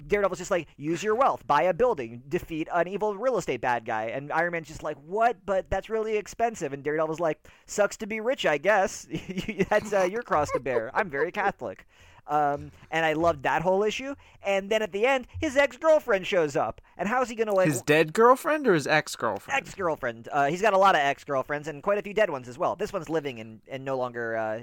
[0.08, 3.84] Daredevil's just like, use your wealth, buy a building, defeat an evil real estate bad
[3.84, 4.06] guy.
[4.06, 5.36] And Iron Man's just like, what?
[5.46, 6.72] But that's really expensive.
[6.72, 9.06] And Daredevil's like, sucks to be rich, I guess.
[9.68, 10.90] that's uh, your cross to bear.
[10.92, 11.86] I'm very Catholic.
[12.30, 14.14] Um, and I loved that whole issue.
[14.42, 16.80] And then at the end, his ex girlfriend shows up.
[16.96, 19.58] And how's he going to like His dead girlfriend or his ex girlfriend?
[19.58, 20.28] ex girlfriend?
[20.32, 22.56] Uh, he's got a lot of ex girlfriends and quite a few dead ones as
[22.56, 22.76] well.
[22.76, 24.60] This one's living and, and no longer uh,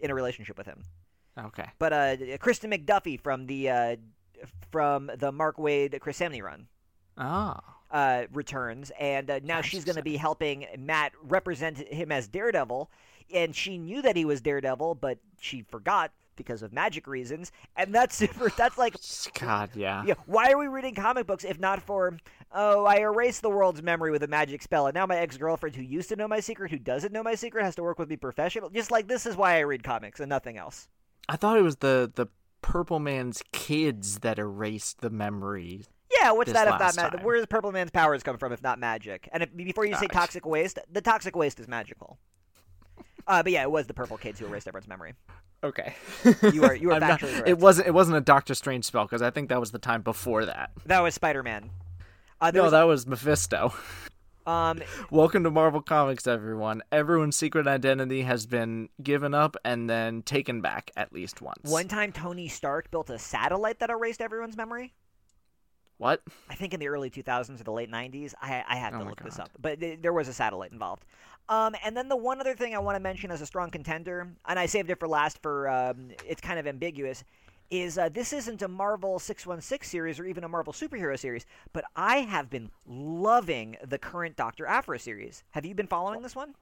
[0.00, 0.84] in a relationship with him.
[1.36, 1.66] Okay.
[1.78, 3.96] But uh, Kirsten McDuffie from the uh,
[4.70, 6.66] from the Mark Waid Chris Samnee run
[7.16, 7.60] Ah.
[7.90, 12.90] uh, returns, and uh, now she's going to be helping Matt represent him as Daredevil.
[13.34, 17.52] And she knew that he was Daredevil, but she forgot because of magic reasons.
[17.76, 18.50] And that's super.
[18.56, 18.96] That's like
[19.38, 20.02] God, yeah.
[20.06, 22.16] yeah, why are we reading comic books if not for,
[22.52, 25.76] oh, I erased the world's memory with a magic spell, and now my ex girlfriend
[25.76, 28.08] who used to know my secret, who doesn't know my secret, has to work with
[28.08, 28.70] me professional?
[28.70, 30.88] Just like this is why I read comics and nothing else.
[31.28, 32.26] I thought it was the the
[32.62, 35.84] Purple Man's kids that erased the memory.
[36.20, 37.24] Yeah, what's that if not magic?
[37.24, 39.28] Where does Purple Man's powers come from if not magic?
[39.32, 42.18] And if, before you say toxic waste, the toxic waste is magical.
[43.28, 45.14] Uh, but yeah, it was the purple kids who erased everyone's memory.
[45.62, 45.94] Okay.
[46.52, 47.22] You are- you are not-.
[47.22, 50.02] It wasn't it wasn't a Doctor Strange spell because I think that was the time
[50.02, 50.70] before that.
[50.86, 51.70] That was Spider Man.
[52.40, 53.74] Uh, No, was, that was Mephisto.
[54.46, 54.80] um,
[55.10, 56.82] Welcome to Marvel Comics, everyone.
[56.92, 61.58] Everyone's secret identity has been given up and then taken back at least once.
[61.64, 64.94] one time Tony Stark built a satellite that erased everyone's memory.
[65.98, 66.22] What?
[66.48, 68.32] I think in the early 2000s or the late 90s.
[68.40, 71.04] I, I have Oh to look this up, but th- there was a satellite involved.
[71.48, 74.28] Um, and then the one other thing I want to mention as a strong contender,
[74.46, 77.24] and I saved it for last for um, it's kind of ambiguous,
[77.70, 81.84] is uh, this isn't a Marvel 616 series or even a Marvel superhero series, but
[81.96, 85.42] I have been loving the current Doctor Aphra series.
[85.50, 86.54] Have you been following this one?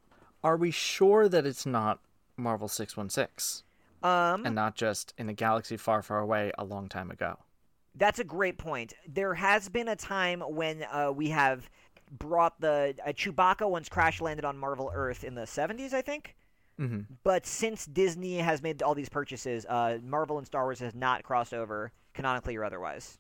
[0.43, 2.01] Are we sure that it's not
[2.37, 3.65] Marvel 616
[4.03, 7.39] Um, and not just in a galaxy far, far away a long time ago?
[7.97, 8.93] That's a great point.
[9.09, 11.69] There has been a time when uh, we have
[12.11, 16.37] brought the uh, Chewbacca once crash landed on Marvel Earth in the 70s, I think.
[16.79, 20.95] hmm But since Disney has made all these purchases, uh, Marvel and Star Wars has
[20.95, 23.19] not crossed over canonically or otherwise.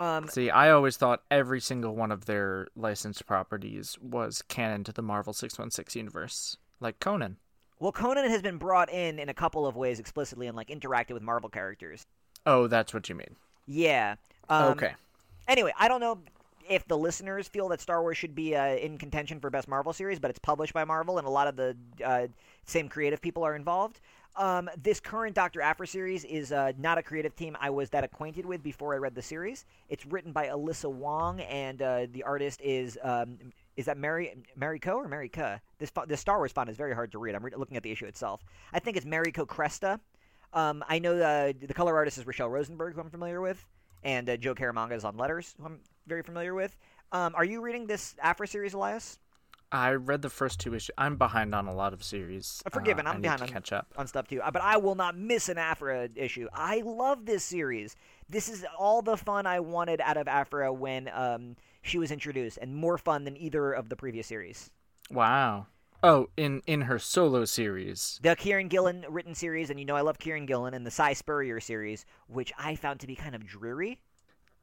[0.00, 4.92] Um, See, I always thought every single one of their licensed properties was canon to
[4.92, 7.38] the Marvel 616 universe, like Conan.
[7.80, 11.14] well, Conan has been brought in in a couple of ways explicitly and like interacted
[11.14, 12.06] with Marvel characters.
[12.48, 13.36] Oh, that's what you mean.
[13.66, 14.14] Yeah.
[14.48, 14.94] Um, okay.
[15.46, 16.18] Anyway, I don't know
[16.66, 19.92] if the listeners feel that Star Wars should be uh, in contention for best Marvel
[19.92, 22.26] series, but it's published by Marvel, and a lot of the uh,
[22.64, 24.00] same creative people are involved.
[24.34, 28.02] Um, this current Doctor Aphra series is uh, not a creative team I was that
[28.02, 29.66] acquainted with before I read the series.
[29.90, 33.36] It's written by Alyssa Wong, and uh, the artist is um,
[33.76, 35.58] is that Mary Mary Co or Mary Ka?
[35.78, 37.34] This this Star Wars font is very hard to read.
[37.34, 38.42] I'm re- looking at the issue itself.
[38.72, 40.00] I think it's Marika Cresta.
[40.52, 43.64] Um, I know uh, the color artist is Rachelle Rosenberg, who I'm familiar with,
[44.02, 46.76] and uh, Joe Caramagna is on letters, who I'm very familiar with.
[47.12, 49.18] Um, are you reading this Aphra series, Elias?
[49.70, 50.94] I read the first two issues.
[50.96, 52.62] I'm behind on a lot of series.
[52.64, 53.92] Uh, Forgiven, Uh, I'm behind on- catch up.
[53.98, 54.40] on stuff too.
[54.40, 56.48] Uh, But I will not miss an Aphra issue.
[56.54, 57.94] I love this series.
[58.30, 62.56] This is all the fun I wanted out of Aphra when um, she was introduced,
[62.62, 64.70] and more fun than either of the previous series.
[65.10, 65.66] Wow.
[66.02, 68.20] Oh, in in her solo series.
[68.22, 71.14] The Kieron Gillen written series, and you know I love Kieron Gillen, and the Si
[71.14, 73.98] Spurrier series, which I found to be kind of dreary.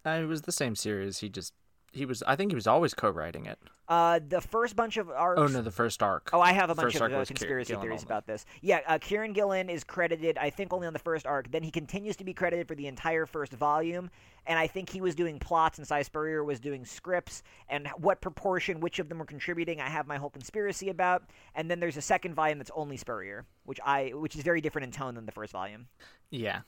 [0.06, 1.20] Uh, it was the same series.
[1.20, 1.54] He just
[1.92, 2.24] he was.
[2.24, 3.60] I think he was always co-writing it.
[3.88, 5.40] Uh, the first bunch of arcs.
[5.40, 6.32] Oh no, the first arc.
[6.34, 8.46] Oh, I have a bunch First of uh, conspiracy theories about this.
[8.62, 11.52] Yeah, uh, Kieron Gillen is credited, I think, only on the first arc.
[11.52, 14.10] Then he continues to be credited for the entire first volume,
[14.48, 18.22] and I think he was doing plots, and Si Spurrier was doing scripts, and what
[18.22, 21.24] proportion, which of them were contributing, I have my whole conspiracy about.
[21.54, 24.86] And then there's a second volume that's only Spurrier, which I, which is very different
[24.86, 25.88] in tone than the first volume.
[26.32, 26.62] Yeah.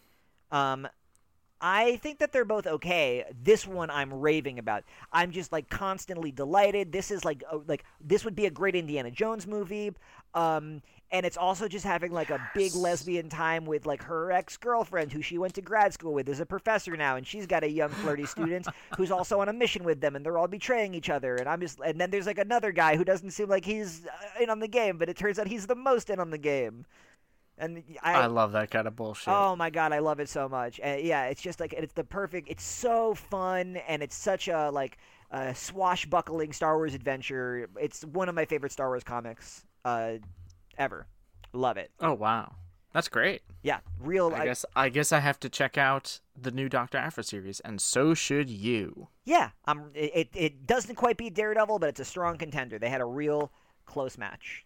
[0.51, 0.87] Um,
[1.59, 3.25] I think that they're both okay.
[3.43, 4.83] This one I'm raving about.
[5.11, 6.91] I'm just like constantly delighted.
[6.91, 9.91] This is like uh, like this would be a great Indiana Jones movie.
[10.33, 10.81] Um,
[11.11, 15.21] and it's also just having like a big lesbian time with like her ex-girlfriend who
[15.21, 17.89] she went to grad school with is a professor now and she's got a young
[17.89, 18.67] flirty student
[18.97, 21.61] who's also on a mission with them and they're all betraying each other and I'm
[21.61, 24.59] just and then there's like another guy who doesn't seem like he's uh, in on
[24.59, 26.85] the game but it turns out he's the most in on the game.
[27.59, 29.33] And I, love that kind of bullshit.
[29.33, 30.79] Oh my god, I love it so much.
[30.79, 32.49] Uh, yeah, it's just like it's the perfect.
[32.49, 34.97] It's so fun, and it's such a like
[35.31, 37.67] uh, swashbuckling Star Wars adventure.
[37.79, 40.13] It's one of my favorite Star Wars comics uh,
[40.77, 41.07] ever.
[41.51, 41.89] Love it.
[41.99, 42.53] Oh wow,
[42.93, 43.41] that's great.
[43.63, 44.31] Yeah, real.
[44.35, 47.59] I I- guess I guess I have to check out the new Doctor Aphra series,
[47.61, 49.07] and so should you.
[49.25, 49.89] yeah, I'm.
[49.95, 52.77] it it doesn't quite beat Daredevil, but it's a strong contender.
[52.77, 53.51] They had a real
[53.87, 54.63] close match.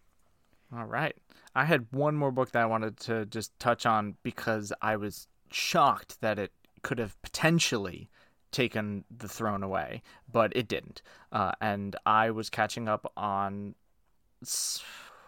[0.76, 1.14] All right.
[1.54, 5.28] I had one more book that I wanted to just touch on because I was
[5.50, 6.52] shocked that it
[6.82, 8.08] could have potentially
[8.50, 11.02] taken the throne away, but it didn't.
[11.30, 13.74] Uh, and I was catching up on.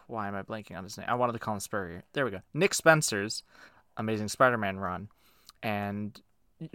[0.06, 1.06] Why am I blanking on his name?
[1.08, 2.04] I wanted to call him Spurrier.
[2.12, 2.40] There we go.
[2.52, 3.42] Nick Spencer's
[3.96, 5.08] Amazing Spider Man run.
[5.62, 6.20] And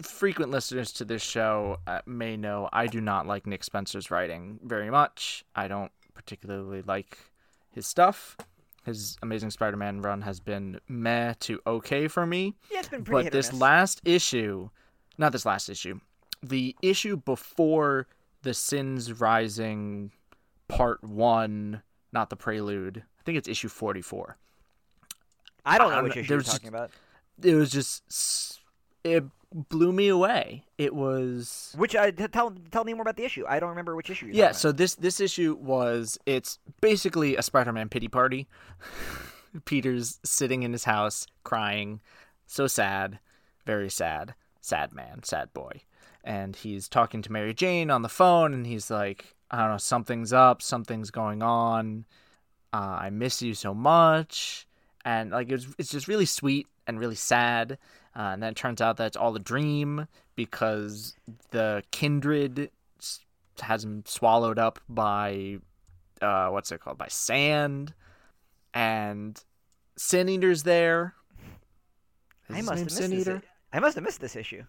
[0.02, 4.60] frequent listeners to this show uh, may know I do not like Nick Spencer's writing
[4.64, 5.46] very much.
[5.56, 7.18] I don't particularly like
[7.70, 8.36] his stuff.
[8.90, 12.56] His Amazing Spider-Man run has been meh to okay for me.
[12.72, 14.70] Yeah, it's been pretty But this last issue,
[15.18, 16.00] not this last issue,
[16.44, 18.08] the issue before
[18.42, 20.12] the Sins Rising
[20.68, 23.04] Part One, not the prelude.
[23.20, 24.38] I think it's issue forty-four.
[25.66, 26.92] I don't know which issue you're talking about.
[27.42, 28.60] It was just,
[29.04, 30.64] it blew me away.
[30.78, 33.46] It was Which uh, t- tell tell me more about the issue.
[33.48, 34.30] I don't remember which issue.
[34.32, 34.48] Yeah.
[34.48, 38.48] talking So this this issue was it's basically a Spider-Man pity party.
[39.66, 42.02] Peter's sitting in his house crying,
[42.46, 43.20] so sad,
[43.66, 45.82] very sad, sad man, sad boy,
[46.24, 49.78] and he's talking to Mary Jane on the phone, and he's like, I don't know,
[49.78, 52.06] something's up, something's going on.
[52.72, 54.68] Uh, I miss you so much,
[55.04, 57.80] and like it's it's just really sweet and really sad.
[58.16, 61.16] Uh, and then it turns out that it's all a dream because
[61.52, 62.72] the kindred
[63.62, 65.58] has him swallowed up by
[66.22, 67.94] uh, what's it called by sand,
[68.74, 69.44] and
[69.98, 71.14] Sin Eater's there.
[72.50, 73.22] Is I must name have missed Sin this.
[73.22, 73.42] Eater?
[73.72, 74.64] I must have missed this issue.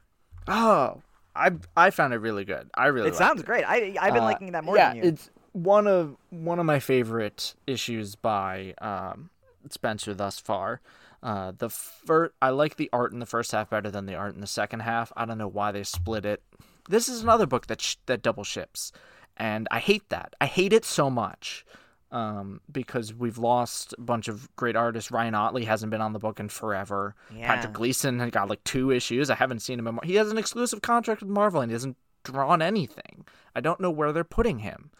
[0.49, 1.03] Oh,
[1.35, 2.69] I I found it really good.
[2.75, 3.65] I really It liked sounds great.
[3.65, 5.03] I I've been Uh, liking that more yeah, than you.
[5.05, 9.31] it's one of one of my favorite issues by um,
[9.71, 10.81] Spencer thus far.
[11.23, 14.35] Uh, the first, I like the art in the first half better than the art
[14.35, 15.13] in the second half.
[15.17, 16.43] I don't know why they split it.
[16.89, 18.91] This is another book that sh- that double ships,
[19.37, 20.35] and I hate that.
[20.41, 21.65] I hate it so much.
[22.13, 25.13] Um, because we've lost a bunch of great artists.
[25.13, 27.15] Ryan Ottley hasn't been on the book in forever.
[27.33, 27.47] Yeah.
[27.47, 29.31] Patrick Gleason had got like two issues.
[29.31, 29.87] I haven't seen him.
[29.87, 33.25] In Mar- he has an exclusive contract with Marvel, and he hasn't drawn anything.
[33.55, 34.91] I don't know where they're putting him.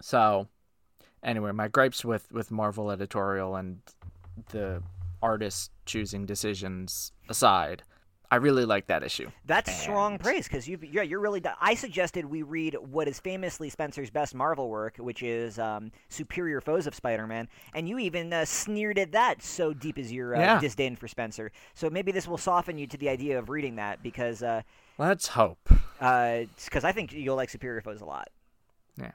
[0.00, 0.48] So,
[1.22, 3.80] anyway, my gripes with with Marvel editorial and
[4.48, 4.82] the
[5.24, 7.82] artist choosing decisions aside,
[8.30, 9.30] I really like that issue.
[9.46, 11.42] That's strong praise because you, yeah, you're really.
[11.60, 16.60] I suggested we read what is famously Spencer's best Marvel work, which is um, Superior
[16.60, 19.42] Foes of Spider-Man, and you even uh, sneered at that.
[19.42, 20.60] So deep is your uh, Yeah.
[20.60, 21.52] disdain for Spencer.
[21.74, 24.62] So maybe this will soften you to the idea of reading that because uh,
[24.98, 25.68] Let's hope.
[25.98, 28.28] because I think you'll like Superior Foes a lot.
[28.98, 29.12] Yeah,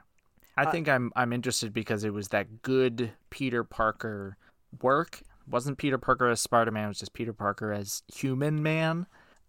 [0.56, 4.36] I Uh, think I'm I'm interested because it was that good Peter Parker
[4.80, 5.20] work.
[5.46, 6.86] It wasn't Peter Parker as Spider Man?
[6.86, 9.06] It was just Peter Parker as Human Man.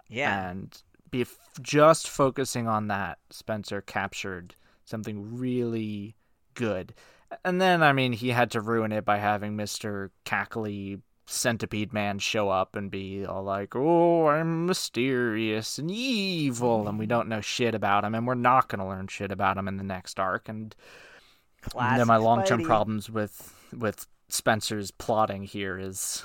[0.08, 1.26] Yeah, and be
[1.62, 4.56] just focusing on that spencer captured
[4.86, 6.16] something really
[6.54, 6.94] good
[7.46, 11.02] and then i mean he had to ruin it by having mr cackly
[11.32, 17.06] Centipede Man show up and be all like, "Oh, I'm mysterious and evil," and we
[17.06, 19.84] don't know shit about him, and we're not gonna learn shit about him in the
[19.84, 20.50] next arc.
[20.50, 20.76] And
[21.62, 26.24] Classic then my long-term problems with with Spencer's plotting here is,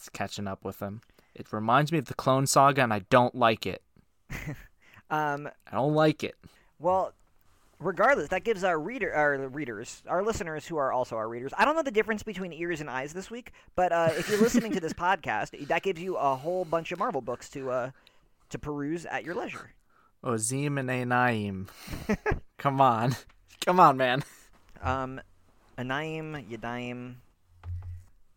[0.00, 1.00] is catching up with him.
[1.34, 3.82] It reminds me of the Clone Saga, and I don't like it.
[5.10, 6.36] Um, I don't like it.
[6.78, 7.12] well,
[7.78, 11.52] regardless, that gives our reader, our readers, our listeners who are also our readers.
[11.58, 14.40] I don't know the difference between ears and eyes this week, but uh, if you're
[14.40, 17.90] listening to this podcast, that gives you a whole bunch of Marvel books to uh,
[18.48, 19.72] to peruse at your leisure.
[20.24, 21.68] Ozim and Naim.
[22.56, 23.14] Come on,
[23.66, 24.24] come on, man.
[24.80, 25.20] Um,
[25.76, 27.16] Anayim, Yadayim,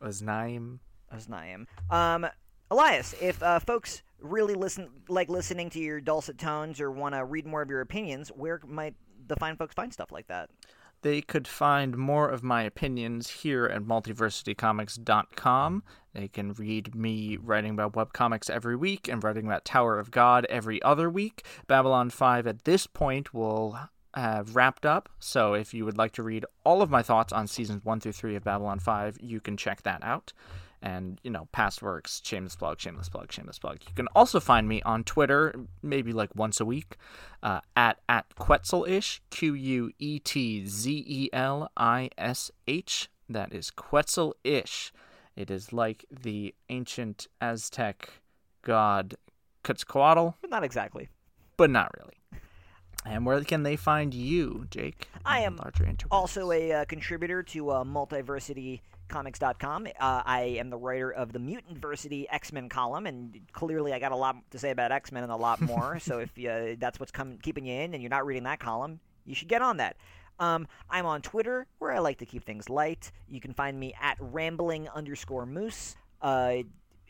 [0.01, 0.79] Oznaim.
[1.13, 1.65] Osnaim.
[1.89, 2.27] Um,
[2.71, 7.23] Elias, if uh, folks really listen, like listening to your dulcet tones, or want to
[7.23, 8.95] read more of your opinions, where might
[9.27, 10.49] the fine folks find stuff like that?
[11.01, 15.83] They could find more of my opinions here at multiversitycomics.com.
[16.13, 20.47] They can read me writing about webcomics every week and writing about Tower of God
[20.49, 21.45] every other week.
[21.67, 23.77] Babylon 5 at this point will
[24.15, 27.47] have wrapped up, so if you would like to read all of my thoughts on
[27.47, 30.31] seasons 1 through 3 of Babylon 5, you can check that out.
[30.81, 33.79] And, you know, past works, shameless plug, shameless plug, shameless plug.
[33.87, 36.97] You can also find me on Twitter, maybe like once a week,
[37.41, 43.09] uh, at, at Quetzelish, Q U E T Z E L I S H.
[43.27, 44.91] That is Quetzelish.
[45.35, 48.09] It is like the ancient Aztec
[48.61, 49.15] god
[49.63, 51.09] Quetzalcoatl, But not exactly.
[51.57, 52.13] but not really.
[53.05, 55.09] And where can they find you, Jake?
[55.23, 55.59] I am?
[56.09, 59.87] Also a uh, contributor to uh, multiversitycomics.com.
[59.87, 64.15] Uh, I am the writer of the Mutantversity X-Men column, and clearly I got a
[64.15, 65.99] lot to say about X-Men and a lot more.
[65.99, 68.99] so if uh, that's what's coming, keeping you in, and you're not reading that column,
[69.23, 69.97] you should get on that.
[70.39, 73.11] Um, I'm on Twitter, where I like to keep things light.
[73.29, 75.95] You can find me at rambling underscore moose.
[76.21, 76.63] Uh,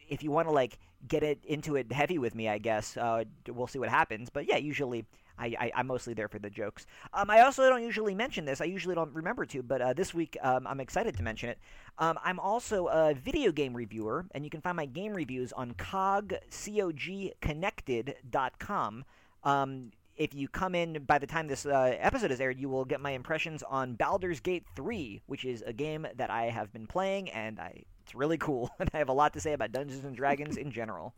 [0.08, 0.78] if you want to like
[1.08, 4.30] get it into it heavy with me, I guess uh, we'll see what happens.
[4.30, 5.06] But yeah, usually
[5.38, 6.86] I, I I'm mostly there for the jokes.
[7.14, 8.62] Um, I also don't usually mention this.
[8.62, 11.60] I usually don't remember to, but uh, this week um, I'm excited to mention it.
[11.98, 15.74] Um, I'm also a video game reviewer, and you can find my game reviews on
[15.74, 19.06] cog cogconnected.com.
[19.44, 22.86] Um, if you come in by the time this uh, episode is aired, you will
[22.86, 26.88] get my impressions on Baldur's Gate 3, which is a game that I have been
[26.88, 28.70] playing, and I it's really cool.
[28.80, 31.14] and I have a lot to say about Dungeons and Dragons in general.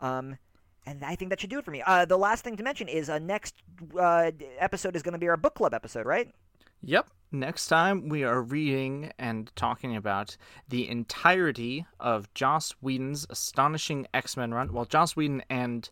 [0.00, 0.36] Um,
[0.86, 1.82] and I think that should do it for me.
[1.84, 3.54] Uh, the last thing to mention is uh, next
[3.98, 6.30] uh, episode is going to be our book club episode, right?
[6.82, 7.08] Yep.
[7.32, 10.36] Next time we are reading and talking about
[10.68, 14.72] the entirety of Joss Whedon's astonishing X-Men run.
[14.72, 15.88] Well, Joss Whedon and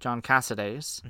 [0.00, 1.00] John Cassaday's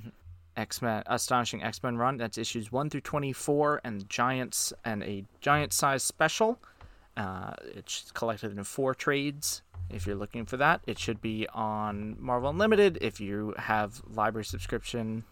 [0.57, 2.17] X-Men astonishing X-Men run.
[2.19, 6.61] That's issues 1 through 24 and giants and a giant size special.
[7.17, 9.63] Uh, it's collected in four trades.
[9.89, 12.99] If you're looking for that, it should be on Marvel Unlimited.
[13.01, 15.25] If you have library subscription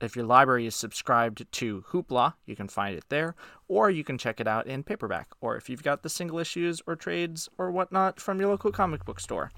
[0.00, 3.34] if your library is subscribed to Hoopla, you can find it there,
[3.68, 6.82] or you can check it out in paperback, or if you've got the single issues
[6.86, 9.50] or trades or whatnot from your local comic book store.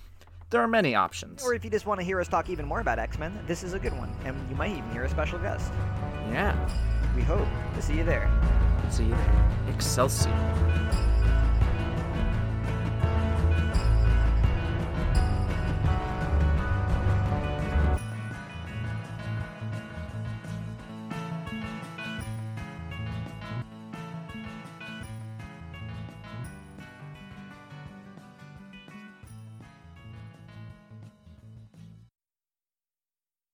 [0.51, 1.43] There are many options.
[1.45, 3.63] Or if you just want to hear us talk even more about X Men, this
[3.63, 5.73] is a good one, and you might even hear a special guest.
[6.31, 6.57] Yeah.
[7.15, 8.31] We hope to see you there.
[8.91, 9.51] See you there.
[9.69, 11.18] Excelsior.